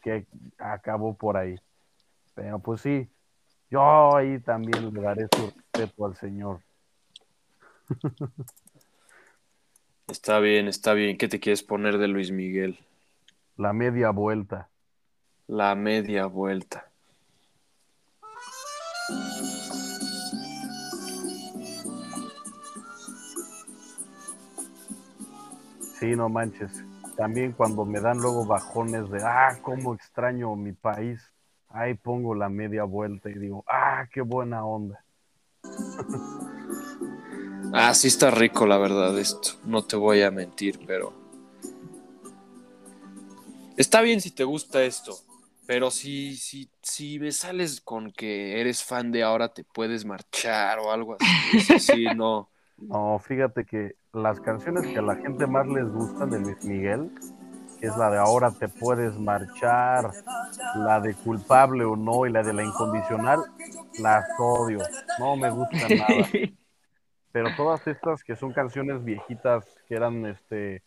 que 0.03 0.27
acabó 0.59 1.15
por 1.15 1.35
ahí. 1.35 1.55
Pero 2.35 2.59
pues 2.59 2.81
sí, 2.81 3.09
yo 3.71 4.15
ahí 4.15 4.39
también 4.39 4.93
le 4.93 5.01
daré 5.01 5.27
su 5.35 5.47
respeto 5.47 6.05
al 6.05 6.15
señor. 6.15 6.59
Está 10.07 10.39
bien, 10.39 10.69
está 10.69 10.93
bien. 10.93 11.17
¿Qué 11.17 11.27
te 11.27 11.41
quieres 11.41 11.63
poner 11.63 11.97
de 11.97 12.07
Luis 12.07 12.31
Miguel? 12.31 12.79
La 13.57 13.73
media 13.73 14.11
vuelta. 14.11 14.69
La 15.47 15.73
media 15.73 16.27
vuelta. 16.27 16.91
Sí, 25.99 26.15
no 26.15 26.29
manches. 26.29 26.83
También 27.15 27.53
cuando 27.53 27.83
me 27.83 27.99
dan 27.99 28.19
luego 28.19 28.45
bajones 28.45 29.09
de, 29.09 29.23
ah, 29.23 29.57
cómo 29.63 29.95
extraño 29.95 30.55
mi 30.55 30.73
país, 30.73 31.19
ahí 31.69 31.95
pongo 31.95 32.35
la 32.35 32.49
media 32.49 32.83
vuelta 32.83 33.31
y 33.31 33.39
digo, 33.39 33.65
ah, 33.67 34.05
qué 34.13 34.21
buena 34.21 34.63
onda. 34.63 35.03
Ah, 37.73 37.95
sí 37.95 38.07
está 38.07 38.29
rico, 38.29 38.67
la 38.67 38.77
verdad, 38.77 39.17
esto. 39.17 39.53
No 39.65 39.83
te 39.83 39.95
voy 39.95 40.21
a 40.21 40.29
mentir, 40.29 40.79
pero. 40.85 41.26
Está 43.77 44.01
bien 44.01 44.19
si 44.19 44.31
te 44.31 44.43
gusta 44.43 44.83
esto. 44.83 45.15
Pero 45.67 45.91
si, 45.91 46.35
si, 46.35 46.69
si 46.81 47.19
me 47.19 47.31
sales 47.31 47.81
con 47.81 48.11
que 48.11 48.59
eres 48.59 48.83
fan 48.83 49.11
de 49.11 49.21
ahora 49.21 49.53
te 49.53 49.63
puedes 49.63 50.05
marchar 50.05 50.79
o 50.79 50.91
algo 50.91 51.15
así. 51.19 51.79
sí, 51.79 52.05
no. 52.15 52.49
No, 52.79 53.17
fíjate 53.17 53.65
que 53.65 53.95
las 54.13 54.39
canciones 54.39 54.85
que 54.85 54.99
a 54.99 55.01
la 55.01 55.15
gente 55.15 55.47
más 55.47 55.65
les 55.67 55.91
gustan 55.91 56.29
de 56.29 56.39
Luis 56.39 56.63
Miguel, 56.63 57.09
que 57.79 57.87
es 57.87 57.97
la 57.97 58.11
de 58.11 58.19
Ahora 58.19 58.51
te 58.51 58.67
puedes 58.67 59.17
marchar, 59.17 60.11
la 60.75 60.99
de 60.99 61.15
culpable 61.15 61.85
o 61.85 61.95
no 61.95 62.27
y 62.27 62.31
la 62.31 62.43
de 62.43 62.53
la 62.53 62.63
incondicional, 62.63 63.39
las 63.99 64.25
odio. 64.37 64.77
No 65.17 65.35
me 65.35 65.49
gustan 65.49 65.97
nada. 65.97 66.29
Pero 67.31 67.55
todas 67.55 67.85
estas 67.87 68.23
que 68.23 68.35
son 68.35 68.53
canciones 68.53 69.03
viejitas 69.03 69.65
que 69.87 69.95
eran 69.95 70.27
este, 70.27 70.83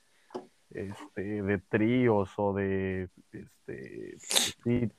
este 0.71 1.43
de 1.43 1.59
tríos 1.59 2.33
o 2.37 2.55
de 2.55 3.09
este 3.33 4.15
sí, 4.19 4.91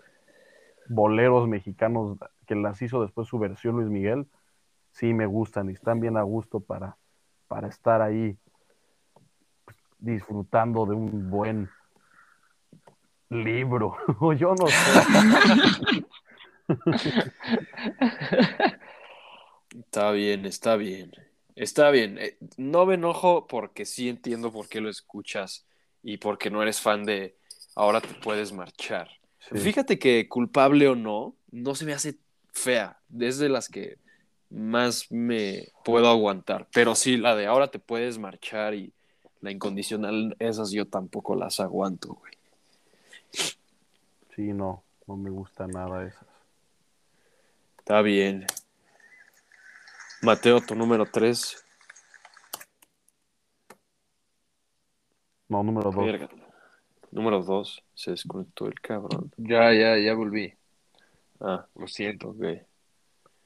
boleros 0.89 1.47
mexicanos 1.47 2.17
que 2.45 2.55
las 2.55 2.81
hizo 2.81 3.01
después 3.01 3.27
su 3.27 3.39
versión 3.39 3.75
Luis 3.75 3.89
Miguel, 3.89 4.27
sí 4.91 5.13
me 5.13 5.25
gustan 5.25 5.69
y 5.69 5.73
están 5.73 5.99
bien 5.99 6.17
a 6.17 6.23
gusto 6.23 6.59
para, 6.59 6.97
para 7.47 7.67
estar 7.67 8.01
ahí 8.01 8.37
pues, 9.65 9.77
disfrutando 9.99 10.85
de 10.85 10.95
un 10.95 11.29
buen 11.29 11.69
libro. 13.29 13.95
O 14.19 14.33
Yo 14.33 14.53
no 14.55 14.67
sé. 14.67 16.05
Está 19.73 20.11
bien, 20.11 20.45
está 20.45 20.75
bien. 20.75 21.11
Está 21.55 21.91
bien. 21.91 22.17
Eh, 22.17 22.37
No 22.57 22.85
me 22.85 22.95
enojo 22.95 23.47
porque 23.47 23.85
sí 23.85 24.09
entiendo 24.09 24.51
por 24.51 24.67
qué 24.69 24.81
lo 24.81 24.89
escuchas 24.89 25.65
y 26.03 26.17
porque 26.17 26.49
no 26.49 26.61
eres 26.61 26.79
fan 26.81 27.03
de 27.03 27.35
ahora 27.75 28.01
te 28.01 28.13
puedes 28.13 28.51
marchar. 28.51 29.09
Sí. 29.49 29.57
Fíjate 29.57 29.99
que 29.99 30.27
culpable 30.27 30.87
o 30.87 30.95
no, 30.95 31.35
no 31.51 31.75
se 31.75 31.85
me 31.85 31.93
hace 31.93 32.15
fea. 32.53 32.99
Es 33.19 33.37
de 33.37 33.49
las 33.49 33.69
que 33.69 33.97
más 34.49 35.11
me 35.11 35.69
puedo 35.83 36.09
aguantar. 36.09 36.67
Pero 36.73 36.95
sí, 36.95 37.17
la 37.17 37.35
de 37.35 37.47
ahora 37.47 37.69
te 37.69 37.79
puedes 37.79 38.17
marchar 38.17 38.73
y 38.73 38.93
la 39.41 39.51
incondicional, 39.51 40.35
esas 40.39 40.71
yo 40.71 40.85
tampoco 40.85 41.35
las 41.35 41.59
aguanto, 41.59 42.13
güey. 42.13 42.33
Sí, 44.35 44.53
no, 44.53 44.83
no 45.07 45.17
me 45.17 45.29
gusta 45.29 45.67
nada 45.67 46.05
esas. 46.05 46.25
Está 47.79 48.01
bien. 48.01 48.45
Mateo, 50.23 50.61
tu 50.61 50.75
número 50.75 51.05
3. 51.05 51.65
No, 55.49 55.63
número 55.63 55.91
dos. 55.91 56.05
Verga. 56.05 56.29
Número 57.09 57.41
2. 57.41 57.83
Se 57.93 58.11
desconectó 58.11 58.67
el 58.67 58.79
cabrón. 58.79 59.33
Ya, 59.35 59.73
ya, 59.73 59.97
ya 59.97 60.13
volví. 60.13 60.53
Ah, 61.39 61.65
Lo 61.75 61.87
siento. 61.87 62.29
ok. 62.29 62.43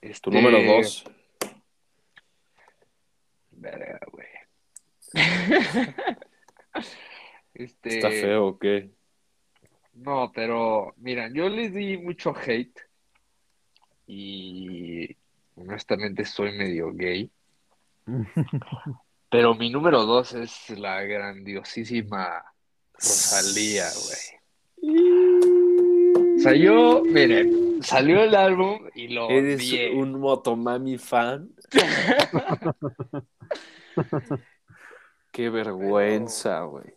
Este... 0.02 0.20
Tu 0.22 0.32
número 0.32 0.62
2. 0.62 1.06
Verga, 3.52 4.00
güey. 4.12 4.28
este... 7.54 7.90
Está 7.90 8.10
feo, 8.12 8.48
¿o 8.48 8.60
qué? 8.60 8.92
No, 9.94 10.30
pero 10.36 10.94
mira, 10.98 11.30
yo 11.34 11.48
les 11.48 11.74
di 11.74 11.98
mucho 11.98 12.36
hate 12.36 12.82
y 14.08 15.16
honestamente 15.56 16.26
soy 16.26 16.52
medio 16.58 16.92
gay. 16.94 17.30
Pero 19.30 19.56
mi 19.56 19.70
número 19.70 20.06
dos 20.06 20.34
es 20.34 20.70
la 20.72 21.02
grandiosísima 21.04 22.44
Rosalía, 22.94 23.86
güey. 24.06 24.20
O 26.38 26.40
sea, 26.40 26.54
yo, 26.56 27.04
miren, 27.04 27.82
salió 27.84 28.22
el 28.24 28.36
álbum 28.36 28.88
y 28.94 29.08
lo 29.10 29.30
¿Eres 29.30 29.60
odié. 29.62 29.92
un 29.96 30.20
Motomami 30.20 30.98
fan? 30.98 31.50
Qué 35.32 35.50
vergüenza, 35.50 36.62
güey. 36.62 36.94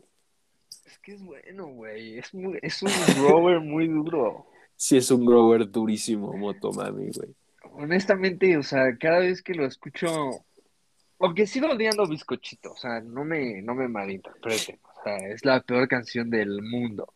Es 0.85 0.99
que 0.99 1.13
es 1.15 1.23
bueno, 1.25 1.67
güey. 1.69 2.19
Es, 2.19 2.33
muy- 2.35 2.59
es 2.63 2.83
un 2.83 2.91
grower 3.17 3.61
muy 3.61 3.89
duro. 3.89 4.47
Sí, 4.77 4.97
es 4.97 5.11
un 5.11 5.25
grower 5.27 5.69
durísimo, 5.71 6.33
Motomami, 6.37 7.11
güey. 7.11 7.35
Honestamente, 7.81 8.57
o 8.57 8.63
sea, 8.65 8.97
cada 8.99 9.21
vez 9.21 9.41
que 9.41 9.55
lo 9.55 9.65
escucho, 9.65 10.09
aunque 11.21 11.47
sigo 11.47 11.69
odiando 11.69 12.09
Bizcochito, 12.09 12.73
o 12.73 12.77
sea, 12.77 13.01
no 13.01 13.25
me, 13.25 13.63
no 13.63 13.77
me 13.77 13.87
malinterpreten, 13.87 14.81
o 14.83 15.03
sea, 15.05 15.17
es 15.29 15.45
la 15.45 15.61
peor 15.61 15.87
canción 15.87 16.29
del 16.29 16.61
mundo. 16.61 17.15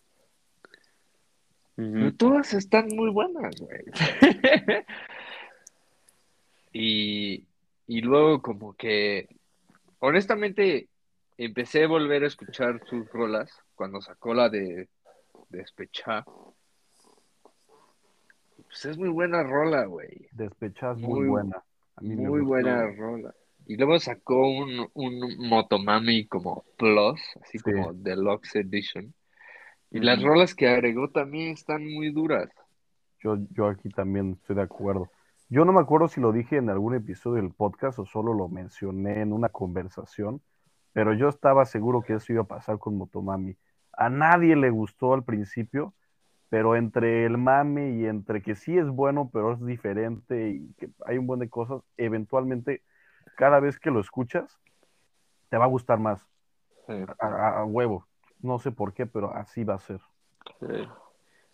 Pero 1.75 2.15
todas 2.15 2.55
están 2.55 2.87
muy 2.95 3.11
buenas, 3.11 3.57
güey. 3.61 3.83
Y, 6.75 7.45
y 7.87 8.01
luego 8.01 8.41
como 8.41 8.73
que, 8.73 9.29
honestamente, 9.99 10.89
empecé 11.37 11.85
a 11.85 11.89
volver 11.89 12.25
a 12.25 12.29
escuchar 12.29 12.81
sus 12.89 13.07
rolas 13.11 13.51
cuando 13.75 14.01
sacó 14.01 14.33
la 14.33 14.49
de 14.49 14.89
Despechá. 15.51 16.25
Pues 18.73 18.87
es 18.87 18.97
muy 18.97 19.11
buena 19.11 19.43
rola, 19.43 19.85
güey. 19.85 20.29
Despechas 20.33 20.97
muy, 20.99 21.21
Muy- 21.21 21.29
buena. 21.29 21.63
A 21.97 22.01
mí 22.01 22.17
Muy 22.17 22.41
buena 22.41 22.87
rola. 22.97 23.35
Y 23.67 23.77
luego 23.77 23.99
sacó 23.99 24.49
un, 24.49 24.89
un 24.95 25.37
Motomami 25.47 26.27
como 26.27 26.65
Plus, 26.79 27.21
así 27.43 27.59
Sí. 27.59 27.71
como 27.71 27.93
Deluxe 27.93 28.57
Edition. 28.57 29.13
Y 29.91 30.01
las 30.01 30.23
rolas 30.23 30.55
que 30.55 30.69
agregó 30.69 31.11
también 31.11 31.53
están 31.53 31.85
muy 31.87 32.11
duras. 32.11 32.49
Yo, 33.21 33.37
yo 33.51 33.67
aquí 33.69 33.91
también 33.91 34.33
estoy 34.41 34.57
de 34.57 34.63
acuerdo. 34.63 35.11
Yo 35.51 35.67
no 35.67 35.73
me 35.75 35.81
acuerdo 35.81 36.09
si 36.09 36.23
lo 36.23 36.33
dije 36.33 36.57
en 36.57 36.71
algún 36.71 36.95
episodio 36.95 37.43
del 37.43 37.53
podcast 37.53 37.99
o 37.99 38.07
solo 38.07 38.33
lo 38.33 38.49
mencioné 38.49 39.21
en 39.21 39.35
una 39.35 39.51
conversación, 39.51 40.41
pero 40.95 41.13
yo 41.13 41.29
estaba 41.29 41.67
seguro 41.67 42.01
que 42.01 42.15
eso 42.15 42.33
iba 42.33 42.41
a 42.43 42.47
pasar 42.47 42.79
con 42.79 42.97
Motomami. 42.97 43.55
A 43.93 44.09
nadie 44.09 44.57
le 44.57 44.71
gustó 44.71 45.13
al 45.13 45.25
principio, 45.25 45.93
pero 46.53 46.77
entre 46.77 47.25
el 47.25 47.39
mame 47.39 47.93
y 47.93 48.05
entre 48.05 48.43
que 48.43 48.55
sí 48.55 48.77
es 48.77 48.87
bueno, 48.87 49.31
pero 49.33 49.55
es 49.55 49.65
diferente 49.65 50.51
y 50.51 50.75
que 50.75 50.91
hay 51.07 51.17
un 51.17 51.27
buen 51.27 51.41
de 51.41 51.49
cosas, 51.49 51.81
eventualmente 51.97 52.83
cada 53.39 53.59
vez 53.59 53.79
que 53.79 53.91
lo 53.91 54.01
escuchas, 54.01 54.59
te 55.49 55.57
va 55.57 55.65
a 55.65 55.69
gustar 55.69 55.99
más. 55.99 56.21
A, 57.19 57.27
a- 57.27 57.61
a 57.61 57.65
huevo. 57.65 58.07
No 58.43 58.59
sé 58.59 58.71
por 58.71 58.93
qué, 58.93 59.07
pero 59.07 59.35
así 59.35 59.65
va 59.65 59.77
a 59.77 59.79
ser. 59.79 60.01
Sí. 60.61 60.67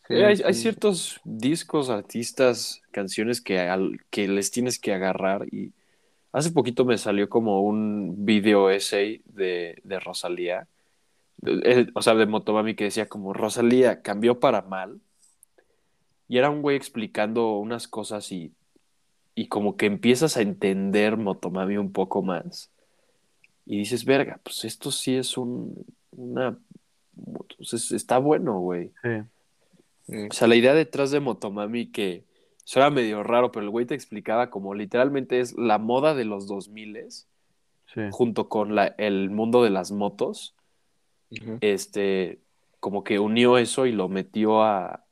Sí, 0.08 0.14
hay, 0.14 0.36
sí. 0.36 0.42
hay 0.44 0.54
ciertos 0.54 1.20
discos, 1.24 1.90
artistas, 1.90 2.82
canciones 2.90 3.40
que, 3.40 3.60
al- 3.60 4.00
que 4.10 4.26
les 4.26 4.50
tienes 4.50 4.80
que 4.80 4.92
agarrar 4.94 5.46
y 5.54 5.72
hace 6.32 6.50
poquito 6.50 6.84
me 6.84 6.98
salió 6.98 7.28
como 7.28 7.62
un 7.62 8.24
video 8.24 8.68
essay 8.68 9.22
de, 9.26 9.80
de 9.84 10.00
Rosalía, 10.00 10.66
o 11.94 12.02
sea, 12.02 12.14
de 12.14 12.26
Motomami 12.26 12.74
que 12.74 12.84
decía 12.84 13.08
como 13.08 13.32
Rosalía 13.32 14.02
cambió 14.02 14.40
para 14.40 14.62
mal 14.62 15.00
y 16.28 16.38
era 16.38 16.50
un 16.50 16.62
güey 16.62 16.76
explicando 16.76 17.56
unas 17.58 17.88
cosas 17.88 18.30
y, 18.32 18.52
y 19.34 19.46
como 19.48 19.76
que 19.76 19.86
empiezas 19.86 20.36
a 20.36 20.42
entender 20.42 21.16
Motomami 21.16 21.76
un 21.76 21.92
poco 21.92 22.22
más 22.22 22.70
y 23.66 23.78
dices, 23.78 24.04
verga, 24.04 24.40
pues 24.42 24.64
esto 24.64 24.90
sí 24.90 25.14
es 25.14 25.36
un, 25.36 25.84
una, 26.12 26.58
pues 27.56 27.72
es- 27.74 27.92
está 27.92 28.18
bueno, 28.18 28.58
güey. 28.60 28.92
Sí, 29.02 29.08
Sí. 30.06 30.26
O 30.30 30.32
sea, 30.32 30.48
la 30.48 30.56
idea 30.56 30.72
detrás 30.72 31.10
de 31.10 31.20
Motomami 31.20 31.88
que 31.88 32.24
suena 32.64 32.88
medio 32.88 33.22
raro, 33.22 33.52
pero 33.52 33.64
el 33.64 33.70
güey 33.70 33.84
te 33.84 33.94
explicaba 33.94 34.48
como 34.48 34.72
literalmente 34.72 35.38
es 35.40 35.54
la 35.58 35.76
moda 35.76 36.14
de 36.14 36.24
los 36.24 36.46
2000 36.46 37.10
sí. 37.10 38.00
junto 38.10 38.48
con 38.48 38.74
la, 38.74 38.86
el 38.96 39.28
mundo 39.28 39.62
de 39.62 39.68
las 39.68 39.92
motos, 39.92 40.54
Este, 41.60 42.40
como 42.80 43.04
que 43.04 43.18
unió 43.18 43.58
eso 43.58 43.86
y 43.86 43.92
lo 43.92 44.08
metió 44.08 44.62
a, 44.62 45.04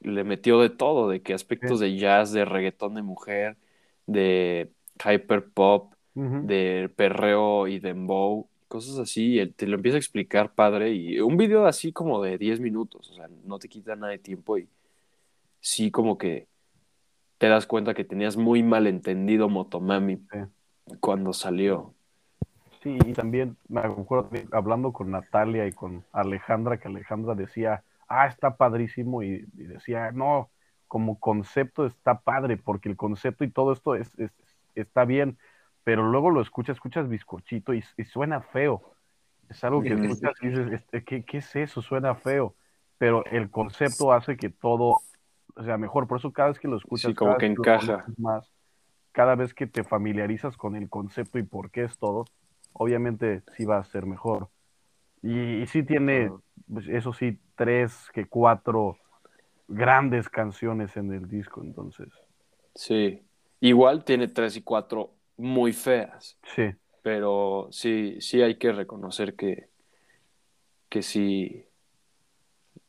le 0.00 0.24
metió 0.24 0.60
de 0.60 0.70
todo, 0.70 1.08
de 1.08 1.22
que 1.22 1.34
aspectos 1.34 1.80
de 1.80 1.96
jazz, 1.96 2.32
de 2.32 2.44
reggaetón 2.44 2.94
de 2.94 3.02
mujer, 3.02 3.56
de 4.06 4.72
hyperpop, 5.04 5.94
Ujú. 6.14 6.40
de 6.46 6.90
perreo 6.94 7.68
y 7.68 7.78
dembow, 7.78 8.48
cosas 8.68 8.98
así, 8.98 9.34
y 9.34 9.38
él 9.38 9.54
te 9.54 9.66
lo 9.66 9.76
empieza 9.76 9.96
a 9.96 10.00
explicar 10.00 10.54
padre 10.54 10.92
y 10.92 11.20
un 11.20 11.36
video 11.36 11.66
así 11.66 11.92
como 11.92 12.22
de 12.22 12.38
10 12.38 12.60
minutos, 12.60 13.10
o 13.10 13.14
sea, 13.14 13.28
no 13.44 13.58
te 13.58 13.68
quita 13.68 13.96
nada 13.96 14.12
de 14.12 14.18
tiempo 14.18 14.58
y 14.58 14.68
sí 15.60 15.90
como 15.90 16.18
que 16.18 16.48
te 17.38 17.48
das 17.48 17.66
cuenta 17.66 17.94
que 17.94 18.04
tenías 18.04 18.36
muy 18.36 18.62
mal 18.62 18.86
entendido 18.86 19.48
Motomami 19.48 20.16
Sí. 20.16 20.38
cuando 21.00 21.32
salió. 21.32 21.94
Sí, 22.82 22.98
y 23.06 23.12
también 23.12 23.56
me 23.68 23.80
acuerdo 23.80 24.28
hablando 24.52 24.92
con 24.92 25.10
Natalia 25.12 25.66
y 25.66 25.72
con 25.72 26.04
Alejandra, 26.12 26.78
que 26.80 26.88
Alejandra 26.88 27.34
decía, 27.36 27.84
ah, 28.08 28.26
está 28.26 28.56
padrísimo, 28.56 29.22
y, 29.22 29.46
y 29.56 29.64
decía, 29.64 30.10
no, 30.10 30.50
como 30.88 31.20
concepto 31.20 31.86
está 31.86 32.20
padre, 32.22 32.56
porque 32.56 32.88
el 32.88 32.96
concepto 32.96 33.44
y 33.44 33.50
todo 33.52 33.72
esto 33.72 33.94
es, 33.94 34.18
es- 34.18 34.32
está 34.74 35.04
bien, 35.04 35.38
pero 35.84 36.02
luego 36.04 36.30
lo 36.30 36.40
escuchas, 36.42 36.76
escuchas 36.76 37.08
bizcochito 37.08 37.72
y, 37.74 37.84
y 37.96 38.04
suena 38.04 38.40
feo. 38.42 38.96
Es 39.48 39.62
algo 39.64 39.84
que 39.84 39.94
escuchas 39.94 40.32
y 40.40 40.48
dices, 40.48 40.72
este, 40.72 41.04
¿qué, 41.04 41.24
qué 41.24 41.38
es 41.38 41.54
eso? 41.56 41.82
Suena 41.82 42.14
feo, 42.16 42.56
pero 42.98 43.24
el 43.26 43.50
concepto 43.50 44.12
hace 44.12 44.36
que 44.36 44.50
todo, 44.50 45.04
o 45.54 45.62
sea, 45.64 45.78
mejor, 45.78 46.08
por 46.08 46.18
eso 46.18 46.32
cada 46.32 46.48
vez 46.48 46.58
que 46.58 46.68
lo 46.68 46.76
escuchas, 46.76 47.12
Sí, 47.12 47.14
como 47.14 47.36
cada 47.36 47.36
que 47.36 47.46
vez 47.46 47.52
lo 47.56 47.66
encaja. 47.66 48.06
conoces 48.06 48.18
más, 48.18 48.50
cada 49.12 49.34
vez 49.36 49.54
que 49.54 49.66
te 49.66 49.84
familiarizas 49.84 50.56
con 50.56 50.76
el 50.76 50.88
concepto 50.88 51.38
y 51.38 51.42
por 51.44 51.70
qué 51.70 51.84
es 51.84 51.98
todo, 51.98 52.24
obviamente 52.74 53.42
sí 53.56 53.64
va 53.64 53.78
a 53.78 53.84
ser 53.84 54.06
mejor. 54.06 54.48
Y, 55.22 55.62
y 55.62 55.66
sí 55.68 55.82
tiene, 55.84 56.30
pues, 56.72 56.88
eso 56.88 57.12
sí, 57.12 57.38
tres 57.56 57.94
que 58.14 58.26
cuatro 58.26 58.98
grandes 59.68 60.28
canciones 60.28 60.96
en 60.96 61.12
el 61.12 61.28
disco, 61.28 61.62
entonces, 61.62 62.08
Sí, 62.74 63.22
igual 63.60 64.04
tiene 64.04 64.28
tres 64.28 64.56
y 64.56 64.62
cuatro 64.62 65.14
muy 65.36 65.72
feas, 65.72 66.38
sí, 66.44 66.72
pero 67.02 67.68
sí, 67.72 68.20
sí 68.20 68.42
hay 68.42 68.58
que 68.58 68.72
reconocer 68.72 69.36
que, 69.36 69.70
que 70.88 71.02
sí 71.02 71.66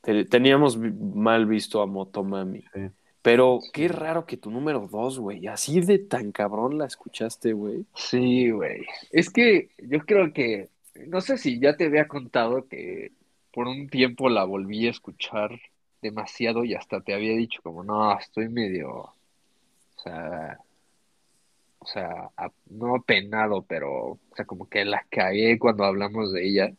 te- 0.01 0.25
teníamos 0.25 0.77
mal 0.77 1.45
visto 1.45 1.81
a 1.81 1.85
Motomami. 1.87 2.63
sí. 2.73 2.89
Pero 3.23 3.59
qué 3.73 3.87
raro 3.87 4.25
que 4.25 4.37
tu 4.37 4.51
número 4.51 4.87
dos, 4.91 5.17
güey, 5.17 5.47
así 5.47 5.81
de 5.81 5.97
tan 5.97 6.31
cabrón 6.31 6.77
la 6.77 6.85
escuchaste, 6.85 7.53
güey. 7.53 7.85
Sí, 7.95 8.51
güey. 8.51 8.85
Es 9.11 9.31
que 9.31 9.69
yo 9.79 9.99
creo 10.01 10.31
que, 10.33 10.69
no 11.07 11.21
sé 11.21 11.39
si 11.39 11.59
ya 11.59 11.75
te 11.75 11.85
había 11.85 12.07
contado 12.07 12.67
que 12.67 13.11
por 13.51 13.67
un 13.67 13.87
tiempo 13.89 14.29
la 14.29 14.43
volví 14.43 14.87
a 14.87 14.91
escuchar 14.91 15.49
demasiado 16.01 16.63
y 16.63 16.75
hasta 16.75 17.01
te 17.01 17.15
había 17.15 17.33
dicho 17.35 17.61
como, 17.63 17.83
no, 17.83 18.15
estoy 18.19 18.49
medio, 18.49 18.91
o 18.91 19.13
sea, 20.03 20.59
o 21.79 21.85
sea, 21.85 22.29
no 22.69 22.95
apenado, 22.95 23.63
pero, 23.63 24.11
o 24.11 24.19
sea, 24.35 24.45
como 24.45 24.69
que 24.69 24.85
la 24.85 25.05
cagué 25.09 25.57
cuando 25.57 25.85
hablamos 25.85 26.31
de 26.33 26.45
ella, 26.45 26.73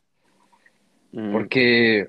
Mm, 1.14 1.32
porque, 1.32 2.08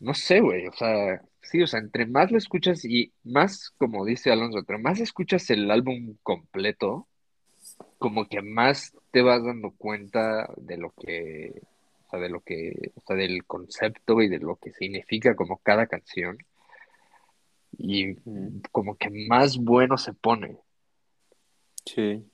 no 0.00 0.12
sé, 0.12 0.40
güey, 0.40 0.66
o 0.66 0.72
sea, 0.72 1.22
sí, 1.42 1.62
o 1.62 1.66
sea, 1.66 1.80
entre 1.80 2.06
más 2.06 2.30
lo 2.30 2.38
escuchas 2.38 2.84
y 2.84 3.12
más, 3.24 3.70
como 3.78 4.04
dice 4.04 4.30
Alonso, 4.30 4.58
entre 4.58 4.78
más 4.78 5.00
escuchas 5.00 5.48
el 5.50 5.70
álbum 5.70 6.16
completo, 6.22 7.08
como 7.98 8.28
que 8.28 8.42
más 8.42 8.96
te 9.10 9.22
vas 9.22 9.44
dando 9.44 9.72
cuenta 9.72 10.48
de 10.56 10.76
lo 10.76 10.92
que, 10.92 11.62
o 12.06 12.10
sea, 12.10 12.20
de 12.20 12.28
lo 12.28 12.40
que, 12.40 12.92
o 12.94 13.00
sea, 13.06 13.16
del 13.16 13.44
concepto 13.44 14.22
y 14.22 14.28
de 14.28 14.38
lo 14.38 14.56
que 14.56 14.72
significa 14.72 15.34
como 15.34 15.58
cada 15.58 15.86
canción. 15.86 16.38
Y 17.78 18.16
como 18.72 18.96
que 18.96 19.10
más 19.28 19.56
bueno 19.56 19.96
se 19.96 20.12
pone. 20.12 20.58
sí, 21.84 22.24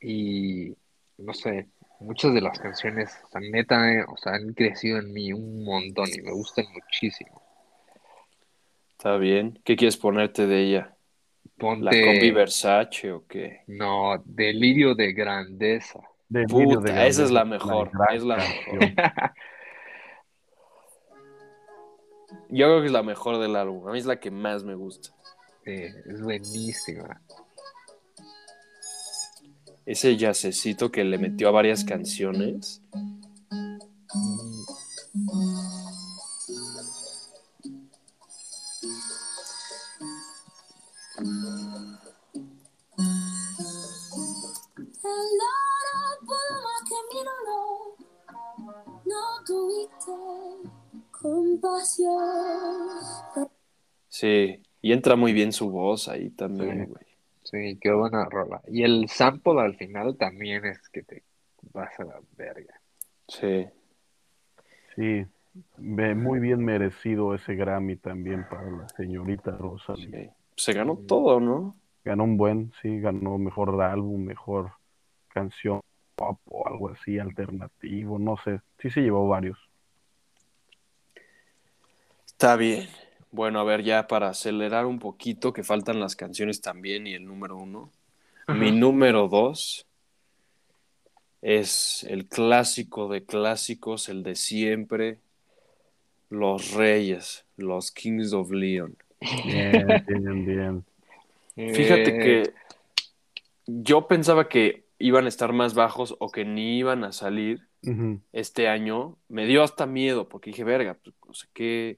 Y 0.00 0.76
no 1.18 1.32
sé, 1.32 1.68
muchas 2.00 2.34
de 2.34 2.40
las 2.40 2.58
canciones, 2.58 3.16
o 3.24 3.28
sea, 3.30 3.40
neta, 3.40 3.92
eh, 3.92 4.04
o 4.06 4.16
sea, 4.16 4.34
han 4.34 4.52
crecido 4.52 4.98
en 4.98 5.12
mí 5.12 5.32
un 5.32 5.64
montón 5.64 6.08
y 6.12 6.20
me 6.22 6.32
gustan 6.32 6.66
muchísimo. 6.72 7.45
Está 8.96 9.18
bien. 9.18 9.60
¿Qué 9.62 9.76
quieres 9.76 9.96
ponerte 9.98 10.46
de 10.46 10.62
ella? 10.62 10.96
¿La 11.58 11.90
combi 11.90 12.30
Versace 12.30 13.12
o 13.12 13.26
qué? 13.26 13.60
no, 13.66 14.22
delirio 14.24 14.94
de 14.94 15.12
grandeza. 15.12 16.00
Delirio 16.28 16.80
Puta, 16.80 16.92
de 16.92 17.06
esa 17.06 17.24
es 17.24 17.30
la 17.30 17.44
Grandeza, 17.44 17.66
mejor, 17.66 17.90
es 18.12 18.22
la 18.24 18.36
mejor. 18.36 18.78
Yo 22.48 22.66
creo 22.66 22.80
que 22.80 22.86
es 22.86 22.92
la 22.92 23.02
mejor 23.02 23.38
del 23.38 23.54
álbum. 23.56 23.86
A 23.88 23.92
mí 23.92 23.98
es 23.98 24.06
la 24.06 24.18
que 24.18 24.30
más 24.30 24.64
me 24.64 24.74
gusta. 24.74 25.10
Sí, 25.64 25.72
es 25.72 26.22
buenísima. 26.22 27.20
Ese 29.84 30.16
jazzecito 30.16 30.90
que 30.90 31.04
le 31.04 31.18
metió 31.18 31.48
a 31.48 31.52
varias 31.52 31.84
canciones. 31.84 32.82
Sí, 54.08 54.62
Y 54.82 54.92
entra 54.92 55.16
muy 55.16 55.32
bien 55.32 55.52
su 55.52 55.70
voz 55.70 56.08
ahí 56.08 56.30
también, 56.30 56.84
Sí. 56.84 56.90
güey. 56.90 57.04
sí, 57.42 57.78
qué 57.80 57.92
buena 57.92 58.24
rola. 58.26 58.60
Y 58.68 58.82
el 58.82 59.08
sample 59.08 59.60
al 59.60 59.76
final 59.76 60.16
también 60.16 60.64
es 60.64 60.88
que 60.90 61.02
te 61.02 61.22
vas 61.72 61.90
a 61.98 62.04
la 62.04 62.20
verga. 62.36 62.74
Sí. 63.28 63.66
Sí, 64.94 65.26
ve- 65.76 66.14
muy 66.14 66.38
bien 66.40 66.64
merecido 66.64 67.34
ese 67.34 67.54
Grammy 67.54 67.96
también 67.96 68.46
para 68.48 68.70
la 68.70 68.88
señorita 68.90 69.58
sí. 69.96 70.30
Se 70.56 70.72
ganó 70.72 70.96
todo, 70.96 71.40
¿no? 71.40 71.74
Ganó 72.04 72.24
un 72.24 72.36
buen, 72.36 72.72
sí, 72.80 73.00
ganó 73.00 73.36
mejor 73.38 73.80
álbum, 73.82 74.24
mejor 74.24 74.72
canción 75.28 75.80
pop 76.14 76.38
o 76.46 76.66
algo 76.66 76.88
así, 76.90 77.18
alternativo, 77.18 78.18
no 78.18 78.36
sé. 78.44 78.60
Sí 78.78 78.90
se 78.90 79.00
llevó 79.02 79.28
varios. 79.28 79.58
Está 82.36 82.56
bien. 82.56 82.86
Bueno, 83.30 83.60
a 83.60 83.64
ver, 83.64 83.82
ya 83.82 84.06
para 84.06 84.28
acelerar 84.28 84.84
un 84.84 84.98
poquito, 84.98 85.54
que 85.54 85.62
faltan 85.62 86.00
las 86.00 86.16
canciones 86.16 86.60
también 86.60 87.06
y 87.06 87.14
el 87.14 87.24
número 87.24 87.56
uno. 87.56 87.90
Mi 88.46 88.72
número 88.72 89.26
dos 89.26 89.86
es 91.40 92.04
el 92.04 92.26
clásico 92.26 93.08
de 93.08 93.24
clásicos, 93.24 94.10
el 94.10 94.22
de 94.22 94.34
siempre, 94.34 95.16
Los 96.28 96.72
Reyes, 96.72 97.46
los 97.56 97.90
Kings 97.90 98.34
of 98.34 98.50
Leon. 98.50 98.94
Bien, 99.46 100.04
bien, 100.06 100.44
bien. 101.54 101.74
Fíjate 101.74 102.10
Eh, 102.10 102.18
que 102.18 102.52
yo 103.66 104.08
pensaba 104.08 104.50
que 104.50 104.84
iban 104.98 105.24
a 105.24 105.28
estar 105.28 105.54
más 105.54 105.72
bajos 105.72 106.14
o 106.18 106.30
que 106.30 106.44
ni 106.44 106.76
iban 106.76 107.02
a 107.02 107.12
salir 107.12 107.66
este 108.34 108.68
año. 108.68 109.16
Me 109.28 109.46
dio 109.46 109.62
hasta 109.62 109.86
miedo 109.86 110.28
porque 110.28 110.50
dije, 110.50 110.64
verga, 110.64 110.98
pues, 111.02 111.16
o 111.20 111.32
sea, 111.32 111.48
qué, 111.54 111.96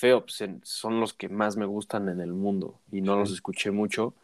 qué 0.00 0.08
feo, 0.08 0.20
pues, 0.24 0.42
son 0.62 1.00
los 1.00 1.12
que 1.14 1.28
más 1.28 1.56
me 1.56 1.66
gustan 1.66 2.08
en 2.08 2.20
el 2.20 2.32
mundo 2.32 2.80
y 2.90 3.00
no 3.00 3.14
Sí. 3.14 3.20
los 3.20 3.32
escuché 3.32 3.70
mucho. 3.70 4.14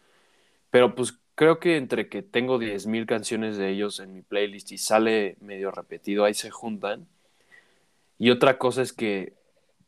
Pero 0.71 0.95
pues 0.95 1.19
creo 1.35 1.59
que 1.59 1.77
entre 1.77 2.09
que 2.09 2.23
tengo 2.23 2.59
10.000 2.59 3.07
canciones 3.07 3.57
de 3.57 3.71
ellos 3.71 4.01
en 4.01 4.13
mi 4.15 4.23
playlist 4.23 4.73
y 4.73 4.79
sale 4.79 5.37
medio 5.41 5.71
repetido, 5.71 6.25
ahí 6.25 6.35
se 6.35 6.51
juntan. 6.51 7.07
Y 8.19 8.31
otra 8.31 8.59
cosa 8.59 8.83
es 8.83 8.93
que 8.93 9.35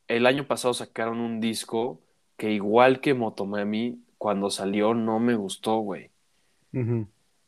el 0.07 0.25
año 0.25 0.47
pasado 0.47 0.73
sacaron 0.73 1.19
un 1.19 1.39
disco 1.39 1.99
que 2.37 2.51
igual 2.51 3.01
que 3.01 3.13
Motomami, 3.13 3.99
cuando 4.17 4.49
salió 4.49 4.93
no 4.93 5.19
me 5.19 5.35
gustó, 5.35 5.77
güey. 5.79 6.11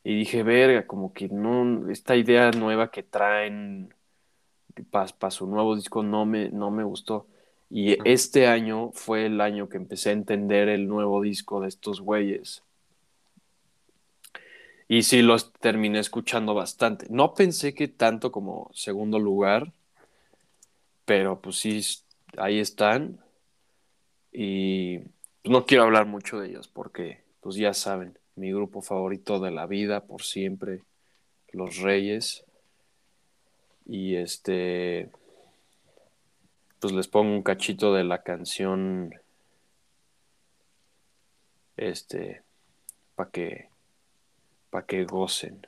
Y 0.04 0.16
dije, 0.16 0.44
verga, 0.44 0.88
como 0.88 1.14
que 1.14 1.28
no, 1.28 1.90
esta 1.90 2.16
idea 2.16 2.52
nueva 2.52 2.90
que 2.90 3.04
traen 3.04 3.94
para 4.90 5.32
su 5.32 5.46
nuevo 5.46 5.76
disco 5.76 6.04
no 6.04 6.26
me, 6.26 6.50
no 6.50 6.72
me 6.72 6.84
gustó. 6.84 7.28
Y 7.70 7.98
este 8.10 8.48
año 8.48 8.92
fue 8.94 9.28
el 9.28 9.42
año 9.42 9.70
que 9.70 9.78
empecé 9.78 10.10
a 10.10 10.14
entender 10.14 10.70
el 10.70 10.88
nuevo 10.88 11.22
disco 11.22 11.62
de 11.62 11.68
estos 11.68 12.02
güeyes. 12.02 12.64
Y 14.88 15.04
sí 15.04 15.22
los 15.22 15.54
terminé 15.54 16.00
escuchando 16.00 16.56
bastante. 16.56 17.06
No 17.12 17.36
pensé 17.36 17.76
que 17.76 17.88
tanto 17.88 18.32
como 18.32 18.72
segundo 18.74 19.20
lugar, 19.20 19.72
pero 21.06 21.40
pues 21.42 21.58
sí, 21.58 21.82
ahí 22.38 22.60
están. 22.60 23.20
Y 24.32 25.02
no 25.44 25.68
quiero 25.68 25.84
hablar 25.84 26.08
mucho 26.08 26.40
de 26.40 26.50
ellos 26.50 26.68
porque, 26.68 27.22
pues 27.42 27.56
ya 27.56 27.76
saben, 27.76 28.18
mi 28.36 28.52
grupo 28.52 28.82
favorito 28.82 29.40
de 29.40 29.52
la 29.52 29.68
vida 29.68 30.06
por 30.08 30.24
siempre, 30.24 30.82
Los 31.52 31.78
Reyes. 31.78 32.44
Y 33.86 34.16
este, 34.16 35.12
pues 36.80 36.94
les 36.94 37.08
pongo 37.08 37.34
un 37.34 37.44
cachito 37.44 37.94
de 37.94 38.04
la 38.04 38.24
canción, 38.24 39.14
este, 41.78 42.44
para 43.16 43.30
que, 43.32 43.70
para 44.70 44.86
que 44.86 45.06
gocen. 45.06 45.68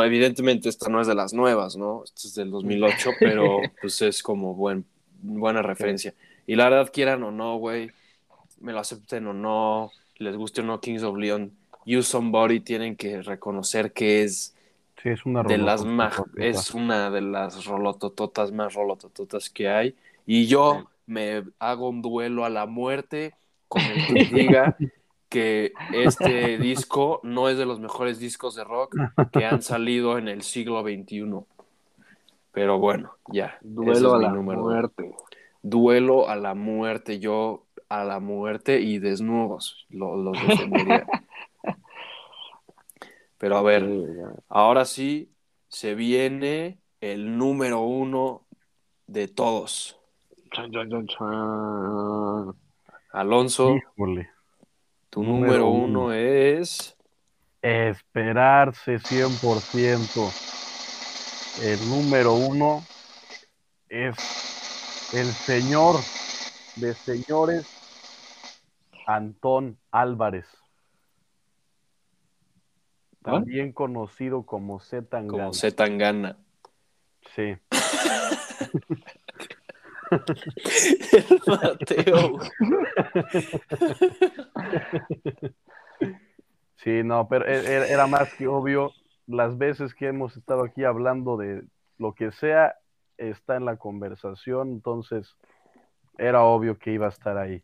No, 0.00 0.04
evidentemente 0.04 0.68
esta 0.68 0.88
no 0.88 1.00
es 1.00 1.06
de 1.06 1.14
las 1.14 1.32
nuevas, 1.32 1.76
¿no? 1.76 2.04
Esta 2.04 2.28
es 2.28 2.34
del 2.34 2.50
2008, 2.50 3.10
pero 3.18 3.58
pues 3.80 4.00
es 4.02 4.22
como 4.22 4.54
buen, 4.54 4.84
buena 5.20 5.62
referencia. 5.62 6.14
Y 6.46 6.56
la 6.56 6.68
verdad, 6.68 6.90
quieran 6.92 7.22
o 7.22 7.30
no, 7.30 7.56
güey, 7.56 7.90
me 8.60 8.72
lo 8.72 8.78
acepten 8.78 9.26
o 9.26 9.32
no, 9.32 9.90
les 10.16 10.36
guste 10.36 10.60
o 10.60 10.64
no 10.64 10.80
Kings 10.80 11.02
of 11.02 11.16
Leon, 11.16 11.52
You 11.84 12.02
Somebody 12.02 12.60
tienen 12.60 12.96
que 12.96 13.22
reconocer 13.22 13.92
que 13.92 14.22
es 14.22 14.54
Sí, 15.02 15.08
es 15.08 15.24
una 15.24 15.42
de 15.42 15.56
las 15.56 15.84
más, 15.84 16.22
es 16.36 16.72
una 16.72 17.10
de 17.10 17.22
las 17.22 17.64
rolotototas 17.64 18.52
más 18.52 18.74
rolotototas 18.74 19.48
que 19.48 19.68
hay. 19.68 19.94
Y 20.26 20.46
yo 20.46 20.90
me 21.06 21.42
hago 21.58 21.88
un 21.88 22.02
duelo 22.02 22.44
a 22.44 22.50
la 22.50 22.66
muerte 22.66 23.34
con 23.66 23.80
el 23.82 24.06
que 24.06 24.24
diga 24.26 24.76
que 25.30 25.72
este 25.94 26.58
disco 26.58 27.20
no 27.22 27.48
es 27.48 27.56
de 27.56 27.64
los 27.64 27.80
mejores 27.80 28.18
discos 28.18 28.54
de 28.56 28.64
rock 28.64 28.96
que 29.32 29.46
han 29.46 29.62
salido 29.62 30.18
en 30.18 30.28
el 30.28 30.42
siglo 30.42 30.82
XXI. 30.82 31.24
Pero 32.52 32.78
bueno, 32.78 33.12
ya. 33.32 33.56
Duelo 33.62 33.92
es 33.92 34.04
a 34.14 34.18
mi 34.18 34.24
la 34.24 34.32
número. 34.32 34.60
muerte. 34.60 35.14
Duelo 35.62 36.28
a 36.28 36.36
la 36.36 36.54
muerte, 36.54 37.18
yo 37.20 37.64
a 37.88 38.02
la 38.04 38.18
muerte 38.20 38.80
y 38.80 38.98
desnudos 38.98 39.86
lo- 39.88 40.16
los 40.16 40.36
defendería. 40.46 41.06
Pero 43.38 43.56
a 43.56 43.62
ver. 43.62 43.88
Ahora 44.48 44.84
sí, 44.84 45.30
se 45.68 45.94
viene 45.94 46.78
el 47.00 47.38
número 47.38 47.80
uno 47.80 48.42
de 49.06 49.28
todos. 49.28 49.98
Chan, 50.52 50.70
chan, 50.72 50.90
chan, 50.90 51.06
chan. 51.06 52.54
Alonso, 53.12 53.76
Híjole. 53.76 54.28
Tu 55.10 55.22
número 55.22 55.64
número 55.64 55.68
uno. 55.70 56.00
uno 56.04 56.12
es. 56.12 56.96
Esperarse 57.62 58.98
100%. 58.98 60.32
El 61.62 61.88
número 61.90 62.32
uno 62.32 62.82
es 63.88 64.16
el 65.12 65.26
señor 65.26 65.96
de 66.76 66.94
señores 66.94 67.66
Antón 69.06 69.76
Álvarez. 69.90 70.46
¿Ah? 73.24 73.32
También 73.32 73.72
conocido 73.72 74.44
como 74.46 74.80
Z 74.80 75.08
Tangana. 75.08 75.44
Como 75.44 75.52
Z 75.52 75.76
Tangana. 75.76 76.38
Sí. 77.34 77.56
Mateo. 81.46 82.38
Sí, 86.76 87.02
no, 87.04 87.28
pero 87.28 87.46
e- 87.46 87.58
e- 87.58 87.92
era 87.92 88.06
más 88.06 88.32
que 88.34 88.46
obvio. 88.46 88.92
Las 89.26 89.56
veces 89.58 89.94
que 89.94 90.08
hemos 90.08 90.36
estado 90.36 90.64
aquí 90.64 90.84
hablando 90.84 91.36
de 91.36 91.62
lo 91.98 92.14
que 92.14 92.32
sea, 92.32 92.74
está 93.18 93.56
en 93.56 93.64
la 93.64 93.76
conversación, 93.76 94.70
entonces 94.70 95.36
era 96.18 96.42
obvio 96.42 96.78
que 96.78 96.92
iba 96.92 97.06
a 97.06 97.10
estar 97.10 97.36
ahí. 97.38 97.62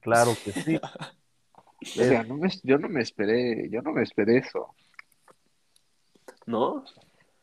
Claro 0.00 0.34
que 0.42 0.52
sí. 0.52 0.80
Verga, 1.96 2.22
no 2.24 2.36
me- 2.36 2.48
yo 2.62 2.78
no 2.78 2.88
me 2.88 3.02
esperé, 3.02 3.68
yo 3.70 3.82
no 3.82 3.92
me 3.92 4.02
esperé 4.02 4.38
eso. 4.38 4.74
¿No? 6.46 6.84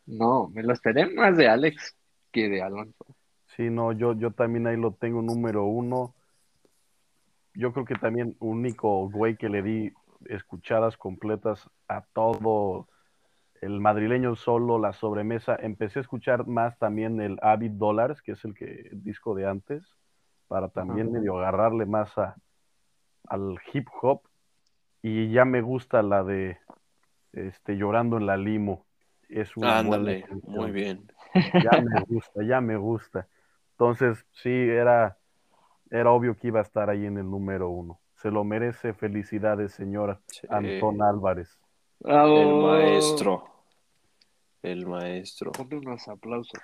No, 0.06 0.48
me 0.50 0.64
lo 0.64 0.74
esperé 0.74 1.06
más 1.14 1.38
de 1.38 1.48
Alex 1.48 1.96
que 2.32 2.50
de 2.50 2.62
Alonso. 2.62 3.06
Sí, 3.60 3.70
no, 3.70 3.92
yo, 3.92 4.14
yo 4.14 4.32
también 4.32 4.68
ahí 4.68 4.78
lo 4.78 4.94
tengo 4.94 5.22
número 5.22 5.66
uno. 5.66 6.16
Yo 7.54 7.74
creo 7.74 7.84
que 7.84 7.96
también 7.96 8.38
único 8.40 9.10
güey 9.10 9.36
que 9.36 9.50
le 9.50 9.62
di 9.62 9.92
escuchadas 10.30 10.96
completas 10.96 11.70
a 11.90 12.06
todo 12.14 12.88
el 13.60 13.82
madrileño 13.82 14.38
solo, 14.38 14.80
la 14.80 14.94
sobremesa. 14.94 15.58
Empecé 15.60 16.00
a 16.00 16.04
escuchar 16.04 16.48
más 16.48 16.80
también 16.80 17.20
el 17.20 17.38
Avid 17.42 17.72
Dollars, 17.72 18.22
que 18.22 18.32
es 18.32 18.46
el 18.46 18.54
que 18.54 18.88
el 18.94 19.04
disco 19.04 19.36
de 19.36 19.46
antes, 19.46 19.84
para 20.48 20.70
también 20.70 21.08
Ajá. 21.08 21.18
medio 21.18 21.38
agarrarle 21.38 21.86
más 21.86 22.18
a, 22.18 22.38
al 23.28 23.60
hip 23.74 23.90
hop. 24.02 24.22
Y 25.02 25.34
ya 25.34 25.44
me 25.44 25.60
gusta 25.62 26.02
la 26.02 26.24
de 26.24 26.60
este 27.34 27.76
Llorando 27.76 28.16
en 28.16 28.26
la 28.26 28.38
Limo. 28.38 28.86
Es 29.28 29.58
una 29.58 29.80
Ándale, 29.80 30.26
muy 30.48 30.72
bien. 30.72 31.12
Ya 31.62 31.72
me 31.82 32.00
gusta, 32.08 32.42
ya 32.42 32.62
me 32.62 32.78
gusta. 32.78 33.28
Entonces, 33.80 34.26
sí, 34.34 34.50
era, 34.50 35.18
era 35.90 36.12
obvio 36.12 36.36
que 36.36 36.48
iba 36.48 36.60
a 36.60 36.64
estar 36.64 36.90
ahí 36.90 37.06
en 37.06 37.18
el 37.18 37.32
número 37.32 37.70
uno. 37.70 38.02
Se 38.18 38.30
lo 38.30 38.44
merece. 38.44 38.94
Felicidades, 38.94 39.72
señora 39.72 40.20
Sí. 40.28 40.46
Antón 40.50 41.02
Álvarez. 41.02 41.58
¡Bravo! 42.02 42.42
El 42.42 42.56
maestro. 42.62 43.46
El 44.62 44.86
maestro. 44.86 45.54
Ponte 45.54 45.78
unos 45.78 46.06
aplausos. 46.10 46.60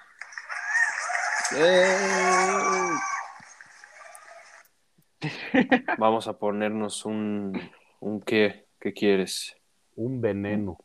Vamos 5.97 6.28
a 6.28 6.38
ponernos 6.38 7.05
un, 7.05 7.57
un 8.01 8.20
qué, 8.20 8.68
¿qué 8.78 8.91
quieres? 8.91 9.55
Un 9.95 10.20
veneno. 10.20 10.80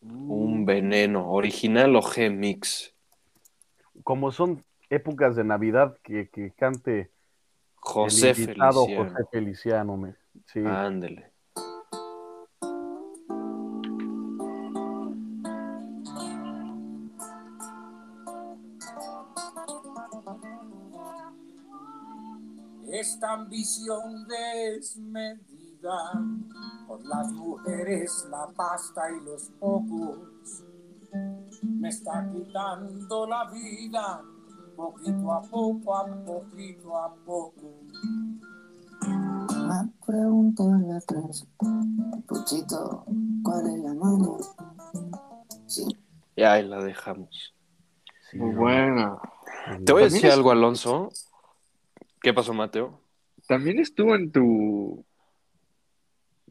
Un 0.00 0.64
veneno, 0.64 1.30
original 1.30 1.94
o 1.94 2.02
G-Mix. 2.02 2.92
Como 4.02 4.32
son 4.32 4.64
épocas 4.90 5.36
de 5.36 5.44
Navidad, 5.44 5.96
que, 6.02 6.28
que 6.28 6.52
cante 6.52 7.10
José 7.76 8.30
el 8.30 8.40
invitado 8.40 8.84
Feliciano. 8.84 9.10
José 9.10 9.24
Feliciano. 9.30 9.96
me- 9.96 10.14
sí. 10.46 10.60
Ándele. 10.66 11.30
Esta 22.92 23.32
ambición 23.34 24.26
desmedida 24.26 26.12
por 26.88 27.04
las 27.06 27.30
mujeres, 27.32 28.26
la 28.30 28.48
pasta 28.56 29.02
y 29.12 29.24
los 29.24 29.48
pocos 29.60 30.64
me 31.62 31.88
está 31.88 32.28
quitando 32.32 33.26
la 33.26 33.48
vida 33.50 34.22
poquito 34.80 35.32
a 35.32 35.42
poco, 35.42 35.94
a 35.96 36.06
poquito 36.24 36.96
a 36.96 37.14
poco. 37.26 37.74
Una 39.02 39.90
pregunta 40.06 40.62
a 40.64 40.78
la 40.78 41.00
tres. 41.00 41.46
Puchito, 42.26 43.04
¿cuál 43.42 43.66
es 43.66 43.78
la 43.84 43.94
mano? 43.94 44.38
Sí. 45.66 45.84
Y 46.36 46.42
ahí 46.42 46.66
la 46.66 46.82
dejamos. 46.82 47.54
Muy 48.32 48.54
buena. 48.54 49.18
Te 49.84 49.92
voy 49.92 50.02
a 50.02 50.04
decir 50.06 50.26
es- 50.26 50.32
algo, 50.34 50.50
Alonso. 50.50 51.10
¿Qué 52.22 52.32
pasó, 52.32 52.54
Mateo? 52.54 53.00
También 53.46 53.78
estuvo 53.80 54.14
en 54.14 54.30
tu 54.32 55.04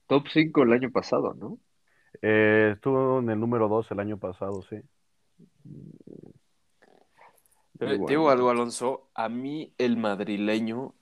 top 0.08 0.24
5 0.32 0.64
el 0.64 0.74
año 0.74 0.92
pasado, 0.92 1.34
¿no? 1.34 1.58
Eh, 2.22 2.72
estuvo 2.76 3.20
en 3.20 3.30
el 3.30 3.40
número 3.40 3.68
2 3.68 3.90
el 3.92 4.00
año 4.00 4.18
pasado, 4.18 4.62
sí. 4.64 4.78
Te 7.80 7.98
digo 7.98 8.30
algo, 8.30 8.50
Alonso. 8.50 9.10
A 9.14 9.30
mí, 9.30 9.74
el 9.78 9.96
madrileño. 9.96 10.94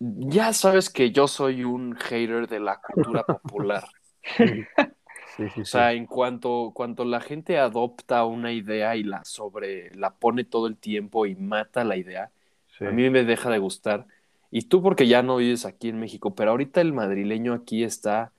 Ya 0.00 0.52
sabes 0.52 0.90
que 0.90 1.12
yo 1.12 1.28
soy 1.28 1.62
un 1.62 1.94
hater 1.94 2.48
de 2.48 2.58
la 2.58 2.80
cultura 2.80 3.24
popular. 3.24 3.84
Sí, 5.36 5.48
sí, 5.48 5.54
sí. 5.56 5.60
O 5.62 5.64
sea, 5.64 5.92
en 5.94 6.06
cuanto, 6.06 6.70
cuanto 6.72 7.04
la 7.04 7.20
gente 7.20 7.58
adopta 7.58 8.24
una 8.24 8.52
idea 8.52 8.94
y 8.94 9.02
la 9.02 9.24
sobre, 9.24 9.92
la 9.96 10.14
pone 10.14 10.44
todo 10.44 10.68
el 10.68 10.76
tiempo 10.76 11.26
y 11.26 11.34
mata 11.34 11.82
la 11.82 11.96
idea, 11.96 12.30
a 12.80 12.90
mí 12.90 13.10
me 13.10 13.24
deja 13.24 13.50
de 13.50 13.58
gustar. 13.58 14.06
Y 14.52 14.62
tú 14.62 14.80
porque 14.80 15.08
ya 15.08 15.24
no 15.24 15.36
vives 15.36 15.64
aquí 15.64 15.88
en 15.88 15.98
México, 15.98 16.36
pero 16.36 16.52
ahorita 16.52 16.80
el 16.80 16.92
madrileño 16.92 17.52
aquí 17.52 17.82
está 17.82 18.30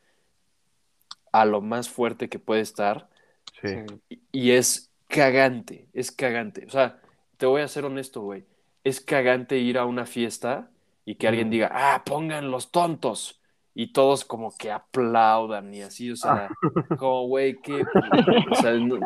a 1.33 1.43
lo 1.43 1.59
más 1.59 1.89
fuerte 1.89 2.29
que 2.29 2.39
puede 2.39 2.61
estar 2.61 3.09
Sí. 3.61 3.69
y- 4.09 4.21
y 4.31 4.51
es 4.51 4.91
cagante, 5.07 5.87
es 5.93 6.11
cagante. 6.11 6.65
O 6.65 6.69
sea, 6.69 6.99
te 7.37 7.45
voy 7.45 7.61
a 7.61 7.67
ser 7.67 7.85
honesto, 7.85 8.21
güey. 8.21 8.45
Es 8.83 9.01
cagante 9.01 9.57
ir 9.57 9.77
a 9.77 9.85
una 9.85 10.05
fiesta 10.05 10.69
y 11.05 11.15
que 11.15 11.27
alguien 11.27 11.49
diga, 11.49 11.69
ah, 11.73 12.03
pongan 12.05 12.51
los 12.51 12.71
tontos. 12.71 13.41
Y 13.77 13.91
todos 13.91 14.23
como 14.23 14.55
que 14.57 14.71
aplaudan 14.71 15.73
y 15.73 15.81
así, 15.81 16.09
o 16.11 16.15
sea, 16.15 16.49
como, 16.99 17.27
güey, 17.27 17.55
qué... 17.61 17.83
O 18.51 18.55
sea, 18.55 18.71
no- 18.73 18.97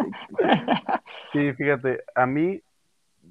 Sí, 1.33 1.53
fíjate, 1.53 2.03
a 2.15 2.25
mí, 2.25 2.61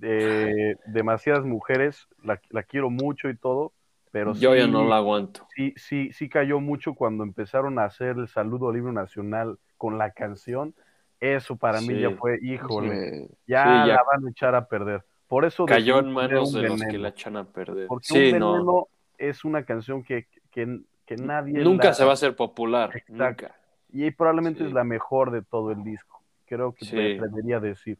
eh, 0.02 0.76
demasiadas 0.86 1.44
mujeres, 1.44 2.06
la, 2.24 2.40
la 2.50 2.62
quiero 2.62 2.90
mucho 2.90 3.28
y 3.28 3.36
todo, 3.36 3.72
pero 4.12 4.34
yo 4.34 4.54
ya 4.54 4.66
sí, 4.66 4.70
no 4.72 4.84
la 4.88 4.96
aguanto. 4.98 5.46
sí, 5.54 5.74
sí, 5.76 6.12
sí 6.12 6.28
cayó 6.28 6.60
mucho 6.60 6.94
cuando 6.94 7.24
empezaron 7.24 7.78
a 7.78 7.84
hacer 7.84 8.16
el 8.18 8.28
saludo 8.28 8.68
al 8.70 8.76
himno 8.76 8.92
nacional 8.92 9.58
con 9.76 9.98
la 9.98 10.10
canción. 10.12 10.74
Eso 11.20 11.56
para 11.56 11.80
mí 11.80 12.00
ya 12.00 12.10
fue, 12.12 12.38
híjole, 12.42 13.28
ya, 13.46 13.64
Sí, 13.64 13.88
ya. 13.88 13.94
la 13.94 14.02
van 14.10 14.26
a 14.26 14.30
echar 14.30 14.54
a 14.54 14.66
perder. 14.68 15.04
Por 15.26 15.44
eso 15.44 15.66
Cayó 15.66 15.98
en 15.98 16.12
manos 16.12 16.52
de 16.52 16.62
los 16.62 16.80
que 16.82 16.96
la 16.98 17.08
echan 17.08 17.36
a 17.36 17.44
perder. 17.44 17.86
Porque 17.88 18.06
Sí, 18.06 18.32
un 18.32 18.38
no. 18.38 18.52
veneno 18.52 18.88
es 19.18 19.44
una 19.44 19.64
canción 19.64 20.02
que, 20.04 20.26
que, 20.50 20.80
que 21.04 21.16
nadie 21.16 21.58
Nunca 21.62 21.88
la- 21.88 21.94
se 21.94 22.04
va 22.04 22.10
a 22.10 22.14
hacer 22.14 22.36
popular, 22.36 22.90
Exacto. 22.94 23.44
nunca. 23.46 23.56
Y 23.92 24.10
probablemente 24.12 24.64
es 24.64 24.72
la 24.72 24.84
mejor 24.84 25.30
de 25.30 25.42
todo 25.42 25.72
el 25.72 25.82
disco. 25.82 26.22
Creo 26.46 26.72
que 26.74 26.84
me 26.94 27.14
atrevería 27.14 27.56
a 27.56 27.60
decir. 27.60 27.98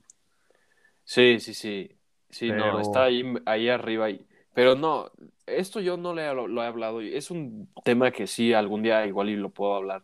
Sí, 1.05 1.41
sí, 1.41 1.55
sí. 1.55 1.91
Sí, 2.31 2.53
no, 2.53 2.79
está 2.81 3.05
ahí, 3.05 3.25
ahí 3.47 3.69
arriba. 3.69 4.11
y- 4.11 4.27
Pero 4.55 4.75
no, 4.75 5.11
esto 5.47 5.81
yo 5.81 5.97
no 5.97 6.15
le 6.15 6.27
he- 6.29 6.35
lo 6.35 6.63
he 6.63 6.67
hablado. 6.67 7.01
Es 7.01 7.31
un 7.31 7.69
tema 7.85 8.11
que 8.11 8.27
sí, 8.27 8.53
algún 8.53 8.83
día 8.83 9.07
igual 9.07 9.31
y 9.31 9.37
lo 9.37 9.51
puedo 9.51 9.75
hablar. 9.75 10.03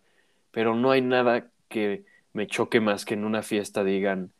Pero 0.50 0.74
no 0.74 0.90
hay 0.90 1.02
nada 1.02 1.50
que 1.68 2.04
me 2.34 2.46
choque 2.46 2.80
más 2.80 3.04
que 3.06 3.14
en 3.14 3.24
una 3.24 3.42
fiesta 3.42 3.82
digan 3.82 4.30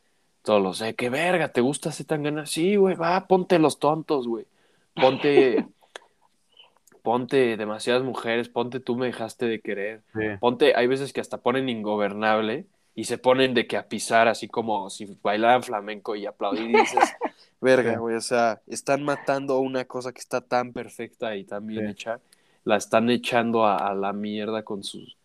todos 0.43 0.61
los, 0.61 0.81
eh, 0.81 0.93
qué 0.93 1.09
verga, 1.09 1.47
¿te 1.49 1.61
gusta 1.61 1.91
Zetangana? 1.91 2.45
Sí, 2.45 2.75
güey, 2.75 2.95
va, 2.95 3.25
ponte 3.27 3.57
los 3.57 3.79
tontos, 3.79 4.27
güey. 4.27 4.45
Ponte, 4.93 5.65
ponte 7.01 7.57
demasiadas 7.57 8.03
mujeres, 8.03 8.49
ponte 8.49 8.79
tú 8.79 8.95
me 8.95 9.07
dejaste 9.07 9.45
de 9.47 9.59
querer. 9.59 10.01
Sí. 10.13 10.21
Ponte, 10.39 10.75
hay 10.75 10.87
veces 10.87 11.13
que 11.13 11.21
hasta 11.21 11.37
ponen 11.39 11.69
ingobernable 11.69 12.65
y 12.95 13.05
se 13.05 13.17
ponen 13.17 13.53
de 13.53 13.67
que 13.67 13.77
a 13.77 13.87
pisar 13.87 14.27
así 14.27 14.47
como 14.47 14.89
si 14.89 15.17
bailaran 15.21 15.63
flamenco 15.63 16.15
y 16.15 16.25
aplaudir 16.25 16.69
y 16.69 16.79
dices, 16.79 16.99
verga, 17.61 17.93
Sí. 17.93 17.97
güey, 17.97 18.15
o 18.15 18.21
sea, 18.21 18.61
están 18.67 19.03
matando 19.03 19.59
una 19.59 19.85
cosa 19.85 20.13
que 20.13 20.19
está 20.19 20.41
tan 20.41 20.73
perfecta 20.73 21.35
y 21.35 21.43
tan 21.43 21.65
bien 21.67 21.85
Sí. 21.85 21.91
hecha, 21.91 22.19
la 22.63 22.77
están 22.77 23.09
echando 23.09 23.65
a, 23.65 23.77
a 23.77 23.93
la 23.93 24.13
mierda 24.13 24.63
con 24.63 24.83
sus, 24.83 25.17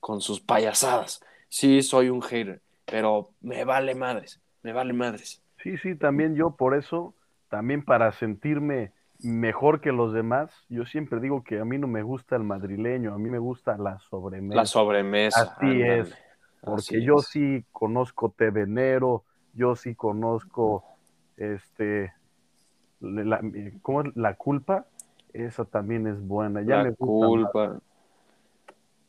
con 0.00 0.20
sus 0.20 0.40
payasadas. 0.40 1.20
Sí, 1.48 1.82
soy 1.82 2.08
un 2.10 2.22
hater, 2.22 2.62
pero 2.84 3.30
me 3.40 3.64
vale 3.64 3.94
madres, 3.94 4.40
me 4.62 4.72
vale 4.72 4.92
madres. 4.92 5.42
Sí, 5.62 5.76
sí, 5.78 5.96
también 5.96 6.34
yo 6.36 6.56
por 6.56 6.74
eso, 6.74 7.14
también 7.48 7.84
para 7.84 8.12
sentirme 8.12 8.92
mejor 9.18 9.80
que 9.80 9.90
los 9.92 10.12
demás, 10.12 10.52
yo 10.68 10.84
siempre 10.86 11.20
digo 11.20 11.42
que 11.42 11.58
a 11.58 11.64
mí 11.64 11.78
no 11.78 11.88
me 11.88 12.02
gusta 12.02 12.36
el 12.36 12.44
madrileño, 12.44 13.12
a 13.12 13.18
mí 13.18 13.28
me 13.28 13.38
gusta 13.38 13.76
la 13.76 13.98
sobremesa. 13.98 14.56
La 14.56 14.66
sobremesa. 14.66 15.42
Así 15.42 15.82
ándale. 15.82 16.00
es, 16.00 16.14
porque 16.60 17.00
Así 17.00 17.04
yo 17.04 17.16
es. 17.16 17.28
sí 17.28 17.64
conozco 17.72 18.30
Té 18.30 18.50
de 18.52 18.62
Enero, 18.62 19.24
yo 19.54 19.74
sí 19.74 19.94
conozco 19.94 20.84
este 21.36 22.12
la, 23.00 23.40
¿cómo 23.82 24.02
es? 24.02 24.16
la 24.16 24.34
culpa, 24.34 24.86
esa 25.32 25.64
también 25.64 26.06
es 26.06 26.20
buena, 26.20 26.62
ya 26.62 26.76
La 26.76 26.84
me 26.84 26.90
gusta 26.90 27.28
más. 27.28 27.82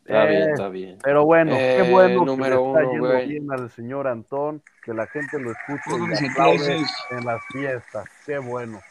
Está 0.10 0.26
bien, 0.26 0.42
Eh, 0.42 0.52
está 0.52 0.70
bien. 0.70 0.98
Pero 1.04 1.24
bueno, 1.24 1.56
Eh, 1.56 1.76
qué 1.78 1.92
bueno 1.92 2.08
que 2.08 2.14
le 2.14 2.26
número 2.26 2.56
está 2.56 2.80
uno, 2.90 2.92
yendo 2.92 3.28
bien 3.28 3.52
al 3.52 3.70
señor 3.70 4.08
Antón, 4.08 4.64
que 4.84 4.92
la 4.92 5.06
gente 5.06 5.40
lo 5.40 5.52
escuche 5.52 5.82
y 6.20 6.32
aplaude 6.32 6.78
en 7.12 7.26
las 7.26 7.40
fiestas. 7.52 8.06
Qué 8.26 8.40
bueno. 8.40 8.82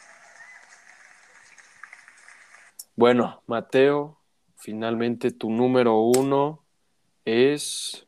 Bueno, 2.95 3.43
Mateo, 3.47 4.17
finalmente 4.55 5.31
tu 5.31 5.49
número 5.49 5.99
uno 5.99 6.63
es. 7.25 8.07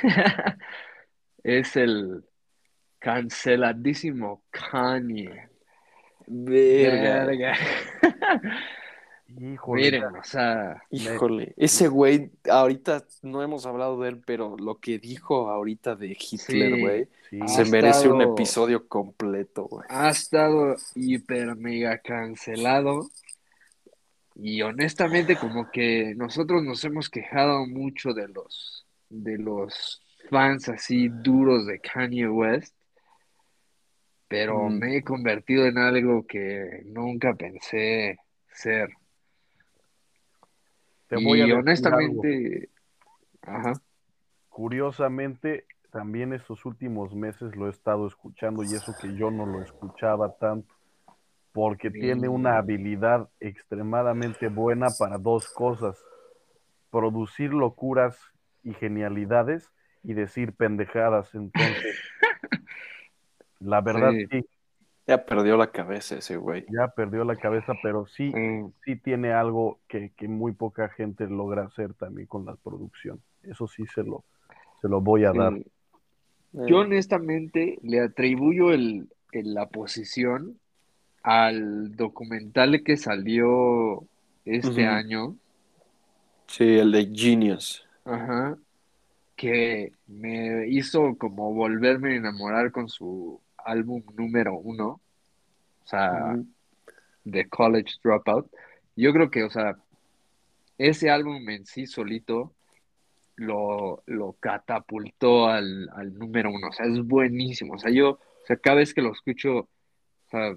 es 1.42 1.74
el 1.74 2.24
canceladísimo 3.00 4.44
Kanye. 4.50 5.57
Verga. 6.28 7.54
Híjole, 9.40 9.82
Miren, 9.82 10.04
o 10.04 10.24
sea, 10.24 10.82
Híjole, 10.90 11.52
ese 11.56 11.86
güey, 11.88 12.30
ahorita 12.50 13.04
no 13.22 13.42
hemos 13.42 13.66
hablado 13.66 14.00
de 14.00 14.08
él, 14.08 14.22
pero 14.24 14.56
lo 14.56 14.78
que 14.78 14.98
dijo 14.98 15.50
ahorita 15.50 15.94
de 15.96 16.16
Hitler, 16.18 16.80
güey, 16.80 17.08
sí, 17.28 17.38
se 17.46 17.64
merece 17.66 18.08
un 18.08 18.22
episodio 18.22 18.88
completo, 18.88 19.64
güey. 19.64 19.86
ha 19.90 20.08
estado 20.08 20.76
hiper 20.94 21.54
mega 21.56 21.98
cancelado. 21.98 23.10
Y 24.34 24.62
honestamente, 24.62 25.36
como 25.36 25.70
que 25.70 26.14
nosotros 26.16 26.62
nos 26.62 26.84
hemos 26.84 27.10
quejado 27.10 27.66
mucho 27.66 28.14
de 28.14 28.28
los 28.28 28.86
de 29.10 29.38
los 29.38 30.02
fans 30.30 30.68
así 30.68 31.08
duros 31.08 31.66
de 31.66 31.80
Kanye 31.80 32.28
West, 32.28 32.74
pero 34.28 34.68
Mm. 34.68 34.78
me 34.78 34.96
he 34.96 35.02
convertido 35.02 35.66
en 35.66 35.78
algo 35.78 36.26
que 36.26 36.82
nunca 36.86 37.34
pensé 37.34 38.18
ser. 38.52 38.90
te 41.08 41.16
voy 41.16 41.40
a 41.40 41.46
y 41.46 41.50
algo. 41.50 41.60
honestamente, 41.60 42.68
ajá, 43.42 43.72
Curiosamente, 44.58 45.66
también 45.92 46.32
estos 46.32 46.64
últimos 46.64 47.14
meses 47.14 47.54
lo 47.54 47.68
he 47.68 47.70
estado 47.70 48.08
escuchando 48.08 48.64
y 48.64 48.74
eso 48.74 48.92
que 49.00 49.14
yo 49.16 49.30
no 49.30 49.46
lo 49.46 49.62
escuchaba 49.62 50.36
tanto, 50.36 50.74
porque 51.52 51.92
tiene 51.92 52.28
una 52.28 52.58
habilidad 52.58 53.28
extremadamente 53.38 54.48
buena 54.48 54.88
para 54.98 55.16
dos 55.16 55.48
cosas, 55.54 55.96
producir 56.90 57.52
locuras 57.54 58.18
y 58.64 58.74
genialidades 58.74 59.70
y 60.02 60.14
decir 60.14 60.52
pendejadas. 60.54 61.32
Entonces, 61.36 61.84
la 63.60 63.80
verdad 63.80 64.18
Sí. 64.20 64.26
sí, 64.30 64.44
Ya 65.06 65.24
perdió 65.26 65.56
la 65.56 65.72
cabeza 65.72 66.16
ese 66.16 66.36
güey. 66.38 66.66
ya 66.68 66.88
perdió 66.88 67.24
la 67.24 67.36
cabeza, 67.36 67.74
pero 67.82 68.06
sí, 68.06 68.34
mm, 68.34 68.72
sí 68.84 68.96
tiene 68.96 69.32
algo 69.32 69.80
que, 69.88 70.12
que 70.16 70.28
muy 70.28 70.52
poca 70.52 70.88
gente 70.90 71.26
logra 71.28 71.64
hacer 71.64 71.94
también 71.94 72.26
con 72.28 72.44
la 72.46 72.56
producción. 72.56 73.22
Eso 73.42 73.68
sí 73.68 73.86
se 73.94 74.02
lo, 74.04 74.24
se 74.82 74.88
lo 74.88 75.00
voy 75.02 75.24
a 75.24 75.32
dar. 75.34 75.54
sí. 75.54 75.64
Yo 76.52 76.78
honestamente 76.80 77.78
le 77.82 78.00
atribuyo 78.00 78.72
el, 78.72 79.08
el- 79.32 79.54
la 79.54 79.68
posición 79.68 80.60
al 81.22 81.96
documental 81.96 82.82
que 82.84 82.96
salió 82.98 84.08
este 84.44 84.86
año, 84.86 85.38
Sí, 86.48 86.64
el 86.78 86.90
de 86.92 87.06
Genius. 87.14 87.86
ajá, 88.04 88.58
que 89.36 89.92
me 90.06 90.68
hizo 90.68 91.16
como 91.18 91.54
volverme 91.54 92.14
a 92.14 92.16
enamorar 92.18 92.72
con 92.72 92.88
su 92.88 93.42
álbum 93.64 94.02
número 94.16 94.54
uno, 94.56 95.00
o 95.84 95.86
sea, 95.86 96.34
Ujú. 96.34 96.46
The 97.30 97.48
College 97.48 97.94
Dropout. 98.02 98.50
Yo 98.96 99.12
creo 99.12 99.30
que, 99.30 99.44
o 99.44 99.50
sea, 99.50 99.76
ese 100.76 101.10
álbum 101.10 101.48
en 101.48 101.66
sí 101.66 101.86
solito 101.86 102.52
lo, 103.36 104.02
lo 104.06 104.34
catapultó 104.34 105.48
al, 105.48 105.88
al 105.94 106.18
número 106.18 106.50
uno. 106.50 106.68
O 106.68 106.72
sea, 106.72 106.86
es 106.86 107.00
buenísimo. 107.04 107.74
O 107.74 107.78
sea, 107.78 107.90
yo, 107.90 108.10
o 108.10 108.46
sea, 108.46 108.56
cada 108.56 108.76
vez 108.78 108.94
que 108.94 109.02
lo 109.02 109.12
escucho, 109.12 109.58
o 109.58 109.68
sea, 110.30 110.54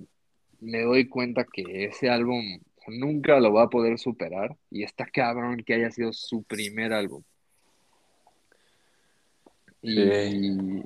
me 0.59 0.81
doy 0.83 1.07
cuenta 1.07 1.45
que 1.45 1.85
ese 1.85 2.09
álbum 2.09 2.59
o 2.77 2.81
sea, 2.81 2.93
nunca 2.97 3.39
lo 3.39 3.53
va 3.53 3.63
a 3.63 3.69
poder 3.69 3.97
superar. 3.99 4.55
Y 4.69 4.83
está 4.83 5.05
cabrón 5.05 5.63
que 5.63 5.73
haya 5.73 5.91
sido 5.91 6.13
su 6.13 6.43
primer 6.43 6.93
álbum. 6.93 7.23
Y, 9.83 10.83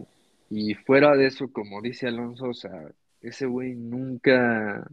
Y 0.49 0.75
fuera 0.75 1.15
de 1.15 1.27
eso, 1.27 1.51
como 1.51 1.81
dice 1.81 2.07
Alonso, 2.07 2.49
o 2.49 2.53
sea, 2.53 2.91
ese 3.21 3.45
güey 3.45 3.73
nunca, 3.73 4.85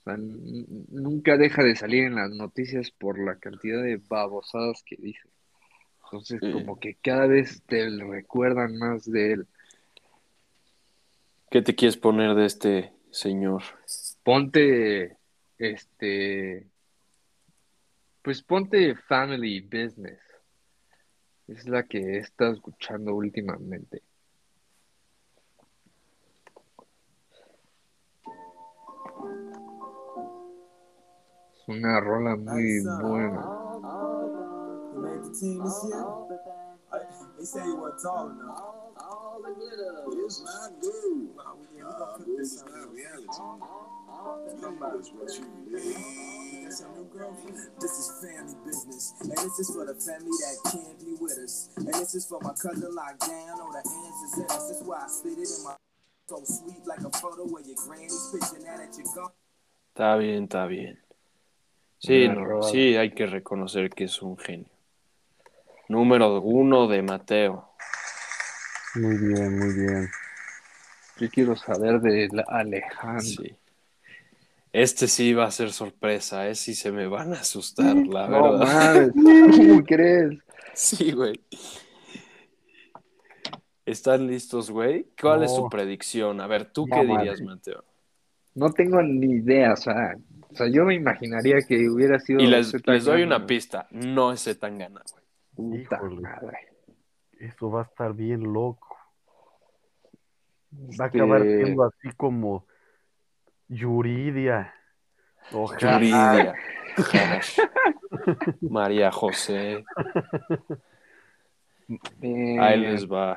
o 0.00 0.04
sea, 0.04 0.14
n- 0.14 0.64
nunca 0.88 1.36
deja 1.36 1.62
de 1.62 1.76
salir 1.76 2.04
en 2.04 2.14
las 2.14 2.30
noticias 2.30 2.90
por 2.90 3.18
la 3.18 3.36
cantidad 3.36 3.82
de 3.82 3.96
babosadas 4.08 4.82
que 4.84 4.96
dice. 4.96 5.28
Entonces, 6.04 6.40
Sí. 6.40 6.52
como 6.52 6.78
que 6.80 6.94
cada 7.02 7.26
vez 7.26 7.62
te 7.66 7.88
recuerdan 7.90 8.78
más 8.78 9.04
de 9.10 9.32
él. 9.32 9.46
¿Qué 11.50 11.62
te 11.62 11.74
quieres 11.74 11.96
poner 11.96 12.34
de 12.34 12.46
este 12.46 12.92
señor? 13.10 13.62
Ponte, 14.22 15.16
este, 15.58 16.66
pues 18.22 18.42
ponte 18.42 18.94
Family 18.94 19.60
Business. 19.60 20.20
Es 21.48 21.68
la 21.68 21.84
que 21.84 21.98
he 21.98 22.18
estado 22.18 22.54
escuchando 22.54 23.14
últimamente. 23.14 24.02
That's 46.66 46.80
your 46.80 46.90
new 46.94 47.04
girlfriend? 47.12 47.58
This 47.80 47.94
is 47.98 48.08
family 48.22 48.54
business, 48.64 49.14
and 49.20 49.30
this 49.30 49.44
this 49.46 49.58
is 54.70 54.82
why 54.84 54.98
I 55.02 55.06
spit 55.08 55.38
it 55.38 55.50
in 55.50 55.64
my 55.64 55.74
so 56.28 56.42
sweet 56.44 56.86
like 56.86 57.00
a 57.00 57.10
photo 57.18 57.44
where 57.46 57.62
your 57.64 57.76
granny's 57.86 58.30
that. 58.64 58.80
Está 59.94 60.16
bien, 60.16 60.44
está 60.44 60.66
bien. 60.66 61.05
Sí, 61.98 62.28
no, 62.28 62.62
sí, 62.62 62.96
hay 62.96 63.10
que 63.12 63.26
reconocer 63.26 63.90
que 63.90 64.04
es 64.04 64.20
un 64.22 64.36
genio. 64.36 64.66
Número 65.88 66.40
uno 66.40 66.86
de 66.88 67.02
Mateo. 67.02 67.70
Muy 68.96 69.16
bien, 69.18 69.58
muy 69.58 69.72
bien. 69.74 70.08
Yo 71.18 71.30
quiero 71.30 71.56
saber 71.56 72.00
de 72.00 72.28
Alejandro. 72.48 73.20
Sí. 73.22 73.56
Este 74.72 75.08
sí 75.08 75.32
va 75.32 75.46
a 75.46 75.50
ser 75.50 75.72
sorpresa, 75.72 76.48
¿eh? 76.48 76.54
Sí 76.54 76.74
se 76.74 76.92
me 76.92 77.06
van 77.06 77.32
a 77.32 77.40
asustar, 77.40 77.96
la 77.96 78.26
No 78.28 78.42
verdad. 78.58 78.58
mames, 78.94 79.12
¿cómo 79.56 79.82
crees? 79.84 80.38
Sí, 80.74 81.12
güey. 81.12 81.40
¿Están 83.86 84.26
listos, 84.26 84.70
güey? 84.70 85.06
¿Cuál 85.20 85.44
es 85.44 85.54
tu 85.54 85.68
predicción? 85.70 86.40
A 86.40 86.46
ver, 86.46 86.66
¿tú 86.66 86.86
No, 86.86 86.96
qué 86.96 87.02
madre. 87.06 87.18
dirías, 87.24 87.40
Mateo? 87.40 87.84
No 88.54 88.72
tengo 88.72 89.00
ni 89.02 89.36
idea, 89.36 89.72
o 89.74 89.76
sea, 89.76 90.16
o 90.56 90.58
sea, 90.58 90.68
yo 90.68 90.86
me 90.86 90.94
imaginaría 90.94 91.58
que 91.60 91.86
hubiera 91.90 92.18
sido 92.18 92.40
Y 92.40 92.46
les, 92.46 92.72
doy 93.04 93.22
una 93.22 93.44
pista. 93.46 93.86
No 93.90 94.32
es 94.32 94.42
Zetangana, 94.44 95.02
güey. 95.12 95.24
Puta 95.82 95.96
Híjole. 95.96 96.20
madre. 96.22 96.58
Esto 97.38 97.70
va 97.70 97.82
a 97.82 97.84
estar 97.84 98.14
bien 98.14 98.40
loco. 98.54 98.96
Va 100.72 101.04
a 101.04 101.06
Este, 101.08 101.18
acabar 101.18 101.42
siendo 101.42 101.84
así 101.84 102.08
como 102.16 102.66
Yuridia. 103.68 104.72
Ojalá. 105.52 105.92
Yuridia. 105.98 106.54
María 108.62 109.12
José. 109.12 109.84
eh, 112.22 112.56
Ahí 112.58 112.80
les 112.80 113.06
va. 113.06 113.36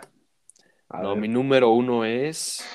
a 0.90 1.02
No, 1.04 1.10
ver, 1.12 1.20
mi 1.22 1.28
número 1.28 1.72
uno 1.72 2.06
es. 2.06 2.66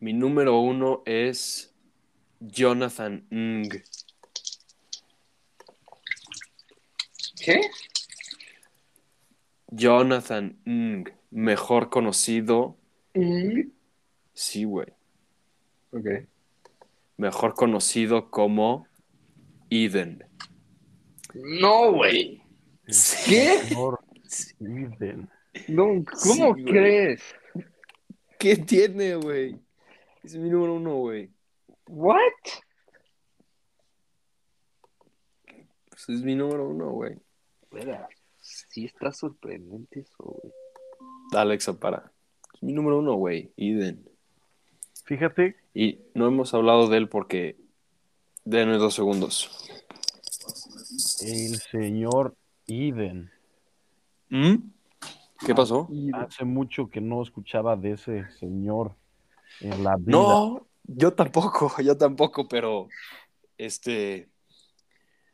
Mi 0.00 0.12
número 0.12 0.60
uno 0.60 1.02
es 1.06 1.74
Jonathan 2.40 3.26
Ng. 3.30 3.82
¿Qué? 7.44 7.60
Jonathan 9.70 10.58
Ng, 10.64 11.08
mejor 11.30 11.90
conocido. 11.90 12.76
Y- 13.14 13.72
Sí, 14.32 14.62
güey. 14.64 14.86
Ok. 15.92 16.06
Mejor 17.16 17.54
conocido 17.54 18.30
como 18.30 18.86
Eden. 19.68 20.24
No, 21.34 21.92
güey. 21.92 22.40
¿Qué? 23.26 23.58
Eden. 24.60 25.28
No, 25.66 26.04
¿cómo 26.22 26.54
Sí, 26.54 26.64
crees? 26.64 27.20
¿Qué 28.38 28.56
tiene, 28.56 29.16
güey? 29.16 29.58
Es 30.28 30.36
mi 30.36 30.50
número 30.50 30.74
uno, 30.74 30.96
güey. 30.96 31.30
What? 31.86 32.20
Pues 35.88 36.08
es 36.10 36.22
mi 36.22 36.34
número 36.34 36.68
uno, 36.68 36.90
güey. 36.90 37.16
Espera, 37.62 38.06
sí 38.38 38.84
está 38.84 39.10
sorprendente 39.10 40.00
eso, 40.00 40.24
güey. 40.24 40.52
Alexa, 41.32 41.80
para. 41.80 42.12
Es 42.52 42.62
mi 42.62 42.74
número 42.74 42.98
uno, 42.98 43.14
güey. 43.14 43.54
Eden. 43.56 44.06
Fíjate, 45.04 45.56
Y 45.72 46.00
no 46.12 46.26
hemos 46.26 46.52
hablado 46.52 46.88
de 46.88 46.98
él 46.98 47.08
porque. 47.08 47.56
Denme 48.44 48.76
dos 48.76 48.96
segundos. 48.96 49.66
el 51.22 51.56
señor 51.56 52.36
Eden. 52.66 53.30
¿Mm? 54.28 54.56
¿Qué 55.46 55.54
pasó? 55.54 55.88
Hace 56.12 56.44
mucho 56.44 56.90
que 56.90 57.00
no 57.00 57.22
escuchaba 57.22 57.76
de 57.76 57.92
ese 57.92 58.30
señor 58.32 58.94
en 59.60 59.82
la 59.82 59.96
vida. 59.96 60.18
No, 60.18 60.66
yo 60.84 61.12
tampoco, 61.12 61.72
yo 61.82 61.96
tampoco, 61.96 62.48
pero 62.48 62.88
este 63.56 64.28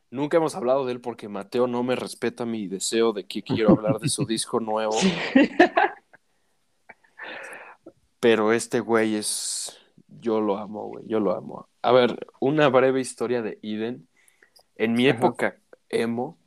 nunca 0.09 0.37
hemos 0.37 0.55
hablado 0.55 0.85
de 0.85 0.93
él 0.93 1.01
porque 1.01 1.27
Mateo 1.27 1.67
no 1.67 1.83
me 1.83 1.95
respeta 1.95 2.45
mi 2.45 2.67
deseo 2.67 3.11
de 3.13 3.25
que 3.25 3.43
quiero 3.43 3.71
hablar 3.71 3.99
de 3.99 4.09
su 4.09 4.25
disco 4.27 4.59
nuevo. 4.59 4.95
Pero 8.19 8.53
este 8.53 8.79
güey 8.79 9.15
es 9.15 9.77
yo 10.07 10.41
lo 10.41 10.57
amo, 10.57 10.87
güey, 10.87 11.05
yo 11.07 11.19
lo 11.19 11.35
amo. 11.35 11.67
A 11.81 11.91
ver, 11.91 12.27
una 12.39 12.69
breve 12.69 13.01
historia 13.01 13.41
de 13.41 13.59
Eden. 13.61 14.07
En 14.75 14.93
mi 14.93 15.07
Ajá. 15.07 15.17
época 15.17 15.57
emo, 15.89 16.37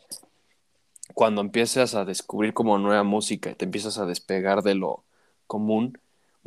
cuando 1.15 1.41
empiezas 1.41 1.95
a 1.95 2.05
descubrir 2.05 2.53
como 2.55 2.79
nueva 2.79 3.03
música 3.03 3.51
y 3.51 3.55
te 3.55 3.65
empiezas 3.65 3.99
a 3.99 4.07
despegar 4.07 4.63
de 4.63 4.75
lo 4.75 5.05
común, 5.47 5.99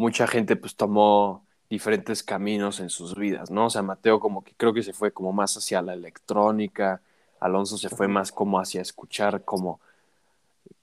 mucha 0.01 0.27
gente 0.27 0.55
pues 0.55 0.75
tomó 0.75 1.45
diferentes 1.69 2.23
caminos 2.23 2.79
en 2.81 2.89
sus 2.89 3.15
vidas, 3.15 3.49
¿no? 3.49 3.67
O 3.67 3.69
sea, 3.69 3.81
Mateo 3.81 4.19
como 4.19 4.43
que 4.43 4.53
creo 4.57 4.73
que 4.73 4.83
se 4.83 4.91
fue 4.91 5.13
como 5.13 5.31
más 5.31 5.55
hacia 5.55 5.81
la 5.81 5.93
electrónica, 5.93 7.01
Alonso 7.39 7.77
se 7.77 7.89
fue 7.89 8.07
más 8.07 8.31
como 8.31 8.59
hacia 8.59 8.81
escuchar 8.81 9.43
como 9.45 9.79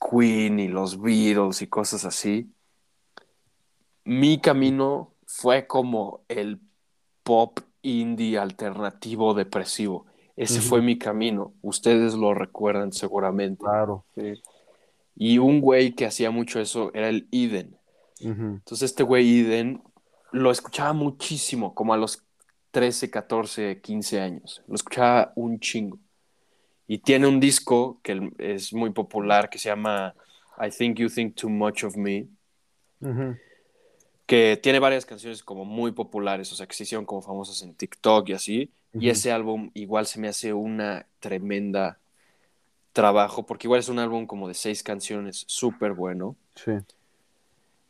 Queen 0.00 0.58
y 0.58 0.68
los 0.68 1.00
Beatles 1.00 1.62
y 1.62 1.66
cosas 1.66 2.04
así. 2.04 2.50
Mi 4.04 4.40
camino 4.40 5.12
fue 5.26 5.66
como 5.66 6.22
el 6.28 6.60
pop 7.22 7.60
indie 7.82 8.38
alternativo 8.38 9.34
depresivo. 9.34 10.06
Ese 10.36 10.60
fue 10.60 10.80
mi 10.80 10.96
camino. 10.98 11.52
Ustedes 11.62 12.14
lo 12.14 12.32
recuerdan 12.32 12.92
seguramente. 12.92 13.64
Claro. 13.64 14.04
Sí. 14.14 14.40
Y 15.16 15.38
un 15.38 15.60
güey 15.60 15.92
que 15.92 16.06
hacía 16.06 16.30
mucho 16.30 16.60
eso 16.60 16.92
era 16.94 17.08
el 17.08 17.28
Eden. 17.32 17.78
Ujú. 18.20 18.42
Entonces 18.56 18.82
este 18.90 19.02
güey 19.02 19.40
Eden 19.40 19.82
lo 20.32 20.50
escuchaba 20.50 20.92
muchísimo, 20.92 21.74
como 21.74 21.94
a 21.94 21.96
los 21.96 22.22
13, 22.70 23.10
14, 23.10 23.80
15 23.80 24.20
años. 24.20 24.62
Lo 24.66 24.74
escuchaba 24.74 25.32
un 25.36 25.58
chingo. 25.58 25.98
Y 26.86 26.98
tiene 26.98 27.26
un 27.26 27.40
disco 27.40 28.00
que 28.02 28.30
es 28.38 28.72
muy 28.72 28.90
popular 28.90 29.50
que 29.50 29.58
se 29.58 29.68
llama 29.68 30.14
I 30.58 30.70
Think 30.70 30.98
You 30.98 31.08
Think 31.08 31.34
Too 31.34 31.50
Much 31.50 31.84
of 31.84 31.96
Me, 31.96 32.26
Ujú. 33.00 33.36
que 34.26 34.58
tiene 34.62 34.78
varias 34.78 35.06
canciones 35.06 35.42
como 35.42 35.64
muy 35.64 35.92
populares, 35.92 36.50
o 36.52 36.54
sea, 36.54 36.66
que 36.66 36.74
se 36.74 36.82
hicieron 36.84 37.04
como 37.06 37.22
famosas 37.22 37.62
en 37.62 37.74
TikTok 37.74 38.28
y 38.28 38.32
así. 38.32 38.70
Y 38.94 38.98
Ujú. 38.98 39.08
ese 39.10 39.32
álbum 39.32 39.70
igual 39.74 40.06
se 40.06 40.18
me 40.18 40.28
hace 40.28 40.52
una 40.52 41.06
tremenda 41.20 41.98
trabajo, 42.92 43.46
porque 43.46 43.66
igual 43.66 43.80
es 43.80 43.88
un 43.88 43.98
álbum 43.98 44.26
como 44.26 44.48
de 44.48 44.54
seis 44.54 44.82
canciones, 44.82 45.44
súper 45.46 45.92
bueno. 45.92 46.36
Sí. 46.54 46.72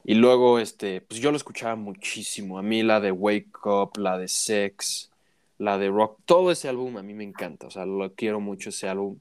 Y 0.08 0.14
luego, 0.14 0.58
este, 0.58 1.02
pues 1.02 1.20
yo 1.20 1.30
lo 1.30 1.36
escuchaba 1.36 1.76
muchísimo. 1.76 2.58
A 2.58 2.62
mí 2.62 2.82
la 2.82 2.98
de 2.98 3.12
Wake 3.12 3.66
Up, 3.66 3.98
la 3.98 4.16
de 4.16 4.26
Sex, 4.26 5.10
la 5.58 5.76
de 5.76 5.90
Rock, 5.90 6.18
todo 6.24 6.50
ese 6.50 6.66
álbum 6.66 6.96
a 6.96 7.02
mí 7.02 7.12
me 7.12 7.24
encanta. 7.24 7.66
O 7.66 7.70
sea, 7.70 7.84
lo 7.84 8.14
quiero 8.14 8.40
mucho 8.40 8.70
ese 8.70 8.88
álbum. 8.88 9.18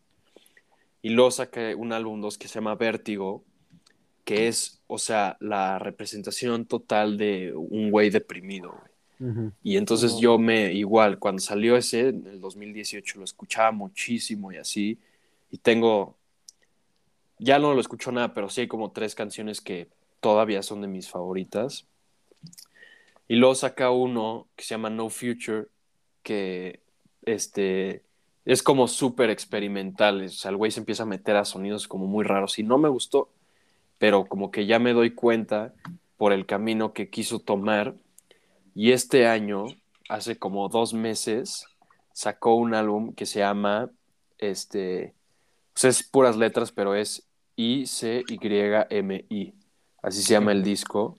Y 1.01 1.09
luego 1.09 1.29
saqué 1.29 1.75
un 1.75 1.91
álbum 1.91 2.21
2 2.21 2.37
que 2.37 2.47
se 2.47 2.53
llama 2.53 2.75
Vértigo, 2.75 3.43
que 4.23 4.47
es, 4.47 4.81
o 4.87 4.97
sea, 4.97 5.35
la 5.41 5.77
representación 5.77 6.65
total 6.65 7.17
de 7.17 7.51
un 7.53 7.91
güey 7.91 8.09
deprimido, 8.09 8.71
güey. 9.19 9.51
Y 9.63 9.75
entonces 9.75 10.15
yo 10.21 10.37
me, 10.37 10.71
igual, 10.71 11.19
cuando 11.19 11.41
salió 11.41 11.75
ese, 11.75 12.09
en 12.09 12.25
el 12.27 12.39
2018, 12.39 13.19
lo 13.19 13.25
escuchaba 13.25 13.73
muchísimo 13.73 14.53
y 14.53 14.55
así. 14.55 14.97
Y 15.51 15.57
tengo 15.57 16.15
ya 17.39 17.59
no 17.59 17.73
lo 17.73 17.81
escucho 17.81 18.11
nada, 18.11 18.33
pero 18.33 18.49
sí 18.49 18.61
hay 18.61 18.67
como 18.67 18.91
tres 18.91 19.15
canciones 19.15 19.61
que 19.61 19.89
todavía 20.19 20.63
son 20.63 20.81
de 20.81 20.87
mis 20.87 21.09
favoritas. 21.09 21.85
Y 23.27 23.35
luego 23.35 23.55
saca 23.55 23.91
uno 23.91 24.47
que 24.55 24.63
se 24.63 24.69
llama 24.69 24.89
No 24.89 25.09
Future, 25.09 25.67
que 26.23 26.79
este, 27.23 28.03
es 28.45 28.63
como 28.63 28.87
súper 28.87 29.29
experimental. 29.29 30.23
O 30.23 30.29
sea, 30.29 30.51
el 30.51 30.57
güey 30.57 30.71
se 30.71 30.79
empieza 30.79 31.03
a 31.03 31.07
meter 31.07 31.35
a 31.35 31.45
sonidos 31.45 31.87
como 31.87 32.07
muy 32.07 32.23
raros. 32.23 32.57
Y 32.59 32.63
no 32.63 32.77
me 32.77 32.89
gustó, 32.89 33.29
pero 33.97 34.25
como 34.25 34.51
que 34.51 34.65
ya 34.65 34.79
me 34.79 34.93
doy 34.93 35.11
cuenta 35.11 35.73
por 36.17 36.33
el 36.33 36.45
camino 36.45 36.93
que 36.93 37.09
quiso 37.09 37.39
tomar. 37.39 37.95
Y 38.73 38.91
este 38.91 39.27
año, 39.27 39.65
hace 40.09 40.37
como 40.37 40.69
dos 40.69 40.93
meses, 40.93 41.65
sacó 42.13 42.55
un 42.55 42.73
álbum 42.73 43.13
que 43.13 43.25
se 43.25 43.39
llama, 43.39 43.91
este, 44.37 45.13
pues 45.73 45.83
es 45.85 46.03
puras 46.03 46.37
letras, 46.37 46.71
pero 46.71 46.95
es 46.95 47.27
I-C-Y-M-I. 47.57 49.53
Así 50.01 50.21
se 50.21 50.33
llama 50.33 50.51
el 50.51 50.63
disco. 50.63 51.17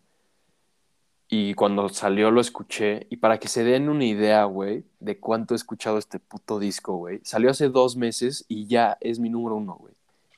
Y 1.28 1.54
cuando 1.54 1.88
salió 1.90 2.30
lo 2.30 2.40
escuché. 2.40 3.06
Y 3.10 3.18
para 3.18 3.38
que 3.38 3.48
se 3.48 3.64
den 3.64 3.88
una 3.88 4.04
idea, 4.04 4.44
güey, 4.44 4.84
de 4.98 5.18
cuánto 5.18 5.54
he 5.54 5.56
escuchado 5.56 5.98
este 5.98 6.18
puto 6.18 6.58
disco, 6.58 6.96
güey. 6.96 7.20
Salió 7.22 7.50
hace 7.50 7.68
dos 7.68 7.96
meses 7.96 8.44
y 8.48 8.66
ya 8.66 8.96
es 9.00 9.18
mi 9.18 9.28
número 9.28 9.56
uno, 9.56 9.74
güey. 9.74 9.94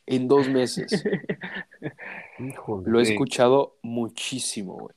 En 0.07 0.26
dos 0.26 0.49
meses. 0.49 1.05
Híjole. 2.38 2.91
Lo 2.91 2.99
he 2.99 3.03
escuchado 3.03 3.76
muchísimo, 3.82 4.74
güey. 4.74 4.95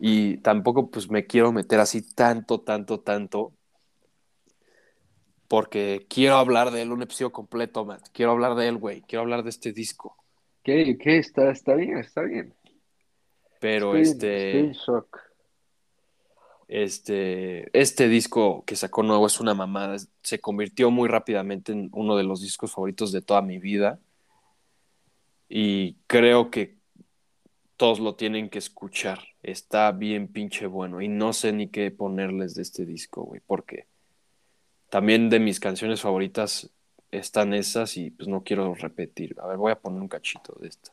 Y 0.00 0.38
tampoco 0.38 0.90
pues 0.90 1.10
me 1.10 1.26
quiero 1.26 1.52
meter 1.52 1.80
así 1.80 2.02
tanto, 2.02 2.60
tanto, 2.60 3.00
tanto. 3.00 3.52
Porque 5.48 6.06
quiero 6.08 6.36
hablar 6.36 6.70
de 6.72 6.82
él 6.82 6.92
un 6.92 7.02
episodio 7.02 7.32
completo, 7.32 7.84
Matt. 7.84 8.08
Quiero 8.12 8.32
hablar 8.32 8.54
de 8.54 8.68
él, 8.68 8.78
güey. 8.78 9.02
Quiero 9.02 9.22
hablar 9.22 9.42
de 9.44 9.50
este 9.50 9.72
disco. 9.72 10.16
¿Qué? 10.66 10.98
¿Qué? 10.98 11.18
Está, 11.18 11.52
está 11.52 11.76
bien, 11.76 11.98
está 11.98 12.22
bien. 12.22 12.52
Pero 13.60 13.94
Estoy- 13.94 14.00
este. 14.02 14.46
Estoy 14.48 14.60
en 14.62 14.72
shock. 14.72 15.18
Este, 16.66 17.78
este 17.78 18.08
disco 18.08 18.64
que 18.66 18.74
sacó 18.74 19.04
nuevo 19.04 19.28
es 19.28 19.38
una 19.38 19.54
mamada. 19.54 19.96
Se 20.24 20.40
convirtió 20.40 20.90
muy 20.90 21.08
rápidamente 21.08 21.70
en 21.70 21.88
uno 21.92 22.16
de 22.16 22.24
los 22.24 22.42
discos 22.42 22.72
favoritos 22.72 23.12
de 23.12 23.22
toda 23.22 23.42
mi 23.42 23.58
vida. 23.58 24.00
Y 25.48 25.98
creo 26.08 26.50
que 26.50 26.78
todos 27.76 28.00
lo 28.00 28.16
tienen 28.16 28.50
que 28.50 28.58
escuchar. 28.58 29.20
Está 29.44 29.92
bien 29.92 30.26
pinche 30.26 30.66
bueno. 30.66 31.00
Y 31.00 31.06
no 31.06 31.32
sé 31.32 31.52
ni 31.52 31.68
qué 31.68 31.92
ponerles 31.92 32.56
de 32.56 32.62
este 32.62 32.84
disco, 32.84 33.22
güey. 33.22 33.40
Porque 33.46 33.86
también 34.90 35.30
de 35.30 35.38
mis 35.38 35.60
canciones 35.60 36.00
favoritas 36.00 36.72
están 37.10 37.54
esas 37.54 37.96
y 37.96 38.10
pues 38.10 38.28
no 38.28 38.42
quiero 38.42 38.74
repetir. 38.74 39.36
A 39.40 39.46
ver, 39.46 39.56
voy 39.56 39.72
a 39.72 39.80
poner 39.80 40.00
un 40.00 40.08
cachito 40.08 40.54
de 40.60 40.68
esta. 40.68 40.92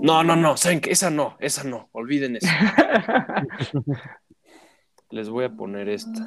No, 0.00 0.22
no, 0.22 0.36
no. 0.36 0.56
¿Saben? 0.56 0.80
Esa 0.84 1.10
no, 1.10 1.36
esa 1.40 1.64
no. 1.64 1.88
Olviden 1.92 2.36
esa. 2.36 2.50
Les 5.10 5.28
voy 5.28 5.44
a 5.44 5.50
poner 5.50 5.88
esta. 5.88 6.24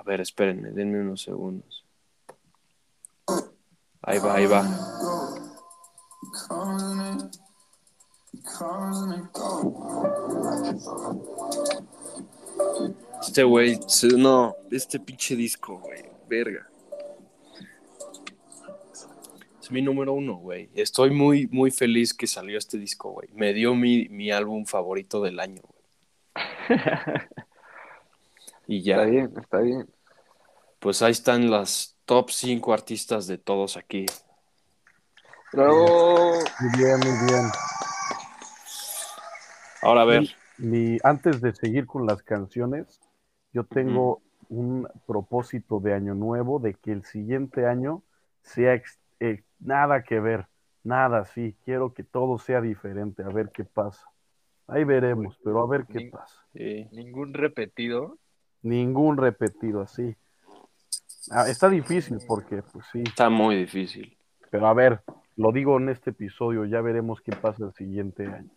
A 0.00 0.02
ver, 0.02 0.22
espérenme, 0.22 0.70
denme 0.70 0.98
unos 0.98 1.20
segundos. 1.20 1.84
Ahí 4.00 4.18
va, 4.18 4.34
ahí 4.34 4.46
va. 4.46 4.64
Este 13.20 13.42
güey, 13.42 13.78
no, 14.16 14.56
este 14.70 15.00
pinche 15.00 15.36
disco, 15.36 15.78
güey, 15.80 16.10
verga. 16.26 16.66
Es 19.60 19.70
mi 19.70 19.82
número 19.82 20.14
uno, 20.14 20.36
güey. 20.36 20.70
Estoy 20.74 21.10
muy, 21.10 21.46
muy 21.48 21.70
feliz 21.70 22.14
que 22.14 22.26
salió 22.26 22.56
este 22.56 22.78
disco, 22.78 23.10
güey. 23.10 23.28
Me 23.34 23.52
dio 23.52 23.74
mi, 23.74 24.08
mi 24.08 24.30
álbum 24.30 24.64
favorito 24.64 25.20
del 25.20 25.38
año, 25.38 25.60
güey. 25.60 26.78
Y 28.70 28.82
ya, 28.82 28.98
Está 29.02 29.06
bien, 29.10 29.32
está 29.36 29.58
bien. 29.58 29.88
pues 30.78 31.02
ahí 31.02 31.10
están 31.10 31.50
las 31.50 31.98
top 32.04 32.30
5 32.30 32.72
artistas 32.72 33.26
de 33.26 33.36
todos 33.36 33.76
aquí. 33.76 34.06
Bravo. 35.52 35.86
Muy 36.60 36.70
bien, 36.78 36.96
muy 37.00 37.26
bien. 37.26 37.50
Ahora 39.82 40.02
a 40.02 40.04
ver, 40.04 40.22
Mi- 40.56 40.98
antes 41.02 41.40
de 41.40 41.52
seguir 41.52 41.86
con 41.86 42.06
las 42.06 42.22
canciones, 42.22 43.00
yo 43.52 43.64
tengo 43.64 44.22
un 44.48 44.86
propósito 45.04 45.80
de 45.80 45.92
año 45.94 46.14
nuevo 46.14 46.60
de 46.60 46.74
que 46.74 46.92
el 46.92 47.04
siguiente 47.04 47.66
año 47.66 48.04
sea 48.42 48.74
ex- 48.74 49.00
eh, 49.18 49.42
nada 49.58 50.04
que 50.04 50.20
ver, 50.20 50.46
nada 50.84 51.18
así. 51.22 51.56
Quiero 51.64 51.92
que 51.92 52.04
todo 52.04 52.38
sea 52.38 52.60
diferente, 52.60 53.24
a 53.24 53.30
ver 53.30 53.50
qué 53.52 53.64
pasa. 53.64 54.06
Ahí 54.68 54.84
veremos, 54.84 55.40
pero 55.42 55.60
a 55.60 55.66
ver 55.66 55.86
qué 55.86 55.98
Ni- 55.98 56.10
pasa. 56.10 56.36
sí. 56.52 56.86
Ningún 56.92 57.34
repetido. 57.34 58.16
Ningún 58.62 59.16
repetido 59.16 59.80
así. 59.80 60.16
Ah, 61.30 61.48
está 61.48 61.68
difícil 61.68 62.18
porque, 62.26 62.62
pues 62.62 62.86
sí, 62.92 63.02
está 63.06 63.30
muy 63.30 63.56
difícil. 63.56 64.16
pero 64.50 64.66
a 64.66 64.74
ver, 64.74 65.02
lo 65.36 65.52
digo 65.52 65.78
en 65.78 65.88
este 65.88 66.10
episodio, 66.10 66.64
ya 66.64 66.80
veremos 66.80 67.20
qué 67.20 67.32
pasa 67.32 67.64
el 67.64 67.72
siguiente 67.74 68.26
año. 68.26 68.50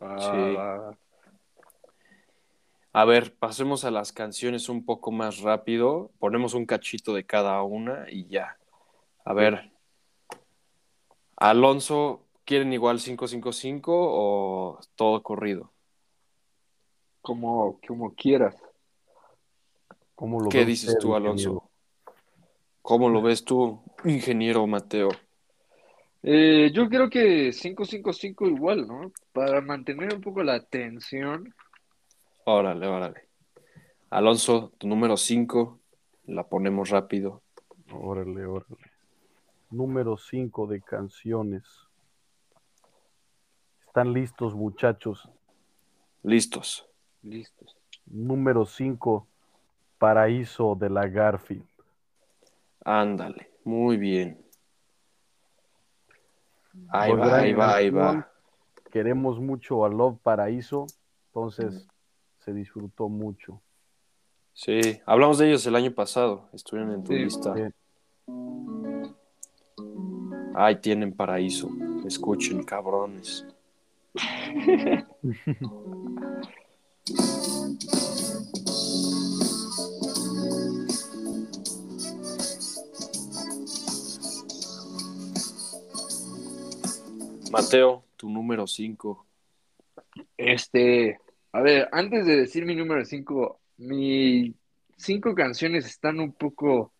Ah, 0.00 0.16
Sí. 0.20 1.06
A 2.92 3.04
ver, 3.04 3.34
pasemos 3.36 3.84
a 3.84 3.90
las 3.90 4.10
canciones 4.10 4.70
un 4.70 4.86
poco 4.86 5.12
más 5.12 5.40
rápido. 5.40 6.12
Ponemos 6.18 6.54
un 6.54 6.64
cachito 6.64 7.12
de 7.12 7.26
cada 7.26 7.62
una 7.62 8.06
y 8.10 8.26
ya. 8.26 8.56
A 9.22 9.34
ver. 9.34 9.70
Alonso, 11.36 12.24
¿quieren 12.46 12.72
igual 12.72 12.98
555 12.98 13.92
o 13.94 14.78
todo 14.94 15.22
corrido? 15.22 15.70
Como, 17.20 17.78
como 17.86 18.14
quieras. 18.14 18.56
¿Cómo 20.16 20.40
lo 20.40 20.48
¿Qué 20.48 20.60
ve 20.60 20.64
dices 20.66 20.98
tú, 20.98 21.14
Alonso? 21.14 21.50
ingeniero? 21.50 21.70
¿Cómo 22.82 23.08
lo 23.08 23.22
ves 23.22 23.44
tú, 23.44 23.80
ingeniero 24.04 24.66
Mateo? 24.66 25.10
Eh, 26.22 26.70
yo 26.72 26.88
creo 26.88 27.08
que 27.10 27.52
555 27.52 28.46
igual, 28.48 28.88
¿no? 28.88 29.12
Para 29.32 29.60
mantener 29.60 30.14
un 30.14 30.20
poco 30.20 30.42
la 30.42 30.60
tensión. 30.64 31.54
Órale, 32.44 32.86
órale. 32.86 33.28
Alonso, 34.10 34.72
tu 34.78 34.88
número 34.88 35.16
5, 35.16 35.78
la 36.26 36.48
ponemos 36.48 36.90
rápido. 36.90 37.42
Órale, 37.92 38.46
órale. 38.46 38.76
Número 39.70 40.16
5 40.16 40.66
de 40.66 40.80
canciones. 40.80 41.64
¿Están 43.86 44.12
listos, 44.12 44.54
muchachos? 44.54 45.28
Listos. 46.22 46.88
Listos. 47.22 47.76
Número 48.06 48.64
5, 48.64 49.26
Paraíso 49.98 50.74
de 50.74 50.90
la 50.90 51.06
Garfield. 51.08 51.64
Ándale, 52.84 53.50
muy 53.64 53.96
bien. 53.96 54.40
Ahí 56.90 57.10
Por 57.10 57.20
va, 57.20 57.36
ahí 57.38 57.52
va, 57.52 57.74
ahí 57.74 57.90
va. 57.90 58.30
Queremos 58.92 59.40
mucho 59.40 59.84
a 59.84 59.88
Love 59.88 60.18
Paraíso, 60.22 60.86
entonces 61.28 61.88
se 62.38 62.52
disfrutó 62.52 63.08
mucho. 63.08 63.60
Sí, 64.52 65.00
hablamos 65.04 65.38
de 65.38 65.48
ellos 65.48 65.66
el 65.66 65.76
año 65.76 65.92
pasado. 65.92 66.48
Estuvieron 66.52 66.92
en 66.94 67.04
tu 67.04 67.12
Sí. 67.12 67.18
lista. 67.18 67.54
Ahí 70.54 70.76
tienen 70.76 71.12
paraíso. 71.12 71.68
Escuchen, 72.06 72.62
cabrones. 72.62 73.44
Mateo, 87.50 88.04
tu 88.16 88.28
número 88.28 88.66
5. 88.66 89.26
Este, 90.36 91.18
a 91.52 91.60
ver, 91.60 91.88
antes 91.92 92.26
de 92.26 92.36
decir 92.36 92.64
mi 92.64 92.74
número 92.74 93.04
5, 93.04 93.60
mis 93.78 94.54
cinco 94.96 95.34
canciones 95.34 95.86
están 95.86 96.20
un 96.20 96.32
poco 96.32 96.92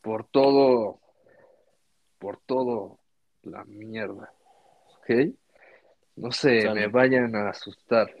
por 0.00 0.24
todo, 0.24 1.00
por 2.18 2.38
todo 2.46 2.98
la 3.42 3.64
mierda, 3.64 4.32
¿ok? 4.98 5.34
No 6.16 6.32
se 6.32 6.62
Sale. 6.62 6.80
me 6.80 6.86
vayan 6.88 7.34
a 7.36 7.50
asustar. 7.50 8.14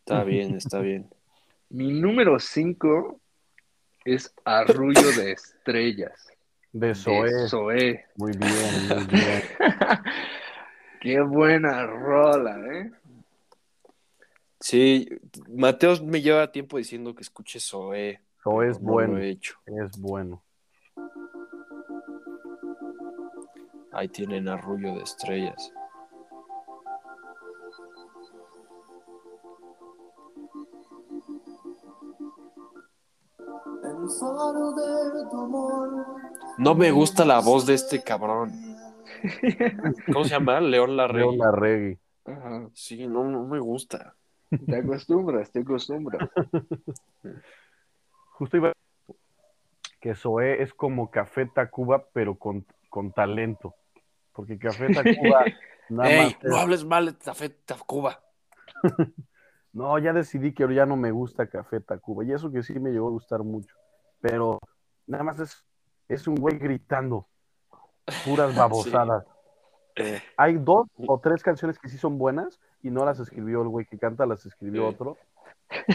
Está 0.00 0.24
bien, 0.24 0.56
está 0.56 0.80
bien. 0.80 1.08
Mi 1.68 1.92
número 1.92 2.38
5 2.38 3.20
es 4.04 4.32
Arrullo 4.44 5.12
de 5.16 5.32
Estrellas. 5.32 6.28
De 6.78 6.88
de 6.88 6.94
Zoé. 7.48 8.04
Muy 8.16 8.32
bien, 8.32 8.52
muy 8.88 9.06
bien. 9.10 9.42
Qué 11.00 11.20
buena 11.22 11.86
rola, 11.86 12.58
¿eh? 12.74 12.92
Sí, 14.60 15.08
Mateos 15.48 16.02
me 16.02 16.20
lleva 16.20 16.52
tiempo 16.52 16.76
diciendo 16.76 17.14
que 17.14 17.22
escuche 17.22 17.60
Zoé. 17.60 18.20
Zoé 18.42 18.68
es 18.70 18.80
no 18.82 18.92
bueno. 18.92 19.14
lo 19.14 19.20
he 19.20 19.30
hecho. 19.30 19.58
Es 19.64 19.98
bueno. 19.98 20.42
Ahí 23.92 24.08
tienen 24.08 24.46
Arrullo 24.46 24.96
de 24.96 25.02
Estrellas. 25.02 25.72
El 33.82 34.10
faro 34.20 34.72
de 34.74 35.30
tu 35.30 35.40
amor. 35.40 36.25
No 36.58 36.74
me 36.74 36.90
gusta 36.90 37.24
la 37.24 37.40
voz 37.40 37.66
de 37.66 37.74
este 37.74 38.02
cabrón. 38.02 38.52
¿Cómo 40.12 40.24
se 40.24 40.30
llama? 40.30 40.60
León 40.60 40.96
Larregui. 40.96 41.20
León 41.20 41.38
Larregui. 41.38 41.98
Ajá. 42.24 42.68
Sí, 42.74 43.06
no, 43.06 43.24
no 43.24 43.44
me 43.44 43.58
gusta. 43.60 44.14
Te 44.66 44.76
acostumbras, 44.76 45.50
te 45.50 45.60
acostumbras. 45.60 46.28
Justo 48.38 48.56
iba 48.58 48.72
que 50.00 50.14
Zoé 50.14 50.62
es 50.62 50.72
como 50.74 51.10
Café 51.10 51.46
Tacuba, 51.46 52.04
pero 52.12 52.36
con, 52.36 52.64
con 52.88 53.12
talento. 53.12 53.74
Porque 54.32 54.58
Café 54.58 54.92
Tacuba 54.92 55.44
nada 55.88 56.10
Ey, 56.10 56.24
más 56.34 56.44
no 56.44 56.56
es- 56.56 56.62
hables 56.62 56.84
mal 56.84 57.06
de 57.06 57.16
Café 57.16 57.48
Tacuba. 57.50 58.20
No, 59.72 59.98
ya 59.98 60.12
decidí 60.12 60.52
que 60.52 60.72
ya 60.74 60.86
no 60.86 60.96
me 60.96 61.10
gusta 61.10 61.48
Café 61.48 61.80
Tacuba. 61.80 62.24
Y 62.24 62.32
eso 62.32 62.50
que 62.52 62.62
sí 62.62 62.74
me 62.78 62.90
llegó 62.90 63.08
a 63.08 63.12
gustar 63.12 63.42
mucho. 63.42 63.74
Pero 64.20 64.58
nada 65.06 65.24
más 65.24 65.38
es, 65.40 65.64
es 66.08 66.26
un 66.28 66.36
güey 66.36 66.58
gritando. 66.58 67.26
Puras 68.24 68.54
babosadas. 68.56 69.24
Eh, 69.96 70.20
Hay 70.36 70.56
dos 70.58 70.86
o 70.96 71.18
tres 71.20 71.42
canciones 71.42 71.78
que 71.78 71.88
sí 71.88 71.96
son 71.98 72.18
buenas 72.18 72.60
y 72.82 72.90
no 72.90 73.04
las 73.04 73.18
escribió 73.18 73.62
el 73.62 73.68
güey 73.68 73.86
que 73.86 73.98
canta, 73.98 74.26
las 74.26 74.44
escribió 74.46 74.82
Sí. 74.88 74.94
otro. 74.94 75.16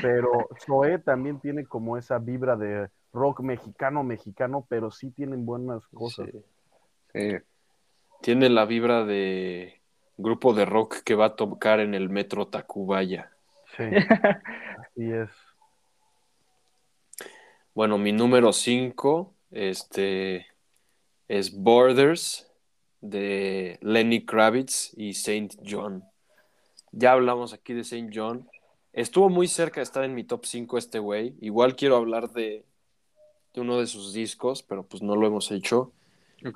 Pero 0.01 0.49
Zoé 0.65 0.97
también 0.99 1.39
tiene 1.39 1.65
como 1.65 1.97
esa 1.97 2.17
vibra 2.17 2.55
de 2.57 2.89
rock 3.13 3.39
mexicano, 3.41 4.03
mexicano, 4.03 4.65
pero 4.67 4.91
sí 4.91 5.11
tienen 5.11 5.45
buenas 5.45 5.85
cosas. 5.87 6.27
sí. 6.31 6.43
Sí. 7.13 7.37
Tiene 8.21 8.49
la 8.49 8.65
vibra 8.65 9.03
de 9.03 9.81
grupo 10.17 10.53
de 10.53 10.65
rock 10.65 10.97
que 11.03 11.15
va 11.15 11.25
a 11.25 11.35
tocar 11.35 11.79
en 11.79 11.93
el 11.95 12.09
metro 12.09 12.47
Tacubaya. 12.47 13.31
Sí, 13.75 13.83
así 14.77 15.11
es. 15.11 15.29
Bueno, 17.73 17.97
mi 17.97 18.11
número 18.11 18.51
5 18.53 19.33
este, 19.51 20.47
es 21.27 21.55
Borders 21.55 22.47
de 23.01 23.77
Lenny 23.81 24.25
Kravitz 24.25 24.91
y 24.95 25.13
Saint 25.13 25.55
John. 25.67 26.03
Ya 26.91 27.13
hablamos 27.13 27.53
aquí 27.53 27.73
de 27.73 27.83
Saint 27.83 28.11
John. 28.13 28.49
Estuvo 28.93 29.29
muy 29.29 29.47
cerca 29.47 29.79
de 29.79 29.83
estar 29.83 30.03
en 30.03 30.13
mi 30.13 30.23
top 30.23 30.45
5 30.45 30.77
este 30.77 30.99
güey. 30.99 31.35
Igual 31.39 31.75
quiero 31.75 31.95
hablar 31.95 32.31
de, 32.31 32.65
de 33.53 33.61
uno 33.61 33.79
de 33.79 33.87
sus 33.87 34.13
discos, 34.13 34.63
pero 34.63 34.83
pues 34.83 35.01
no 35.01 35.15
lo 35.15 35.27
hemos 35.27 35.51
hecho. 35.51 35.93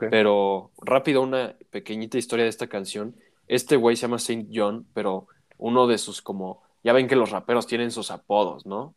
Pero 0.10 0.72
rápido, 0.78 1.22
una 1.22 1.56
pequeñita 1.70 2.18
historia 2.18 2.44
de 2.44 2.50
esta 2.50 2.68
canción. 2.68 3.16
Este 3.48 3.76
güey 3.76 3.96
se 3.96 4.04
llama 4.04 4.20
Saint 4.20 4.50
John, 4.52 4.88
pero 4.94 5.28
uno 5.58 5.88
de 5.88 5.98
sus 5.98 6.22
como, 6.22 6.64
ya 6.84 6.94
ven 6.94 7.08
que 7.08 7.16
los 7.16 7.30
raperos 7.30 7.68
tienen 7.68 7.92
sus 7.92 8.12
apodos, 8.12 8.66
¿no? 8.66 8.96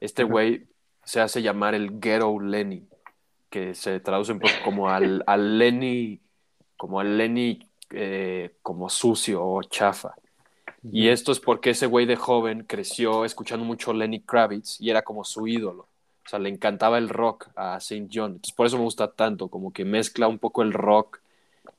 Este 0.00 0.22
güey 0.22 0.68
se 1.04 1.20
hace 1.20 1.42
llamar 1.42 1.74
el 1.74 1.98
Ghetto 1.98 2.38
Lenny, 2.38 2.86
que 3.50 3.74
se 3.74 4.00
traduce 4.00 4.32
un 4.32 4.40
poco 4.40 4.54
como 4.64 4.88
al, 4.90 5.22
al 5.26 5.58
Lenny, 5.58 6.20
como 6.76 7.00
al 7.00 7.16
Lenny 7.16 7.66
eh, 7.90 8.54
como 8.62 8.88
sucio 8.88 9.44
o 9.44 9.62
chafa. 9.62 10.14
Y 10.92 11.08
esto 11.08 11.32
es 11.32 11.40
porque 11.40 11.70
ese 11.70 11.86
güey 11.86 12.06
de 12.06 12.16
joven 12.16 12.64
creció 12.64 13.24
escuchando 13.24 13.64
mucho 13.64 13.92
Lenny 13.92 14.20
Kravitz 14.20 14.80
y 14.80 14.90
era 14.90 15.02
como 15.02 15.24
su 15.24 15.46
ídolo. 15.46 15.88
O 16.24 16.28
sea, 16.28 16.38
le 16.38 16.50
encantaba 16.50 16.98
el 16.98 17.08
rock 17.08 17.48
a 17.56 17.80
Saint 17.80 18.10
John. 18.14 18.32
Entonces, 18.32 18.54
por 18.54 18.66
eso 18.66 18.76
me 18.76 18.84
gusta 18.84 19.10
tanto, 19.10 19.48
como 19.48 19.72
que 19.72 19.84
mezcla 19.84 20.28
un 20.28 20.38
poco 20.38 20.62
el 20.62 20.72
rock 20.72 21.20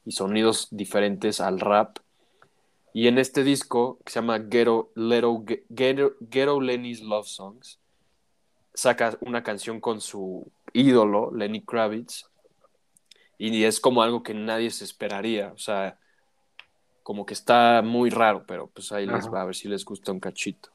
y 0.05 0.11
sonidos 0.11 0.67
diferentes 0.71 1.39
al 1.39 1.59
rap. 1.59 1.99
Y 2.93 3.07
en 3.07 3.19
este 3.19 3.43
disco, 3.43 3.99
que 4.03 4.11
se 4.11 4.19
llama 4.19 4.39
Ghetto, 4.39 4.89
Little- 4.95 5.63
Ghetto, 5.69 6.13
Ghetto 6.19 6.59
Lenny's 6.59 7.01
Love 7.01 7.27
Songs, 7.27 7.79
saca 8.73 9.17
una 9.21 9.43
canción 9.43 9.79
con 9.79 10.01
su 10.01 10.51
ídolo, 10.73 11.31
Lenny 11.33 11.63
Kravitz, 11.63 12.29
y 13.37 13.63
es 13.63 13.79
como 13.79 14.03
algo 14.03 14.21
que 14.21 14.33
nadie 14.33 14.69
se 14.69 14.83
esperaría. 14.83 15.51
O 15.53 15.57
sea, 15.57 15.97
como 17.03 17.25
que 17.25 17.33
está 17.33 17.81
muy 17.81 18.09
raro, 18.09 18.45
pero 18.45 18.67
pues 18.67 18.91
ahí 18.91 19.07
les 19.07 19.27
va 19.33 19.41
a 19.41 19.45
ver 19.45 19.55
si 19.55 19.67
les 19.67 19.85
gusta 19.85 20.11
un 20.11 20.19
cachito. 20.19 20.69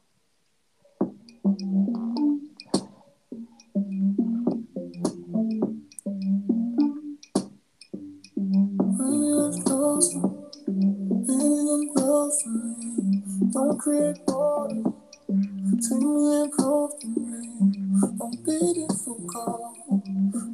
Don't 13.52 13.78
create 13.78 14.18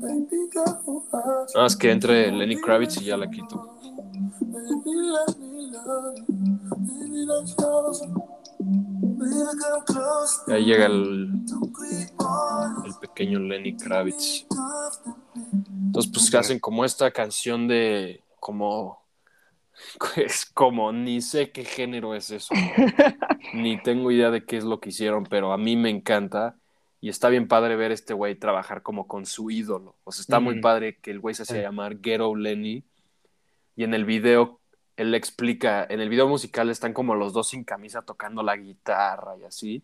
Baby. 0.01 0.40
Nada 0.55 1.47
más 1.55 1.77
que 1.77 1.90
entre 1.90 2.31
Lenny 2.32 2.61
Kravitz 2.61 3.01
y 3.01 3.05
ya 3.07 3.16
la 3.16 3.31
quito. 3.31 3.77
Baby, 4.40 4.90
let 4.94 5.36
me 5.39 5.70
love 5.70 6.16
you. 6.16 6.24
Baby, 6.89 7.27
ahí 10.48 10.65
llega 10.65 10.86
el, 10.86 11.31
el 12.85 12.94
pequeño 13.01 13.39
Lenny 13.39 13.77
Kravitz. 13.77 14.47
Entonces, 15.86 16.12
pues 16.12 16.35
hacen 16.35 16.59
como 16.59 16.85
esta 16.85 17.11
canción 17.11 17.69
de 17.69 18.23
como 18.39 19.00
es 20.16 20.47
como 20.47 20.93
ni 20.93 21.20
sé 21.20 21.51
qué 21.51 21.65
género 21.65 22.15
es 22.15 22.31
eso, 22.31 22.55
ni 23.55 23.81
tengo 23.82 24.11
idea 24.11 24.31
de 24.31 24.44
qué 24.44 24.57
es 24.57 24.65
lo 24.65 24.81
que 24.81 24.90
hicieron, 24.90 25.24
pero 25.24 25.52
a 25.52 25.59
mí 25.59 25.77
me 25.77 25.90
encanta 25.90 26.57
y 27.01 27.09
está 27.09 27.28
bien 27.28 27.48
padre 27.48 27.77
ver 27.77 27.90
a 27.90 27.94
este 27.94 28.12
güey 28.15 28.35
trabajar 28.35 28.82
como 28.82 29.07
con 29.09 29.24
su 29.27 29.51
ídolo. 29.51 29.97
O 30.05 30.12
sea, 30.12 30.23
está 30.23 30.40
muy 30.40 30.55
Ujú. 30.55 30.61
padre 30.62 30.98
que 30.98 31.11
el 31.11 31.20
güey 31.20 31.35
se 31.35 31.43
hacía 31.43 31.62
llamar 31.62 32.01
Ghetto 32.01 32.35
Lenny 32.35 32.85
y 33.77 33.85
en 33.85 33.94
el 33.94 34.05
video 34.05 34.61
él 34.97 35.15
explica, 35.15 35.86
en 35.89 36.01
el 36.01 36.11
video 36.11 36.28
musical 36.28 36.69
están 36.69 36.93
como 36.93 37.15
los 37.15 37.32
dos 37.32 37.48
sin 37.48 37.65
camisa 37.65 38.02
tocando 38.02 38.43
la 38.43 38.57
guitarra 38.57 39.36
y 39.40 39.44
así. 39.44 39.82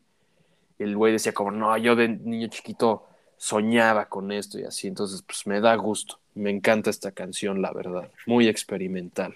Y 0.78 0.82
el 0.82 0.94
güey 0.94 1.12
decía 1.14 1.32
como, 1.32 1.51
no, 1.51 1.74
yo 1.78 1.97
de 1.97 2.09
niño 2.09 2.48
chiquito 2.48 3.06
soñaba 3.39 4.10
con 4.10 4.31
esto 4.31 4.59
y 4.59 4.64
así. 4.64 4.89
Entonces, 4.89 5.23
pues 5.23 5.47
me 5.47 5.60
da 5.60 5.74
gusto. 5.77 6.20
Me 6.35 6.51
encanta 6.51 6.90
esta 6.90 7.12
canción, 7.12 7.62
la 7.62 7.73
verdad. 7.73 8.10
Muy 8.27 8.47
experimental. 8.47 9.35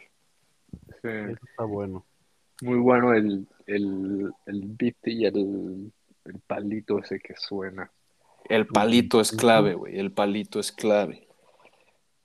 Sí. 1.03 1.09
Eso 1.09 1.39
está 1.51 1.65
bueno. 1.65 2.07
Muy 2.63 2.79
bueno 2.79 3.15
el, 3.15 3.49
el, 3.67 4.33
el 4.47 4.63
beat 4.79 4.97
y 5.05 5.25
el, 5.25 5.93
el 6.25 6.39
palito 6.47 6.99
ese 6.99 7.19
que 7.19 7.35
suena. 7.37 7.91
El 8.49 8.67
palito 8.67 9.21
es 9.21 9.33
clave, 9.33 9.75
güey. 9.75 9.99
El 9.99 10.13
palito 10.13 10.61
es 10.61 10.73
clave. 10.73 11.27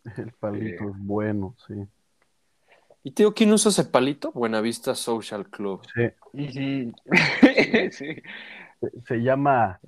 El 0.17 0.31
palito 0.33 0.83
Sí. 0.83 0.89
es 0.91 0.97
bueno, 0.99 1.55
sí. 1.67 1.73
¿Y 3.03 3.11
digo 3.11 3.33
quién 3.33 3.53
usa 3.53 3.69
ese 3.69 3.85
palito? 3.85 4.31
Buenavista 4.31 4.95
Social 4.95 5.47
Club. 5.49 5.81
Sí. 5.93 6.11
sí. 7.91 7.91
Se, 7.91 8.23
se 9.07 9.15
llama 9.17 9.79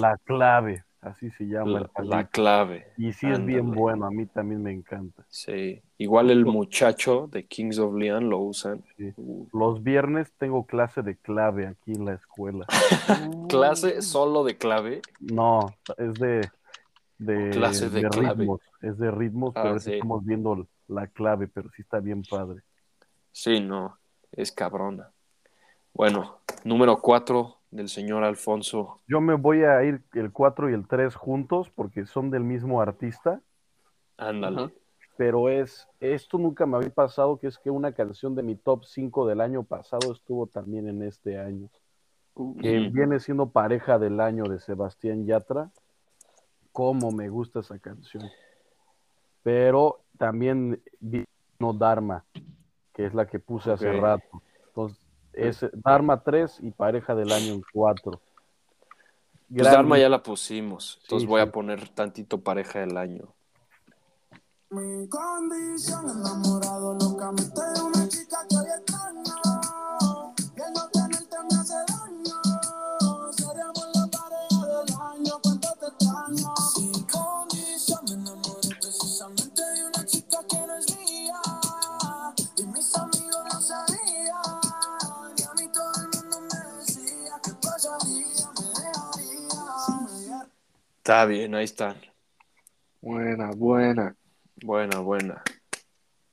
La 0.00 0.16
Clave, 0.24 0.84
así 1.02 1.30
se 1.32 1.44
llama 1.44 1.80
el 1.80 2.08
La, 2.08 2.16
la 2.16 2.26
clave. 2.28 2.86
Y 2.96 3.12
sí 3.12 3.26
es 3.28 3.44
bien 3.44 3.72
bueno, 3.72 4.06
a 4.06 4.10
mí 4.10 4.24
también 4.26 4.62
me 4.62 4.72
encanta. 4.72 5.24
Sí. 5.28 5.82
Igual 5.98 6.30
el 6.30 6.46
muchacho 6.46 7.28
de 7.30 7.46
Kings 7.46 7.78
of 7.78 7.94
Leon 7.94 8.30
lo 8.30 8.38
usan. 8.38 8.82
Sí. 8.96 9.12
Los 9.52 9.82
viernes 9.82 10.32
tengo 10.38 10.64
clase 10.66 11.02
de 11.02 11.16
clave 11.16 11.66
aquí 11.66 11.92
en 11.92 12.04
la 12.06 12.14
escuela. 12.14 12.66
Clase 13.48 14.00
solo 14.02 14.44
de 14.44 14.56
clave. 14.56 15.02
No, 15.20 15.74
es 15.98 16.14
de, 16.14 16.48
de, 17.18 17.50
Clase 17.50 17.90
de 17.90 18.08
clave. 18.08 18.34
ritmos, 18.34 18.60
es 18.80 18.96
de 18.98 19.10
ritmos, 19.10 19.52
pero 19.54 19.66
Ah, 19.66 19.68
ahorita 19.70 19.84
sí. 19.84 19.92
estamos 19.94 20.24
viendo 20.24 20.66
la 20.88 21.06
clave, 21.08 21.48
pero 21.48 21.68
sí 21.76 21.82
está 21.82 22.00
bien 22.00 22.22
padre. 22.22 22.62
Sí, 23.30 23.60
no. 23.60 23.98
Es 24.32 24.50
cabrona. 24.52 25.10
Bueno, 25.94 26.38
número 26.64 26.98
cuatro 27.00 27.58
del 27.72 27.88
señor 27.88 28.22
Alfonso. 28.22 29.00
Yo 29.08 29.20
me 29.20 29.34
voy 29.34 29.64
a 29.64 29.82
ir 29.82 30.02
el 30.14 30.30
4 30.30 30.70
y 30.70 30.74
el 30.74 30.86
3 30.86 31.14
juntos 31.16 31.70
porque 31.74 32.06
son 32.06 32.30
del 32.30 32.44
mismo 32.44 32.80
artista, 32.80 33.42
Ándale. 34.16 34.72
Pero 35.16 35.48
es, 35.48 35.86
esto 36.00 36.38
nunca 36.38 36.64
me 36.64 36.76
había 36.76 36.90
pasado, 36.90 37.38
que 37.38 37.46
es 37.46 37.58
que 37.58 37.70
una 37.70 37.92
canción 37.92 38.34
de 38.34 38.42
mi 38.42 38.56
top 38.56 38.84
5 38.84 39.26
del 39.26 39.40
año 39.40 39.62
pasado 39.62 40.12
estuvo 40.12 40.46
también 40.46 40.88
en 40.88 41.02
este 41.02 41.38
año. 41.38 41.68
que 42.60 42.88
viene 42.88 43.20
siendo 43.20 43.50
pareja 43.50 43.98
del 43.98 44.20
año 44.20 44.44
de 44.44 44.58
Sebastián 44.58 45.26
Yatra. 45.26 45.70
Cómo 46.72 47.12
me 47.12 47.28
gusta 47.28 47.60
esa 47.60 47.78
canción. 47.78 48.24
Pero 49.42 50.00
también 50.16 50.80
vino 50.98 51.26
Dharma, 51.74 52.24
que 52.94 53.04
es 53.04 53.12
la 53.12 53.26
que 53.26 53.38
puse 53.38 53.70
hace 53.70 53.92
rato. 53.92 54.42
Entonces, 54.68 55.01
es 55.32 55.64
Dharma 55.72 56.22
3 56.22 56.58
y 56.62 56.70
pareja 56.70 57.14
del 57.14 57.32
año 57.32 57.54
en 57.54 57.62
4. 57.72 58.20
Pues 59.54 59.64
Dharma 59.70 59.98
ya 59.98 60.08
la 60.08 60.22
pusimos. 60.22 60.98
Entonces 61.02 61.22
Sí, 61.24 61.28
voy 61.28 61.42
sí. 61.42 61.48
a 61.48 61.52
poner 61.52 61.88
tantito 61.90 62.40
pareja 62.40 62.80
del 62.80 62.96
año. 62.96 63.34
Mi 64.70 65.06
condición 65.08 66.08
enamorado 66.08 66.94
locamente 66.94 67.60
de 67.60 68.01
Está 91.02 91.24
bien, 91.24 91.52
ahí 91.56 91.64
están. 91.64 91.96
Buena, 93.00 93.50
buena. 93.50 94.14
Buena, 94.62 95.00
buena. 95.00 95.42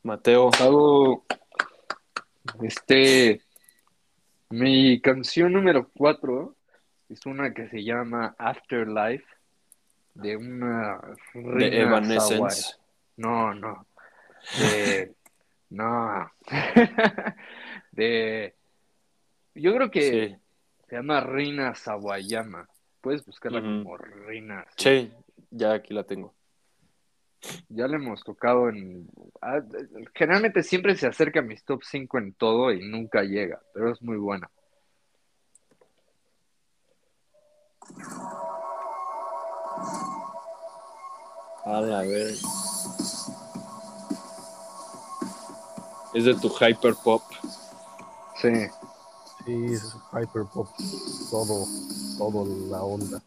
Mateo, 0.04 0.52
Hago 0.60 1.26
este 2.62 3.42
mi 4.52 5.02
canción 5.02 5.54
número 5.54 5.90
4 5.98 6.56
es 7.10 7.26
una 7.26 7.52
que 7.52 7.68
se 7.70 7.84
llama 7.84 8.36
Afterlife 8.38 9.26
de 10.14 10.38
una 10.38 11.02
de 11.34 11.82
Evanescence. 11.82 12.76
No, 13.18 13.56
no. 13.56 13.88
De 14.60 15.16
no. 15.72 16.32
de 17.92 18.54
yo 19.56 19.74
creo 19.74 19.90
que 19.90 20.02
Sí, 20.02 20.38
se 20.88 20.96
llama 20.96 21.22
Reina 21.22 21.74
Sawayama. 21.74 22.70
Puedes 23.02 23.26
buscarla 23.26 23.60
Ujú. 23.60 23.84
como 23.84 23.98
Reina. 23.98 24.66
sí, 24.78 25.12
ya 25.52 25.74
aquí 25.74 25.94
la 25.94 26.04
tengo. 26.04 26.34
Ya 27.70 27.88
le 27.88 27.96
hemos 27.96 28.22
tocado 28.24 28.68
en... 28.68 29.08
ah, 29.42 29.62
Generalmente 30.14 30.62
siempre 30.64 30.96
se 30.96 31.08
acerca 31.08 31.40
a 31.40 31.44
mis 31.44 31.64
top 31.64 31.82
5 31.84 32.18
en 32.18 32.34
todo 32.34 32.74
y 32.74 32.86
nunca 32.90 33.22
llega, 33.24 33.62
pero 33.74 33.92
es 33.94 34.02
muy 34.02 34.18
buena. 34.18 34.50
A 41.66 41.82
la 41.82 42.02
ver. 42.02 42.34
Es 46.14 46.26
de 46.26 46.36
tu 46.36 46.50
hyper 46.50 46.96
pop. 47.04 47.22
Sí. 48.42 48.50
Sí, 49.50 49.74
es 49.74 49.96
hyperpop, 50.14 50.68
todo, 51.32 51.66
todo 52.20 52.46
la 52.70 52.84
onda. 52.84 53.20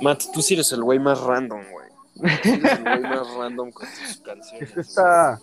Matt, 0.00 0.22
tú 0.32 0.40
sí 0.40 0.54
eres 0.54 0.72
el 0.72 0.82
güey 0.82 0.98
más 0.98 1.20
random, 1.20 1.60
güey. 1.70 1.88
Tú 2.42 2.48
eres 2.48 2.72
el 2.78 2.82
güey 2.84 3.00
más 3.02 3.34
random 3.36 3.70
con 3.72 3.86
tus 3.86 4.16
canciones. 4.24 4.70
Es 4.70 4.76
esta, 4.78 5.38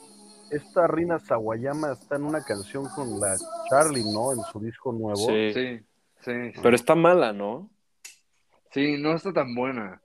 esta 0.50 0.88
Rina 0.88 1.20
Sawayama 1.20 1.92
está 1.94 2.16
en 2.16 2.24
una 2.24 2.44
canción 2.44 2.88
con 2.96 3.20
la 3.20 3.38
Charlie, 3.70 4.04
¿no? 4.12 4.32
En 4.34 4.40
su 4.52 4.60
disco 4.60 4.92
nuevo. 4.92 5.18
Sí, 5.28 5.54
Sí, 5.54 5.78
sí, 6.26 6.52
sí. 6.54 6.60
pero 6.64 6.76
está 6.76 6.96
mala, 6.96 7.32
¿no? 7.32 7.70
Sí, 8.72 8.98
no 9.00 9.16
está 9.16 9.32
tan 9.32 9.54
buena. 9.54 10.02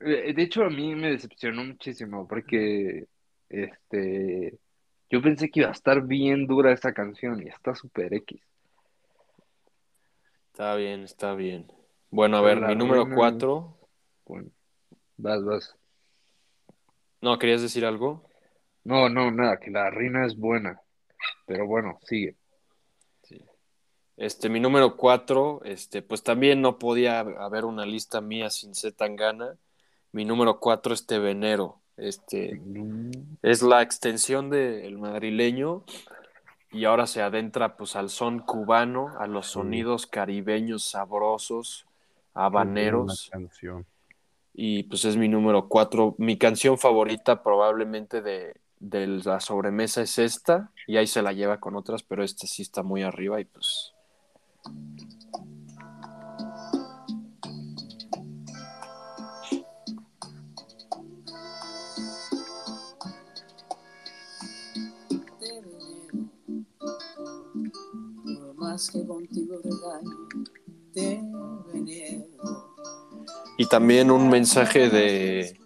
Eh, 0.00 0.32
De 0.34 0.42
hecho, 0.42 0.64
a 0.64 0.70
mí 0.70 0.94
me 0.94 1.10
decepcionó 1.10 1.64
muchísimo 1.64 2.26
porque 2.26 3.06
este 3.48 4.58
yo 5.10 5.20
pensé 5.20 5.50
que 5.50 5.60
iba 5.60 5.68
a 5.68 5.72
estar 5.72 6.02
bien 6.06 6.46
dura 6.46 6.72
esta 6.72 6.94
canción 6.94 7.42
y 7.42 7.48
está 7.48 7.74
súper 7.74 8.14
X. 8.14 8.40
Está 10.52 10.74
bien, 10.76 11.02
está 11.02 11.34
bien. 11.34 11.72
Bueno, 12.10 12.36
a 12.36 12.42
ver, 12.42 12.58
la 12.58 12.68
mi 12.68 12.76
número 12.76 13.08
cuatro. 13.14 13.76
Bueno, 14.26 14.50
vas, 15.16 15.44
vas. 15.44 15.76
No, 17.20 17.38
¿querías 17.38 17.62
decir 17.62 17.84
algo? 17.84 18.24
No, 18.84 19.08
no, 19.08 19.30
nada, 19.30 19.58
que 19.58 19.70
la 19.70 19.90
reina 19.90 20.26
es 20.26 20.36
buena. 20.36 20.80
Pero 21.46 21.66
bueno, 21.66 21.98
sigue. 22.02 22.36
Este, 24.16 24.50
mi 24.50 24.60
número 24.60 24.98
cuatro, 24.98 25.62
este, 25.64 26.02
pues 26.02 26.22
también 26.22 26.60
no 26.60 26.78
podía 26.78 27.20
haber 27.20 27.64
una 27.64 27.86
lista 27.86 28.20
mía 28.20 28.50
sin 28.50 28.74
ser 28.74 28.92
tan 28.92 29.16
gana. 29.16 29.56
Mi 30.12 30.24
número 30.24 30.58
cuatro 30.58 30.94
es 30.94 31.06
Venero. 31.06 31.80
Este, 31.96 32.60
es 33.42 33.62
la 33.62 33.82
extensión 33.82 34.48
del 34.48 34.98
madrileño 34.98 35.84
y 36.72 36.86
ahora 36.86 37.06
se 37.06 37.20
adentra 37.20 37.76
pues 37.76 37.94
al 37.94 38.08
son 38.08 38.38
cubano, 38.38 39.12
a 39.18 39.26
los 39.26 39.48
sonidos 39.48 40.06
caribeños 40.06 40.84
sabrosos, 40.84 41.84
habaneros 42.32 43.30
y 44.54 44.84
pues 44.84 45.04
es 45.04 45.16
mi 45.16 45.28
número 45.28 45.68
cuatro. 45.68 46.14
Mi 46.18 46.38
canción 46.38 46.78
favorita 46.78 47.42
probablemente 47.42 48.22
de, 48.22 48.54
de 48.78 49.06
la 49.06 49.40
sobremesa 49.40 50.02
es 50.02 50.18
esta 50.18 50.70
y 50.86 50.96
ahí 50.96 51.06
se 51.06 51.22
la 51.22 51.32
lleva 51.32 51.60
con 51.60 51.76
otras, 51.76 52.02
pero 52.02 52.24
esta 52.24 52.46
sí 52.46 52.62
está 52.62 52.82
muy 52.82 53.02
arriba 53.02 53.40
y 53.40 53.44
pues 53.44 53.92
más 68.80 68.90
que 68.90 69.06
contigo. 69.06 69.60
Y 73.58 73.66
también 73.66 74.10
un 74.10 74.28
mensaje 74.30 74.88
de, 74.88 75.60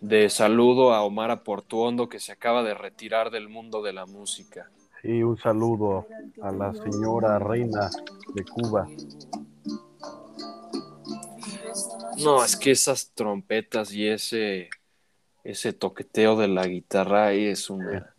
de 0.00 0.28
saludo 0.28 0.92
a 0.92 1.02
Omar 1.02 1.42
Portuondo 1.42 2.08
que 2.08 2.18
se 2.18 2.32
acaba 2.32 2.62
de 2.62 2.74
retirar 2.74 3.30
del 3.30 3.48
mundo 3.48 3.82
de 3.82 3.92
la 3.92 4.06
música. 4.06 4.70
Sí, 5.02 5.22
un 5.22 5.38
saludo 5.38 6.06
a 6.42 6.50
la 6.50 6.74
señora 6.74 7.38
reina 7.38 7.90
de 8.34 8.44
Cuba. 8.44 8.88
No, 12.18 12.44
es 12.44 12.56
que 12.56 12.72
esas 12.72 13.12
trompetas 13.14 13.94
y 13.94 14.06
ese, 14.06 14.68
ese 15.42 15.72
toqueteo 15.72 16.36
de 16.36 16.48
la 16.48 16.66
guitarra 16.66 17.28
ahí 17.28 17.46
es 17.46 17.70
una 17.70 18.14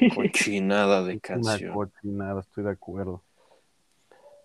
cochinada 0.14 1.02
de 1.04 1.12
Una 1.12 1.20
canción. 1.20 1.74
cochinada, 1.74 2.40
estoy 2.40 2.64
de 2.64 2.70
acuerdo. 2.70 3.22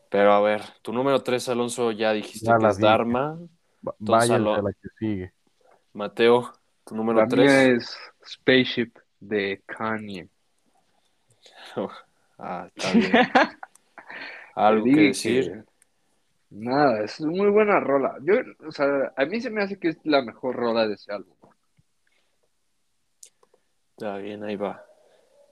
Pero 0.10 0.34
a 0.34 0.42
ver, 0.42 0.62
tu 0.82 0.92
número 0.92 1.22
3, 1.22 1.48
Alonso, 1.50 1.92
ya 1.92 2.14
dijiste 2.14 2.48
Ya 2.48 2.58
que 2.58 2.64
la 2.64 2.70
es 2.72 2.78
dije. 2.78 2.88
Dharma. 2.90 3.38
Va- 3.88 3.96
Entonces, 4.00 4.30
Váyanse 4.30 4.36
Alo- 4.36 4.56
a 4.56 4.62
la 4.62 4.74
que 4.74 4.90
sigue. 4.98 5.34
Mateo, 5.94 6.54
tu 6.86 6.96
número 6.96 7.20
La 7.20 7.28
3. 7.28 7.40
mía 7.46 7.64
es 7.76 7.96
Spaceship 8.26 8.92
de 9.20 9.62
Kanye. 9.66 10.28
Ah, 12.42 12.70
está 12.74 12.94
bien. 12.94 13.12
Algo 14.56 14.86
que 14.86 14.92
decir. 15.02 15.66
Nada, 16.52 17.04
es 17.04 17.20
muy 17.20 17.50
buena 17.50 17.82
rola. 17.82 18.16
Yo, 18.24 18.36
o 18.66 18.72
sea, 18.72 19.12
a 19.18 19.26
mí 19.26 19.42
se 19.42 19.50
me 19.50 19.62
hace 19.62 19.78
que 19.78 19.90
es 19.90 19.98
la 20.06 20.22
mejor 20.22 20.56
rola 20.56 20.88
de 20.88 20.94
ese 20.94 21.12
álbum. 21.12 21.36
Está 23.92 24.18
bien, 24.18 24.44
ahí 24.46 24.56
va. 24.56 24.84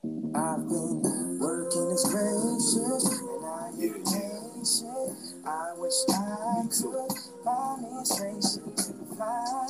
I've 0.03 0.69
been 0.69 1.40
working 1.40 1.90
great 2.06 2.61
shift, 2.61 3.18
and 3.18 3.45
I 3.45 3.72
get 3.80 4.06
patient. 4.06 5.18
I 5.44 5.74
wish 5.78 6.06
I 6.10 6.64
could 6.69 7.11
find 7.44 7.82
me 7.82 7.90
a 7.99 8.06
spaceship 8.06 8.76
to 8.76 9.15
fly. 9.15 9.68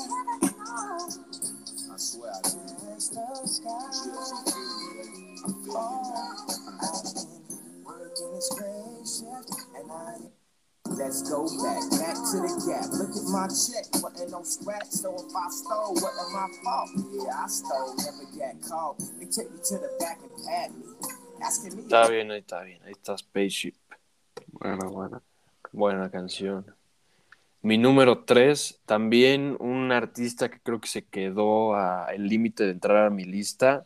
I 1.91 1.97
swear 1.97 2.31
I. 2.33 2.37
Against 2.43 3.13
the 3.13 3.47
sky. 3.47 4.56
Let's 10.97 11.29
go 11.29 11.45
back, 11.61 11.83
back 11.91 12.15
to 12.15 12.37
the 12.41 12.51
gap. 12.65 12.89
Look 12.91 13.13
at 13.13 13.23
my 13.29 13.47
check, 13.47 13.85
wasn't 14.01 14.31
no 14.31 14.41
scratch. 14.43 14.89
So 14.89 15.13
if 15.13 15.35
I 15.35 15.47
stole, 15.49 15.93
wasn't 15.93 16.33
my 16.33 16.47
fault. 16.63 16.89
Yeah, 17.13 17.43
I 17.43 17.47
stole, 17.47 17.95
never 17.97 18.25
got 18.33 18.61
caught. 18.67 18.97
They 19.19 19.27
take 19.27 19.51
me 19.51 19.59
to 19.63 19.77
the 19.77 19.89
back 19.99 20.19
and 20.21 20.31
pat 20.43 20.71
me, 20.73 20.85
asking 21.41 21.75
me. 21.75 21.83
Está 21.83 22.07
bien, 22.09 22.31
ahí 22.31 22.39
está 22.39 22.63
bien. 22.63 22.81
Ahí 22.83 22.93
está 22.93 23.17
Spaceship. 23.17 23.75
Bueno, 24.51 24.89
bueno. 24.89 25.21
Buena 25.71 26.09
canción. 26.09 26.65
Mi 27.61 27.77
número 27.77 28.23
3, 28.23 28.81
también 28.85 29.55
un 29.59 29.91
artista 29.91 30.49
que 30.49 30.59
creo 30.59 30.79
que 30.79 30.87
se 30.87 31.05
quedó 31.05 31.75
al 31.75 32.27
límite 32.27 32.63
de 32.63 32.71
entrar 32.71 33.05
a 33.05 33.09
mi 33.09 33.23
lista. 33.23 33.85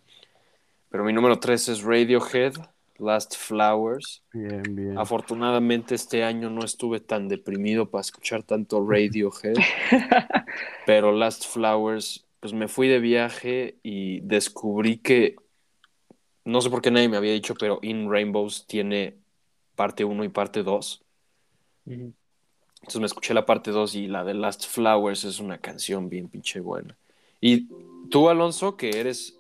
Pero 0.90 1.04
mi 1.04 1.14
número 1.14 1.40
3 1.40 1.70
es 1.70 1.84
Radiohead, 1.84 2.54
Last 3.02 3.36
Flowers. 3.36 4.24
Bien, 4.34 4.64
bien. 4.76 4.98
Afortunadamente 4.98 5.96
este 5.96 6.24
año 6.24 6.50
no 6.50 6.64
estuve 6.64 7.00
tan 7.00 7.28
deprimido 7.28 7.90
para 7.90 8.02
escuchar 8.02 8.44
tanto 8.44 8.86
Radiohead. 8.88 9.56
pero 10.86 11.12
Last 11.12 11.46
Flowers, 11.48 12.26
pues 12.40 12.54
me 12.54 12.68
fui 12.68 12.88
de 12.88 13.00
viaje 13.00 13.78
y 13.84 14.22
descubrí 14.22 14.98
que, 14.98 15.36
no 16.46 16.62
sé 16.62 16.70
por 16.70 16.82
qué 16.82 16.92
nadie 16.92 17.10
me 17.10 17.18
había 17.18 17.34
dicho, 17.34 17.56
pero 17.56 17.80
In 17.82 18.10
Rainbows 18.10 18.66
tiene 18.68 19.18
parte 19.76 20.04
1 20.04 20.24
y 20.24 20.30
parte 20.30 20.64
2. 20.64 21.04
Entonces 21.86 23.00
me 23.00 23.06
escuché 23.06 23.34
la 23.34 23.46
parte 23.46 23.72
2 23.72 23.96
y 23.96 24.08
la 24.08 24.24
de 24.24 24.34
Last 24.34 24.66
Flowers 24.68 25.24
es 25.24 25.40
una 25.40 25.58
canción 25.60 26.10
bien 26.10 26.30
pinche 26.30 26.60
buena. 26.60 26.98
Y 27.40 27.68
tú, 28.10 28.30
Alonso, 28.30 28.78
que 28.78 29.00
eres 29.00 29.38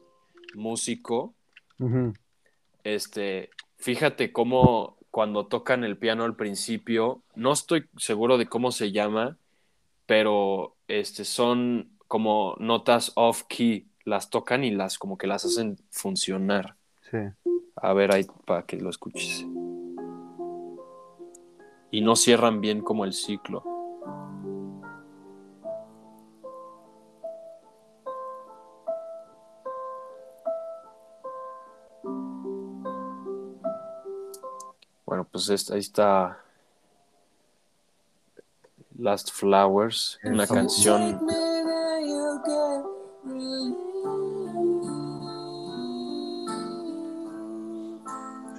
músico, 0.53 1.33
Ujú. 1.79 2.13
Este, 2.83 3.49
fíjate 3.77 4.31
cómo 4.31 4.97
cuando 5.11 5.45
tocan 5.47 5.83
el 5.83 5.97
piano 5.97 6.23
al 6.23 6.35
principio, 6.35 7.21
no 7.35 7.51
estoy 7.51 7.85
seguro 7.97 8.37
de 8.37 8.47
cómo 8.47 8.71
se 8.71 8.91
llama, 8.91 9.37
pero 10.05 10.75
este, 10.87 11.25
son 11.25 11.91
como 12.07 12.55
notas 12.59 13.11
off 13.15 13.43
key, 13.47 13.87
las 14.03 14.29
tocan 14.29 14.63
y 14.63 14.71
las 14.71 14.97
como 14.97 15.17
que 15.17 15.27
las 15.27 15.45
hacen 15.45 15.77
funcionar. 15.89 16.75
Sí. 17.09 17.17
A 17.75 17.93
ver 17.93 18.13
ahí 18.13 18.25
para 18.45 18.65
que 18.65 18.77
lo 18.77 18.89
escuches. 18.89 19.45
Y 21.91 22.01
no 22.01 22.15
cierran 22.15 22.61
bien 22.61 22.81
como 22.81 23.03
el 23.05 23.13
ciclo. 23.13 23.70
Bueno, 35.11 35.27
pues 35.29 35.49
es- 35.49 35.69
ahí 35.69 35.79
está 35.79 36.41
Last 38.97 39.31
Flowers, 39.33 40.17
una 40.23 40.45
Eso. 40.45 40.53
canción 40.53 41.19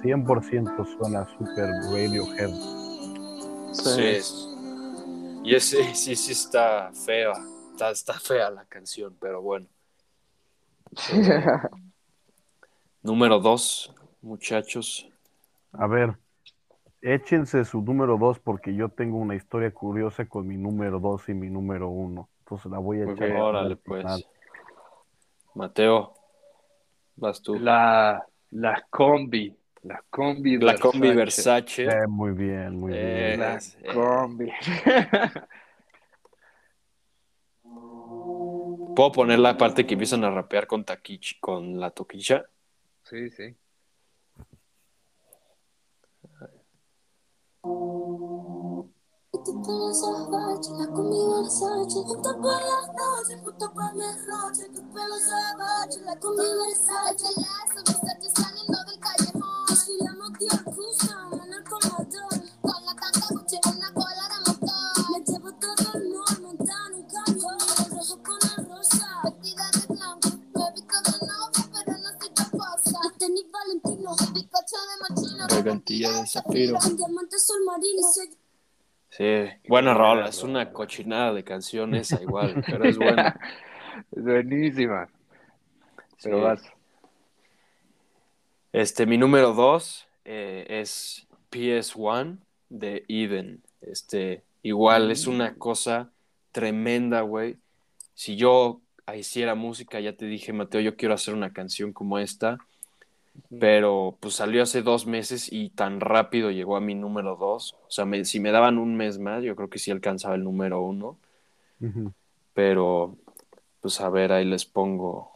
100% 0.01 0.85
suena 0.85 1.27
super 1.37 1.69
Radiohead. 1.91 2.51
Sí. 3.73 4.19
Y 5.43 5.55
ese 5.55 5.95
sí, 5.95 6.15
sí 6.15 6.31
está 6.33 6.91
fea. 6.93 7.31
Está, 7.71 7.91
está 7.91 8.13
fea 8.19 8.49
la 8.51 8.65
canción, 8.65 9.15
pero 9.19 9.41
bueno. 9.41 9.65
Número 13.01 13.39
dos, 13.39 13.93
muchachos. 14.21 15.07
A 15.71 15.87
ver, 15.87 16.15
échense 17.03 17.63
su 17.65 17.81
número 17.81 18.17
2 18.17 18.39
porque 18.39 18.73
yo 18.73 18.89
tengo 18.89 19.17
una 19.17 19.35
historia 19.35 19.71
curiosa 19.71 20.25
con 20.25 20.47
mi 20.47 20.57
número 20.57 20.99
2 20.99 21.29
y 21.29 21.33
mi 21.33 21.49
número 21.49 21.89
1. 21.89 22.29
Entonces 22.39 22.71
la 22.71 22.79
voy 22.79 23.01
a 23.01 23.11
echar. 23.11 23.31
al 23.31 23.41
Órale, 23.41 23.75
pues. 23.75 24.05
Mateo, 25.53 26.13
vas 27.15 27.41
tú. 27.41 27.59
La, 27.59 28.25
la 28.51 28.85
combi. 28.89 29.55
La 29.83 30.01
combi 30.09 30.57
La 30.57 30.77
combi 30.77 31.13
Versace. 31.13 31.83
Versace. 31.83 32.03
Eh, 32.03 32.07
muy 32.07 32.31
bien, 32.31 32.79
muy 32.79 32.93
Eh, 32.95 33.35
bien. 33.35 33.39
La 33.41 33.57
Eh. 33.57 33.93
combi. 33.93 34.49
¿Puedo 38.95 39.11
poner 39.11 39.39
la 39.39 39.57
parte 39.57 39.85
que 39.85 39.93
empiezan 39.93 40.23
a 40.23 40.29
rapear 40.29 40.67
con 40.67 40.83
taquichi, 40.85 41.39
con 41.39 41.79
la 41.79 41.89
toquilla? 41.91 42.45
sí, 43.03 43.29
sí. 43.31 43.55
Salvaje, 49.93 50.69
la 50.77 50.87
comida 50.87 51.41
Versace. 51.41 52.03
Junto 52.03 52.41
por 52.41 52.51
las 52.51 52.87
noches, 52.93 53.41
junto 53.43 53.73
por 53.73 53.93
mi 53.93 54.03
roche. 54.27 54.69
Tu 54.69 54.81
pelo 54.93 55.17
salvaje, 55.19 56.01
la 56.01 56.19
comida 56.19 56.55
Versace. 56.67 57.27
Lazo, 57.39 57.83
Versace 57.85 58.22
de 76.23 76.29
zafiro. 76.29 76.77
Sí, 79.09 79.45
buena 79.67 79.93
rola, 79.93 80.27
es 80.27 80.41
una 80.43 80.71
cochinada 80.71 81.33
de 81.33 81.43
canción 81.43 81.93
esa 81.95 82.21
igual, 82.21 82.63
pero 82.65 82.85
es 82.85 82.97
buena. 82.97 83.39
Es 84.11 84.23
buenísima. 84.23 85.07
Pero 86.21 86.37
Sí. 86.37 86.43
vas. 86.43 86.61
Este, 88.71 89.05
mi 89.05 89.17
número 89.17 89.53
dos 89.53 90.07
eh, 90.25 90.65
es 90.67 91.27
PS1 91.51 92.39
de 92.69 93.05
Eden. 93.07 93.61
Este, 93.81 94.43
igual 94.63 95.11
es 95.11 95.27
una 95.27 95.55
cosa 95.55 96.11
tremenda, 96.51 97.21
güey. 97.21 97.57
Si 98.15 98.35
yo 98.35 98.81
hiciera 99.15 99.53
música, 99.53 99.99
ya 99.99 100.15
te 100.15 100.25
dije, 100.25 100.53
Mateo, 100.53 100.81
yo 100.81 100.95
quiero 100.95 101.13
hacer 101.13 101.33
una 101.35 101.53
canción 101.53 101.93
como 101.93 102.17
esta, 102.17 102.57
pero 103.59 104.17
pues 104.19 104.35
salió 104.35 104.63
hace 104.63 104.81
dos 104.81 105.05
meses 105.07 105.51
y 105.51 105.69
tan 105.69 105.99
rápido 105.99 106.51
llegó 106.51 106.75
a 106.75 106.81
mi 106.81 106.95
número 106.95 107.35
dos. 107.35 107.75
O 107.87 107.91
sea, 107.91 108.05
me- 108.05 108.25
si 108.25 108.39
me 108.39 108.51
daban 108.51 108.77
un 108.77 108.95
mes 108.95 109.19
más, 109.19 109.43
yo 109.43 109.55
creo 109.55 109.69
que 109.69 109.79
sí 109.79 109.91
alcanzaba 109.91 110.35
el 110.35 110.43
número 110.43 110.81
uno, 110.81 111.17
pero 112.53 113.15
pues 113.81 113.99
a 114.01 114.09
ver, 114.09 114.31
ahí 114.31 114.45
les 114.45 114.65
pongo. 114.65 115.31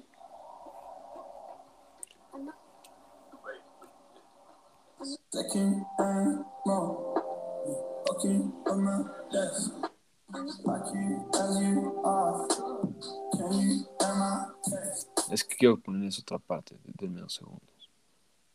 Es 15.31 15.43
que 15.43 15.55
quiero 15.57 15.77
poner 15.79 16.09
esa 16.09 16.21
otra 16.21 16.39
parte, 16.39 16.77
denme 16.83 17.21
dos 17.21 17.33
segundos. 17.35 17.76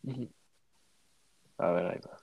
A 0.04 1.70
ver, 1.70 1.86
ahí 1.86 2.00
va. 2.00 2.18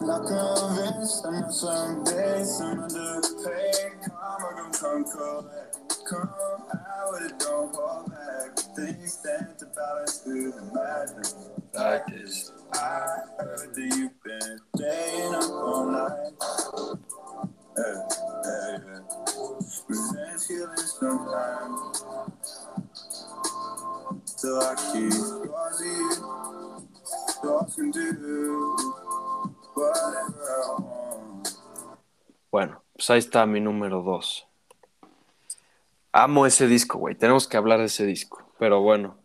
Not 0.00 0.26
convinced 0.26 1.24
I'm 1.26 1.52
someday 1.52 2.42
some 2.42 2.80
of 2.80 2.90
the 2.90 3.20
pain 3.44 4.00
Come 4.02 4.44
or 4.44 4.54
don't 4.56 4.74
come 4.74 5.04
collect 5.04 5.76
Come 6.08 6.28
out 6.28 7.12
with 7.12 7.38
don't 7.38 7.74
hold 7.76 8.10
back. 8.10 8.58
Things 8.74 9.12
stand 9.12 9.58
to 9.58 9.66
balance 9.66 10.18
through 10.18 10.52
the 10.52 10.62
madness 10.74 11.34
Like 11.74 12.06
this. 12.06 12.50
I 12.72 13.06
heard 13.38 13.74
that 13.74 13.96
you've 13.96 14.22
been 14.24 14.58
staying 14.74 15.34
up 15.34 15.50
all 15.50 15.86
night. 15.86 16.32
Hey, 17.76 17.94
hey, 18.44 18.78
hey. 18.84 19.00
Revenge 19.88 20.46
healing 20.48 20.76
sometimes 20.76 22.04
Till 24.40 24.56
I 24.58 24.74
keep 24.92 25.12
causing 25.50 25.94
you 25.98 26.88
Thoughts 27.42 27.74
can 27.76 27.90
do 27.90 28.76
whatever 29.74 30.46
I 30.56 30.82
want 30.82 31.48
Bueno, 32.50 32.82
pues 32.94 33.08
ahí 33.10 33.18
está 33.18 33.46
mi 33.46 33.60
número 33.60 34.02
dos. 34.02 34.46
Amo 36.12 36.46
ese 36.46 36.66
disco, 36.66 36.98
güey. 36.98 37.14
Tenemos 37.14 37.46
que 37.46 37.56
hablar 37.56 37.78
de 37.78 37.84
ese 37.86 38.04
disco. 38.04 38.42
Pero 38.58 38.80
bueno, 38.80 39.16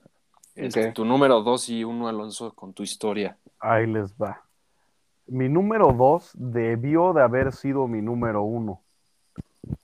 este, 0.55 0.89
Ok. 0.89 0.93
tu 0.93 1.05
número 1.05 1.41
dos 1.41 1.67
y 1.69 1.83
uno, 1.83 2.07
Alonso, 2.07 2.53
con 2.53 2.73
tu 2.73 2.83
historia. 2.83 3.37
Ahí 3.59 3.87
les 3.87 4.13
va. 4.13 4.43
Mi 5.27 5.49
número 5.49 5.91
2 5.91 6.31
debió 6.35 7.11
de 7.13 7.23
haber 7.23 7.51
sido 7.51 7.87
mi 7.87 7.99
número 8.03 8.43
1. 8.43 8.79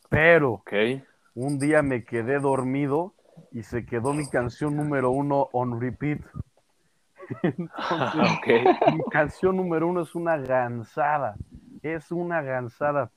Pero 0.09 0.51
¿Ok? 0.53 0.73
un 1.33 1.57
día 1.57 1.81
me 1.81 2.03
quedé 2.05 2.39
dormido 2.39 3.15
y 3.51 3.63
se 3.63 3.85
quedó 3.85 4.13
mi 4.13 4.27
canción 4.27 4.75
número 4.75 5.11
1 5.11 5.49
on 5.51 5.79
repeat. 5.79 6.21
Entonces, 7.43 7.71
ok. 8.37 8.93
mi 8.93 9.03
canción 9.09 9.55
número 9.55 9.87
uno 9.87 10.01
es 10.01 10.15
una 10.15 10.37
gansada. 10.37 11.35
Es 11.81 12.11
una 12.11 12.41
gansada. 12.41 13.11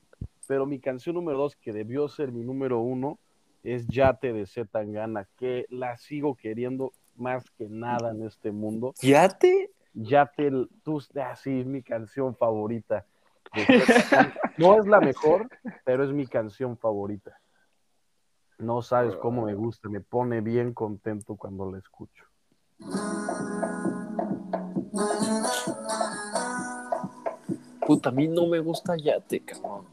Pero 0.47 0.65
mi 0.65 0.79
canción 0.79 1.15
número 1.15 1.37
dos, 1.39 1.55
que 1.55 1.73
debió 1.73 2.07
ser 2.07 2.31
mi 2.31 2.43
número 2.43 2.79
uno, 2.79 3.19
es 3.63 3.87
Yate 3.87 4.31
de 4.31 4.45
Z 4.45 4.69
Tangana, 4.71 5.27
que 5.37 5.65
la 5.69 5.97
sigo 5.97 6.35
queriendo 6.35 6.93
más 7.15 7.49
que 7.51 7.67
nada 7.67 8.11
en 8.11 8.25
este 8.25 8.51
mundo. 8.51 8.93
¿Ya 9.01 9.27
te? 9.29 9.71
Yate, 9.93 10.51
tú, 10.83 11.01
así 11.31 11.61
es 11.61 11.65
mi 11.65 11.81
canción 11.81 12.35
favorita. 12.35 13.05
No 14.57 14.79
es 14.79 14.87
la 14.87 15.01
mejor, 15.01 15.49
pero 15.83 16.05
es 16.05 16.13
mi 16.13 16.27
canción 16.27 16.77
favorita. 16.77 17.37
No 18.57 18.81
sabes 18.81 19.15
cómo 19.17 19.45
me 19.45 19.53
gusta, 19.53 19.89
me 19.89 20.01
pone 20.01 20.41
bien 20.41 20.73
contento 20.73 21.35
cuando 21.35 21.71
la 21.71 21.79
escucho. 21.79 22.25
Puta, 27.85 28.09
a 28.09 28.11
mí 28.11 28.27
no 28.27 28.47
me 28.47 28.59
gusta 28.59 28.95
Yate, 28.97 29.43
cabrón. 29.45 29.85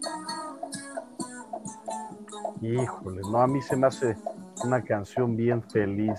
Híjole, 2.63 3.23
no, 3.23 3.43
a 3.43 3.47
mí 3.47 3.61
se 3.61 3.77
me 3.77 3.89
hace 3.89 4.17
una 4.65 4.83
canción 4.83 5.37
bien 5.37 5.63
feliz. 5.63 6.19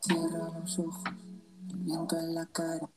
Cierra 0.00 0.48
los 0.58 0.78
ojos, 0.78 1.04
viento 1.74 2.18
en 2.18 2.34
la 2.34 2.46
cara. 2.46 2.88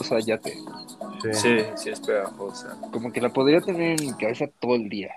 O 0.00 0.04
sea, 0.04 0.20
ya 0.20 0.38
te. 0.38 0.54
Sí. 1.32 1.60
Sí, 1.60 1.64
sí, 1.76 1.90
es 1.90 2.00
pegajosa. 2.00 2.78
Como 2.92 3.12
que 3.12 3.20
la 3.20 3.30
podría 3.30 3.60
tener 3.60 4.00
en 4.00 4.06
mi 4.06 4.16
cabeza 4.16 4.46
todo 4.60 4.74
el 4.74 4.88
día. 4.88 5.14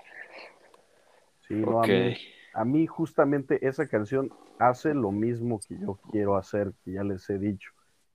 Sí, 1.46 1.54
no, 1.54 1.82
a, 1.82 1.86
mí, 1.86 2.16
a 2.54 2.64
mí 2.64 2.86
justamente 2.86 3.66
esa 3.66 3.86
canción 3.88 4.30
hace 4.58 4.94
lo 4.94 5.10
mismo 5.10 5.60
que 5.66 5.78
yo 5.78 5.98
quiero 6.10 6.36
hacer, 6.36 6.72
que 6.84 6.92
ya 6.92 7.04
les 7.04 7.28
he 7.30 7.38
dicho, 7.38 7.72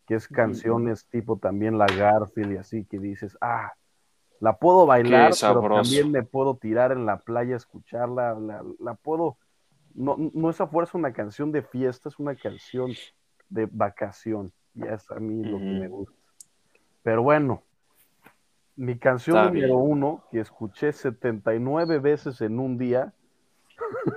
que 0.07 0.15
es 0.15 0.27
canciones 0.27 1.05
tipo 1.07 1.37
también 1.37 1.77
la 1.77 1.85
Garfield 1.85 2.53
y 2.53 2.57
así, 2.57 2.85
que 2.85 2.99
dices, 2.99 3.37
ah, 3.41 3.73
la 4.39 4.57
puedo 4.57 4.85
bailar, 4.85 5.33
pero 5.39 5.61
también 5.61 6.11
me 6.11 6.23
puedo 6.23 6.57
tirar 6.57 6.91
en 6.91 7.05
la 7.05 7.17
playa 7.17 7.53
a 7.53 7.57
escucharla, 7.57 8.33
la, 8.33 8.63
la 8.79 8.93
puedo, 8.95 9.37
no, 9.93 10.17
no 10.33 10.49
es 10.49 10.59
a 10.59 10.67
fuerza 10.67 10.97
una 10.97 11.13
canción 11.13 11.51
de 11.51 11.61
fiesta, 11.61 12.09
es 12.09 12.19
una 12.19 12.35
canción 12.35 12.91
de 13.49 13.67
vacación, 13.71 14.51
y 14.75 14.85
es 14.85 15.09
a 15.09 15.15
mí 15.15 15.43
lo 15.43 15.57
que 15.59 15.63
me 15.63 15.87
gusta. 15.87 16.15
Pero 17.03 17.23
bueno, 17.23 17.63
mi 18.75 18.97
canción 18.97 19.37
Está 19.37 19.47
número 19.49 19.67
bien. 19.79 19.91
uno, 19.91 20.23
que 20.31 20.39
escuché 20.39 20.91
79 20.91 21.99
veces 21.99 22.41
en 22.41 22.59
un 22.59 22.77
día, 22.77 23.13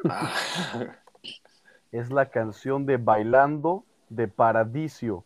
Ah, 0.09 0.33
es 1.93 2.11
la 2.11 2.27
canción 2.29 2.85
de 2.87 2.97
Bailando 2.99 3.85
de 4.09 4.29
Paradiso. 4.29 5.25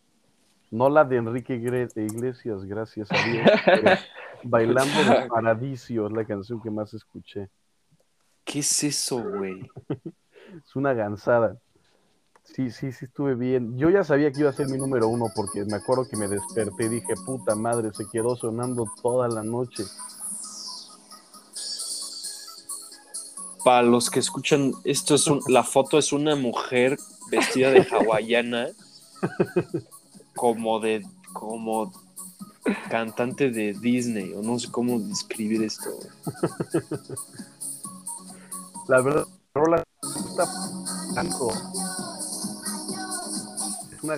No 0.69 0.89
la 0.89 1.03
de 1.03 1.17
Enrique 1.17 1.55
Iglesias, 1.55 2.63
gracias 2.65 3.09
a 3.11 3.15
Dios. 3.23 3.45
Bailando 4.43 5.03
de 5.03 5.27
Paradiso 5.27 6.07
es 6.07 6.13
la 6.13 6.25
canción 6.25 6.61
que 6.61 6.71
más 6.71 6.93
escuché. 6.93 7.49
¿Qué 8.45 8.59
es 8.59 8.83
eso, 8.83 9.21
güey? 9.23 9.69
Es 10.65 10.75
una 10.75 10.93
gansada. 10.93 11.55
Sí, 12.43 12.69
sí, 12.69 12.91
sí, 12.91 13.05
estuve 13.05 13.33
bien. 13.33 13.77
Yo 13.79 13.89
ya 13.89 14.03
sabía 14.03 14.31
que 14.31 14.41
iba 14.41 14.49
a 14.49 14.53
ser 14.53 14.67
mi 14.67 14.77
número 14.77 15.07
uno 15.07 15.25
porque 15.35 15.65
me 15.65 15.77
acuerdo 15.77 16.07
que 16.07 16.17
me 16.17 16.27
desperté 16.27 16.85
y 16.85 16.89
dije, 16.89 17.15
puta 17.25 17.55
madre, 17.55 17.91
se 17.93 18.05
quedó 18.11 18.35
sonando 18.35 18.85
toda 19.01 19.27
la 19.27 19.41
noche. 19.41 19.83
Para 23.63 23.83
los 23.83 24.09
que 24.09 24.19
escuchan, 24.19 24.73
esto 24.83 25.13
es 25.15 25.27
un- 25.27 25.41
la 25.47 25.63
foto 25.63 25.97
es 25.99 26.11
una 26.13 26.35
mujer 26.35 26.97
vestida 27.29 27.69
de 27.71 27.85
hawaiana, 27.91 28.67
como 30.35 30.79
de, 30.79 31.05
como 31.33 31.91
cantante 32.89 33.51
de 33.51 33.73
Disney, 33.73 34.33
o 34.33 34.41
no 34.41 34.59
sé 34.59 34.69
cómo 34.71 34.99
describir 34.99 35.63
esto. 35.63 35.89
La 38.87 39.01
verdad, 39.01 39.25
la 39.53 39.61
rola 39.61 39.83
está 40.05 40.45
tanto. 41.15 41.49
Es 44.01 44.03
una 44.03 44.17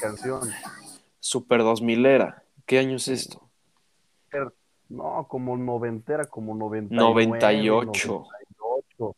canción. 0.00 0.40
Super 1.20 1.60
2000 1.60 2.06
era. 2.06 2.42
¿Qué 2.66 2.78
año 2.78 2.96
es 2.96 3.08
esto? 3.08 3.50
No, 4.88 5.26
como 5.28 5.56
noventera, 5.56 6.24
como 6.26 6.54
99, 6.54 7.26
98. 7.26 8.24
98. 8.98 9.16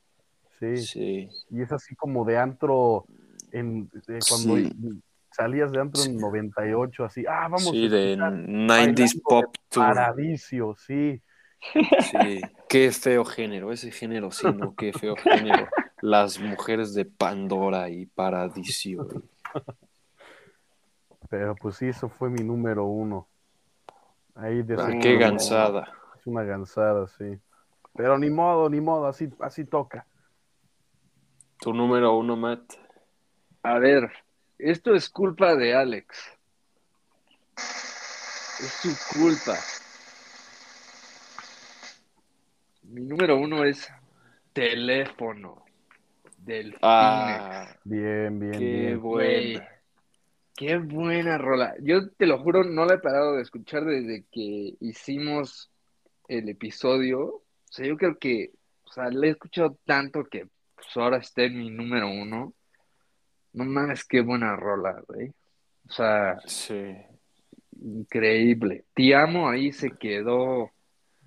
Sí. 0.58 0.76
Sí. 0.78 1.28
y 1.50 1.62
es 1.62 1.70
así 1.70 1.94
como 1.94 2.24
de 2.24 2.38
antro 2.38 3.04
en, 3.52 3.88
de 4.06 4.18
cuando 4.28 4.56
Sí. 4.56 4.72
salías 5.30 5.70
de 5.70 5.80
antro 5.80 6.02
en 6.02 6.12
Sí. 6.12 6.16
98, 6.16 7.04
así, 7.04 7.24
ah, 7.28 7.42
vamos 7.42 7.64
Sí, 7.64 7.86
a 7.86 7.90
de 7.90 8.12
escuchar 8.12 8.32
90s 8.32 8.66
Bailando 8.68 9.22
Pop. 9.22 9.54
Paradiso, 9.74 10.74
sí. 10.76 11.20
Sí. 12.10 12.40
Qué 12.68 12.90
feo 12.92 13.24
género. 13.24 13.72
Ese 13.72 13.90
género, 13.90 14.30
sí, 14.30 14.46
¿no? 14.54 14.74
Qué 14.74 14.92
feo 14.92 15.14
género. 15.16 15.68
Las 16.00 16.38
mujeres 16.38 16.94
de 16.94 17.04
Pandora 17.06 17.88
y 17.90 18.06
Paradiso. 18.06 19.08
Pero 21.28 21.54
pues 21.56 21.76
sí, 21.76 21.88
eso 21.88 22.08
fue 22.08 22.30
mi 22.30 22.42
número 22.44 22.84
uno. 22.84 23.28
Ahí 24.34 24.62
de 24.62 24.76
Ah, 24.78 24.92
qué 25.00 25.16
gansada. 25.16 25.88
Es 26.18 26.26
una 26.26 26.44
gansada, 26.44 27.08
sí. 27.08 27.38
Pero 27.94 28.18
ni 28.18 28.30
modo, 28.30 28.68
ni 28.68 28.80
modo, 28.80 29.06
así, 29.06 29.28
así 29.40 29.64
toca. 29.64 30.06
Tu 31.60 31.72
número 31.72 32.16
uno, 32.16 32.36
Matt. 32.36 32.74
A 33.62 33.78
ver, 33.78 34.12
esto 34.58 34.94
es 34.94 35.08
culpa 35.08 35.56
de 35.56 35.74
Alex. 35.74 36.16
Es 37.56 38.72
su 38.80 39.18
culpa. 39.18 39.58
Mi 42.82 43.02
número 43.02 43.36
uno 43.36 43.64
es 43.64 43.90
teléfono. 44.52 45.65
Delfines. 46.46 46.80
Ah, 46.82 47.76
Bien, 47.84 48.38
bien, 48.38 48.52
qué 48.52 48.58
bien. 48.58 49.00
Buena. 49.00 49.68
qué 50.54 50.78
buena 50.78 51.38
rola. 51.38 51.74
Yo 51.82 52.08
te 52.10 52.24
lo 52.26 52.38
juro, 52.38 52.62
no 52.64 52.84
la 52.86 52.94
he 52.94 52.98
parado 52.98 53.34
de 53.34 53.42
escuchar 53.42 53.84
desde 53.84 54.24
que 54.30 54.74
hicimos 54.80 55.70
el 56.28 56.48
episodio. 56.48 57.20
O 57.26 57.42
sea, 57.68 57.84
yo 57.86 57.96
creo 57.96 58.16
que, 58.18 58.52
o 58.84 58.92
sea, 58.92 59.08
le 59.10 59.26
he 59.26 59.30
escuchado 59.30 59.76
tanto 59.84 60.24
que 60.24 60.46
pues, 60.76 60.86
ahora 60.96 61.18
está 61.18 61.42
en 61.42 61.58
mi 61.58 61.68
número 61.70 62.08
uno. 62.08 62.54
No 63.52 63.64
mames, 63.64 64.04
qué 64.04 64.20
buena 64.20 64.54
rola, 64.54 65.02
güey. 65.08 65.30
O 65.88 65.92
sea, 65.92 66.38
Sí. 66.46 66.94
increíble. 67.80 68.84
Te 68.94 69.14
amo 69.14 69.48
ahí 69.48 69.72
se 69.72 69.90
quedó 69.90 70.70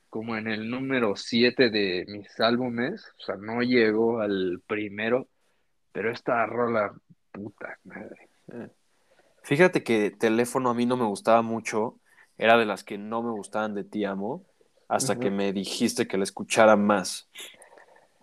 como 0.10 0.36
en 0.38 0.48
el 0.48 0.70
número 0.70 1.16
7 1.16 1.70
de 1.70 2.06
mis 2.08 2.40
álbumes. 2.40 3.06
O 3.18 3.22
sea, 3.22 3.36
no 3.36 3.62
llegó 3.62 4.20
al 4.20 4.62
primero. 4.68 5.28
Pero 5.92 6.12
esta 6.12 6.46
rola, 6.46 6.94
puta 7.32 7.78
madre. 7.84 8.30
Fíjate 9.44 9.84
que 9.84 10.12
teléfono 10.12 10.70
a 10.70 10.74
mí 10.74 10.86
no 10.86 10.98
me 10.98 11.06
gustaba 11.06 11.42
mucho. 11.42 11.98
Era 12.38 12.58
de 12.58 12.66
las 12.66 12.84
que 12.84 12.98
no 12.98 13.22
me 13.24 13.32
gustaban 13.32 13.74
de 13.76 13.84
Ti 13.84 14.06
Amo. 14.06 14.46
Hasta 14.88 15.20
que 15.20 15.30
me 15.30 15.54
dijiste 15.54 16.08
que 16.08 16.18
la 16.18 16.24
escuchara 16.24 16.76
más. 16.76 17.30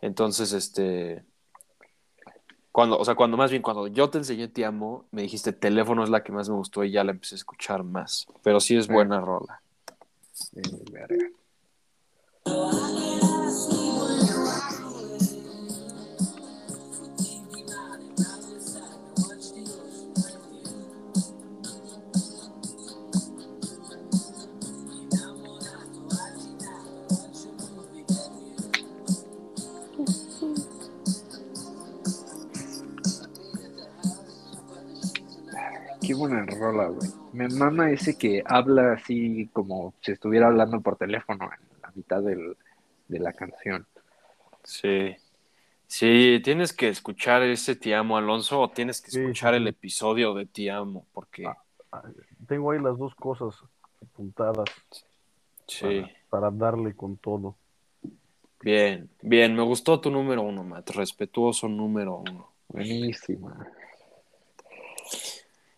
Entonces, 0.00 0.52
este. 0.52 1.24
Cuando, 2.72 2.98
o 2.98 3.04
sea, 3.04 3.14
cuando 3.14 3.36
más 3.36 3.50
bien, 3.50 3.62
cuando 3.62 3.86
yo 3.86 4.10
te 4.10 4.18
enseñé 4.18 4.48
Te 4.48 4.64
Amo, 4.64 5.06
me 5.10 5.22
dijiste 5.22 5.52
teléfono 5.52 6.04
es 6.04 6.10
la 6.10 6.22
que 6.22 6.32
más 6.32 6.48
me 6.48 6.56
gustó 6.56 6.84
y 6.84 6.90
ya 6.90 7.04
la 7.04 7.12
empecé 7.12 7.34
a 7.34 7.38
escuchar 7.38 7.84
más. 7.84 8.26
Pero 8.42 8.60
sí 8.60 8.76
es 8.76 8.86
Sí. 8.86 8.92
buena 8.92 9.20
rola. 9.20 9.62
Eh, 10.56 10.62
verga. 10.92 11.28
Qué 36.06 36.14
buena 36.14 36.46
rola, 36.46 36.86
güey. 36.86 37.10
Me 37.32 37.48
mama 37.48 37.90
ese 37.90 38.16
que 38.16 38.40
habla 38.46 38.92
así 38.92 39.50
como 39.52 39.92
si 40.02 40.12
estuviera 40.12 40.46
hablando 40.46 40.80
por 40.80 40.94
teléfono 40.96 41.48
la 41.48 41.58
mitad 41.96 42.22
del- 42.22 42.56
de 43.08 43.18
la 43.18 43.32
canción. 43.32 43.86
Sí. 44.62 45.16
Sí, 45.88 46.40
tienes 46.42 46.72
que 46.72 46.88
escuchar 46.88 47.42
ese 47.42 47.76
Te 47.76 47.94
Amo, 47.94 48.16
Alonso, 48.16 48.60
o 48.60 48.70
tienes 48.70 49.00
que 49.00 49.10
escuchar 49.10 49.54
sí, 49.54 49.58
el 49.58 49.68
episodio 49.68 50.34
de 50.34 50.46
Te 50.46 50.70
Amo, 50.70 51.06
porque 51.12 51.44
Tengo 52.48 52.72
ahí 52.72 52.80
las 52.80 52.98
dos 52.98 53.14
cosas 53.14 53.54
apuntadas 54.02 54.68
sí. 55.66 56.00
para, 56.02 56.10
para 56.28 56.50
darle 56.50 56.94
con 56.94 57.16
todo. 57.16 57.56
Bien, 58.60 59.08
bien, 59.22 59.54
me 59.54 59.62
gustó 59.62 60.00
tu 60.00 60.10
número 60.10 60.42
uno, 60.42 60.64
Matt. 60.64 60.90
Respetuoso 60.90 61.68
número 61.68 62.16
uno. 62.16 62.50
Buenísima. 62.68 63.66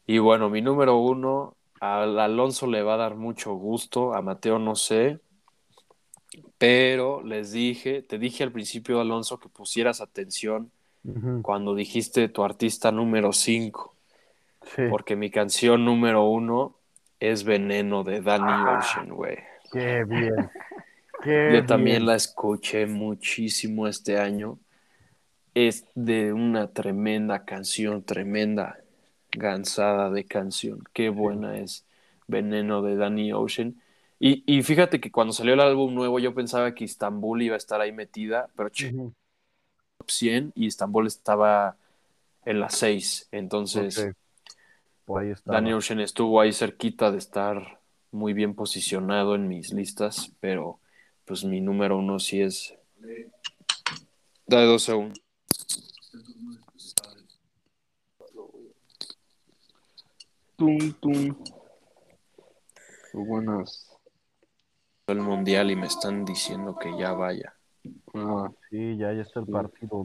Y 0.06 0.18
bueno, 0.18 0.48
mi 0.48 0.62
número 0.62 0.96
uno, 0.96 1.54
al 1.80 2.18
Alonso 2.18 2.66
le 2.66 2.82
va 2.82 2.94
a 2.94 2.96
dar 2.96 3.14
mucho 3.14 3.52
gusto, 3.54 4.14
a 4.14 4.22
Mateo 4.22 4.58
no 4.58 4.74
sé, 4.74 5.20
pero 6.58 7.22
les 7.22 7.52
dije, 7.52 8.02
te 8.02 8.18
dije 8.18 8.44
al 8.44 8.52
principio, 8.52 9.00
Alonso, 9.00 9.38
que 9.38 9.48
pusieras 9.48 10.00
atención 10.00 10.70
cuando 11.42 11.74
dijiste 11.74 12.28
tu 12.28 12.42
artista 12.44 12.92
número 12.92 13.32
5, 13.32 13.94
Sí, 14.74 14.82
porque 14.90 15.16
mi 15.16 15.30
canción 15.30 15.84
número 15.84 16.24
uno 16.28 16.76
es 17.20 17.44
Veneno 17.44 18.04
de 18.04 18.20
Danny 18.20 18.44
Ah. 18.52 18.78
Ocean, 18.78 19.08
güey. 19.08 19.38
qué 19.72 20.04
bien. 20.04 20.50
Qué 21.22 21.50
Yo 21.54 21.64
también 21.66 22.04
la 22.04 22.14
escuché 22.16 22.86
muchísimo 22.86 23.86
este 23.88 24.18
año. 24.18 24.58
Es 25.54 25.86
de 25.94 26.32
una 26.32 26.72
tremenda 26.72 27.44
canción, 27.44 28.02
tremenda 28.04 28.78
gansada 29.32 30.10
de 30.10 30.24
canción. 30.24 30.84
Qué 30.92 31.08
buena 31.08 31.58
es 31.58 31.86
Veneno 32.26 32.82
de 32.82 32.96
Danny 32.96 33.32
Ocean. 33.32 33.80
Y, 34.20 34.42
y 34.46 34.62
fíjate 34.62 35.00
que 35.00 35.12
cuando 35.12 35.32
salió 35.32 35.54
el 35.54 35.60
álbum 35.60 35.94
nuevo 35.94 36.18
yo 36.18 36.34
pensaba 36.34 36.74
que 36.74 36.84
Istanbul 36.84 37.42
iba 37.42 37.54
a 37.54 37.58
estar 37.58 37.80
ahí 37.80 37.92
metida, 37.92 38.48
pero 38.56 38.68
che, 38.68 38.92
top 38.92 40.10
100 40.10 40.52
y 40.54 40.66
Istanbul 40.66 41.06
estaba 41.06 41.76
en 42.44 42.60
las 42.60 42.74
6. 42.76 43.28
Entonces, 43.30 43.98
ok. 43.98 44.14
Por 45.04 45.22
ahí 45.22 45.30
está. 45.30 45.52
Danny 45.52 45.72
Ocean 45.72 46.00
estuvo 46.00 46.40
ahí 46.40 46.52
cerquita 46.52 47.10
de 47.10 47.18
estar 47.18 47.80
muy 48.10 48.32
bien 48.32 48.54
posicionado 48.54 49.34
en 49.34 49.48
mis 49.48 49.72
listas, 49.72 50.32
pero 50.40 50.80
pues 51.24 51.44
mi 51.44 51.60
número 51.60 51.96
uno 51.96 52.18
sí 52.18 52.40
es. 52.42 52.74
Dale 54.46 54.66
dos 54.66 54.82
segundos. 54.82 55.20
Tum, 60.56 60.92
tum. 60.94 61.36
Qué 63.12 63.18
buenas. 63.18 63.87
El 65.08 65.20
mundial 65.20 65.70
y 65.70 65.76
me 65.76 65.86
están 65.86 66.26
diciendo 66.26 66.76
que 66.76 66.96
ya 66.98 67.14
vaya. 67.14 67.54
Ah, 68.14 68.50
Sí, 68.68 68.98
ya, 68.98 69.12
ya 69.14 69.22
está 69.22 69.40
el 69.40 69.46
partido 69.46 70.04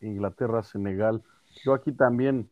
Inglaterra-Senegal. 0.00 1.22
Yo 1.64 1.74
aquí 1.74 1.92
también 1.92 2.50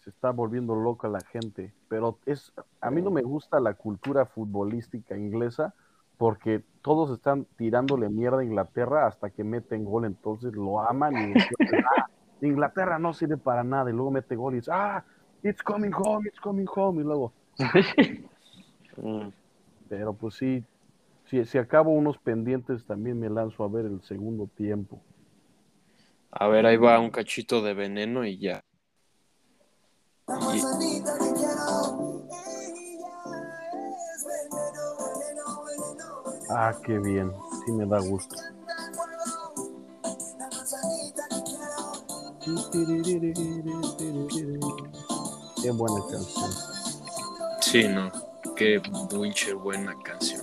se 0.00 0.10
está 0.10 0.30
volviendo 0.30 0.74
loca 0.74 1.06
la 1.08 1.20
gente, 1.20 1.72
pero 1.88 2.18
es 2.26 2.52
a 2.80 2.90
mí 2.90 3.00
no 3.02 3.12
me 3.12 3.22
gusta 3.22 3.60
la 3.60 3.74
cultura 3.74 4.26
futbolística 4.26 5.16
inglesa 5.16 5.74
porque 6.18 6.64
todos 6.82 7.12
están 7.12 7.46
tirándole 7.56 8.08
mierda 8.08 8.40
a 8.40 8.44
Inglaterra 8.44 9.06
hasta 9.06 9.30
que 9.30 9.44
meten 9.44 9.84
gol, 9.84 10.04
entonces 10.04 10.54
lo 10.54 10.80
aman 10.80 11.16
y 11.16 11.32
después, 11.34 11.56
ah, 11.96 12.06
Inglaterra 12.40 12.98
no 12.98 13.12
sirve 13.14 13.36
para 13.36 13.62
nada 13.62 13.90
y 13.90 13.92
luego 13.92 14.10
mete 14.10 14.34
gol 14.34 14.54
y 14.54 14.56
dice, 14.56 14.72
ah, 14.74 15.04
it's 15.44 15.62
coming 15.62 15.92
home, 15.92 16.28
it's 16.28 16.40
coming 16.40 16.66
home 16.74 17.00
y 17.00 17.04
luego, 17.04 17.32
pero 19.88 20.14
pues 20.14 20.34
sí, 20.34 20.64
si, 21.32 21.46
si 21.46 21.56
acabo 21.56 21.92
unos 21.92 22.18
pendientes 22.18 22.84
también 22.84 23.18
me 23.18 23.30
lanzo 23.30 23.64
a 23.64 23.68
ver 23.68 23.86
el 23.86 24.02
segundo 24.02 24.50
tiempo. 24.54 25.02
A 26.30 26.46
ver, 26.48 26.66
ahí 26.66 26.76
va 26.76 27.00
un 27.00 27.10
cachito 27.10 27.62
de 27.62 27.72
veneno 27.72 28.26
y 28.26 28.38
ya. 28.38 28.62
Ah, 36.50 36.74
qué 36.84 36.98
bien, 36.98 37.32
sí 37.64 37.72
me 37.72 37.86
da 37.86 37.98
gusto. 38.00 38.36
Qué 45.62 45.70
buena 45.70 46.00
canción. 46.10 46.50
Sí, 47.60 47.88
no. 47.88 48.12
Qué 48.54 48.82
buena 49.54 49.94
canción 50.02 50.41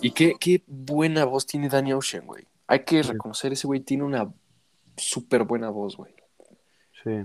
Y 0.00 0.12
qué, 0.12 0.34
qué 0.40 0.62
buena 0.66 1.24
voz 1.24 1.46
tiene 1.46 1.68
Danny 1.68 1.92
Ocean, 1.92 2.26
güey. 2.26 2.44
Hay 2.66 2.84
que 2.84 3.02
reconocer, 3.02 3.52
ese 3.52 3.66
güey 3.66 3.80
tiene 3.80 4.04
una 4.04 4.32
súper 4.96 5.44
buena 5.44 5.70
voz, 5.70 5.96
güey. 5.96 6.14
Sí. 7.02 7.24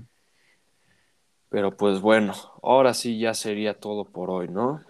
Pero 1.50 1.76
pues 1.76 2.02
bueno, 2.02 2.34
ahora 2.64 2.94
sí 2.94 3.20
ya 3.20 3.34
sería 3.34 3.80
todo 3.80 4.06
por 4.06 4.30
hoy, 4.30 4.48
¿no? 4.48 4.84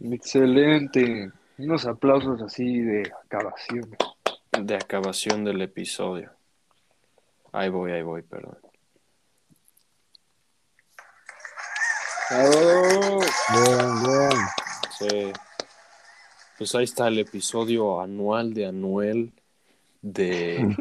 excelente. 0.00 1.30
Unos 1.58 1.86
aplausos 1.86 2.40
así 2.42 2.80
de 2.80 3.12
acabación. 3.24 3.96
De 4.60 4.74
acabación 4.74 5.44
del 5.44 5.62
episodio. 5.62 6.32
Ahí 7.52 7.68
voy, 7.68 7.92
ahí 7.92 8.02
voy, 8.02 8.22
perdón. 8.22 8.58
Bien, 12.30 13.20
bien. 14.02 14.61
Sí. 14.98 15.32
Pues 16.58 16.74
ahí 16.74 16.84
está 16.84 17.08
el 17.08 17.18
episodio 17.18 18.00
anual 18.00 18.54
de 18.54 18.66
Anuel 18.66 19.32
de 20.00 20.76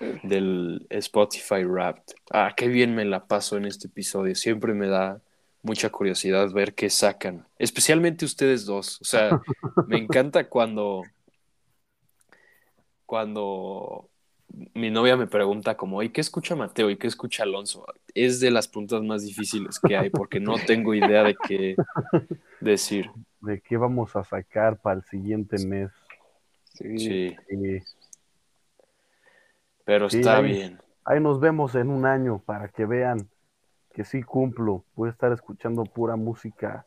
del 0.22 0.86
Spotify 0.90 1.64
Wrapped. 1.64 2.14
Ah, 2.30 2.52
qué 2.56 2.68
bien 2.68 2.94
me 2.94 3.04
la 3.04 3.26
paso 3.26 3.56
en 3.56 3.64
este 3.64 3.86
episodio. 3.88 4.34
Siempre 4.34 4.74
me 4.74 4.88
da 4.88 5.20
mucha 5.62 5.90
curiosidad 5.90 6.50
ver 6.52 6.74
qué 6.74 6.90
sacan. 6.90 7.46
Especialmente 7.58 8.24
ustedes 8.24 8.66
dos. 8.66 9.00
O 9.00 9.04
sea, 9.04 9.40
me 9.86 9.98
encanta 9.98 10.48
cuando 10.48 11.02
cuando 13.06 14.09
mi 14.74 14.90
novia 14.90 15.16
me 15.16 15.26
pregunta 15.26 15.76
como, 15.76 16.02
¿y 16.02 16.10
qué 16.10 16.20
escucha 16.20 16.56
Mateo? 16.56 16.90
¿Y 16.90 16.96
qué 16.96 17.06
escucha 17.06 17.42
Alonso? 17.44 17.84
Es 18.14 18.40
de 18.40 18.50
las 18.50 18.66
preguntas 18.68 19.02
más 19.02 19.22
difíciles 19.24 19.78
que 19.80 19.96
hay 19.96 20.10
porque 20.10 20.40
no 20.40 20.56
tengo 20.66 20.94
idea 20.94 21.22
de 21.22 21.36
qué 21.46 21.76
decir. 22.60 23.10
¿De 23.40 23.60
qué 23.60 23.76
vamos 23.76 24.16
a 24.16 24.24
sacar 24.24 24.80
para 24.80 24.96
el 24.96 25.04
siguiente 25.04 25.56
mes? 25.66 25.90
Sí. 26.74 26.98
Sí, 26.98 27.36
Sí. 27.48 27.78
pero 29.84 30.10
Sí, 30.10 30.18
está 30.18 30.38
ahí- 30.38 30.52
bien. 30.52 30.78
Ahí 31.04 31.18
nos 31.20 31.40
vemos 31.40 31.74
en 31.74 31.88
un 31.90 32.04
año 32.06 32.40
para 32.44 32.68
que 32.68 32.84
vean 32.84 33.28
que 33.94 34.04
sí 34.04 34.22
cumplo. 34.22 34.84
Voy 34.94 35.08
a 35.08 35.12
estar 35.12 35.32
escuchando 35.32 35.82
pura 35.84 36.14
música 36.16 36.84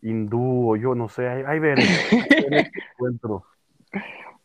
hindú 0.00 0.70
o 0.70 0.76
yo 0.76 0.94
no 0.94 1.08
sé. 1.08 1.28
Ahí, 1.28 1.42
ahí 1.46 1.58
veré. 1.58 1.82
Encuentro. 2.98 3.44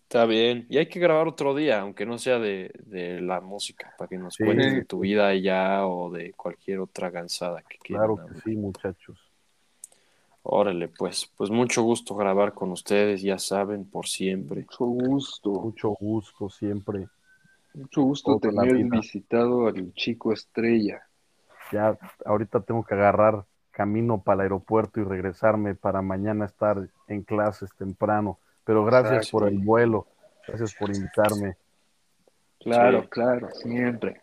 Está 0.09 0.25
bien. 0.25 0.65
Y 0.69 0.79
hay 0.79 0.87
que 0.87 0.99
grabar 0.99 1.27
otro 1.27 1.53
día, 1.53 1.81
aunque 1.81 2.03
no 2.03 2.17
sea 2.17 2.39
de, 2.39 2.71
de 2.87 3.21
la 3.21 3.41
música, 3.41 3.93
para 3.95 4.07
que 4.07 4.17
nos 4.17 4.33
Sí. 4.33 4.43
cuentes 4.43 4.73
de 4.73 4.83
tu 4.85 5.01
vida 5.01 5.27
allá 5.27 5.85
o 5.85 6.09
de 6.09 6.33
cualquier 6.33 6.79
otra 6.79 7.11
gansada 7.11 7.61
que 7.61 7.77
quieran. 7.77 8.07
Claro 8.07 8.15
que 8.15 8.21
hablar. 8.23 8.43
sí, 8.43 8.55
muchachos. 8.55 9.19
Órale, 10.41 10.87
pues, 10.87 11.31
pues 11.37 11.51
mucho 11.51 11.83
gusto 11.83 12.15
grabar 12.15 12.53
con 12.53 12.71
ustedes, 12.71 13.21
ya 13.21 13.37
saben, 13.37 13.85
por 13.87 14.07
siempre. 14.07 14.61
Mucho 14.61 14.85
gusto. 14.85 15.51
Mucho 15.51 15.89
gusto 15.89 16.49
siempre. 16.49 17.07
Mucho 17.75 18.01
gusto 18.01 18.39
tener 18.39 18.73
vida. 18.73 18.87
visitado 18.89 19.67
al 19.67 19.93
chico 19.93 20.33
estrella. 20.33 21.03
Ya 21.71 21.95
ahorita 22.25 22.61
tengo 22.61 22.83
que 22.83 22.95
agarrar 22.95 23.45
camino 23.69 24.19
para 24.23 24.37
el 24.37 24.41
aeropuerto 24.41 24.99
y 24.99 25.03
regresarme 25.03 25.75
para 25.75 26.01
mañana 26.01 26.45
estar 26.45 26.89
en 27.07 27.21
clases 27.21 27.69
temprano. 27.77 28.39
Pero 28.69 28.85
gracias 28.85 29.13
Exacto. 29.13 29.31
por 29.39 29.47
el 29.47 29.57
vuelo. 29.57 30.05
Gracias 30.47 30.75
por 30.75 30.95
invitarme. 30.95 31.57
Claro, 32.59 33.01
Sí. 33.01 33.07
claro, 33.09 33.49
siempre. 33.55 34.21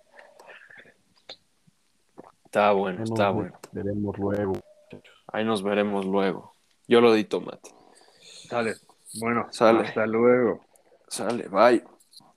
Está 2.44 2.70
bueno, 2.70 2.98
Ahí 2.98 3.02
está 3.02 3.24
nos 3.26 3.34
bueno. 3.34 3.58
veremos 3.72 4.16
luego. 4.16 4.52
Ahí 5.32 5.44
nos 5.44 5.64
veremos 5.64 6.06
luego. 6.06 6.52
Yo 6.86 7.00
lo 7.00 7.12
edito, 7.12 7.40
Mate. 7.40 7.70
Dale. 8.48 8.74
Bueno, 9.18 9.48
Sale. 9.50 9.80
hasta 9.80 10.06
luego. 10.06 10.60
Sale, 11.08 11.48
bye. 11.48 11.82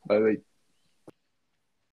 Bye, 0.05 0.19
bye. 0.19 0.43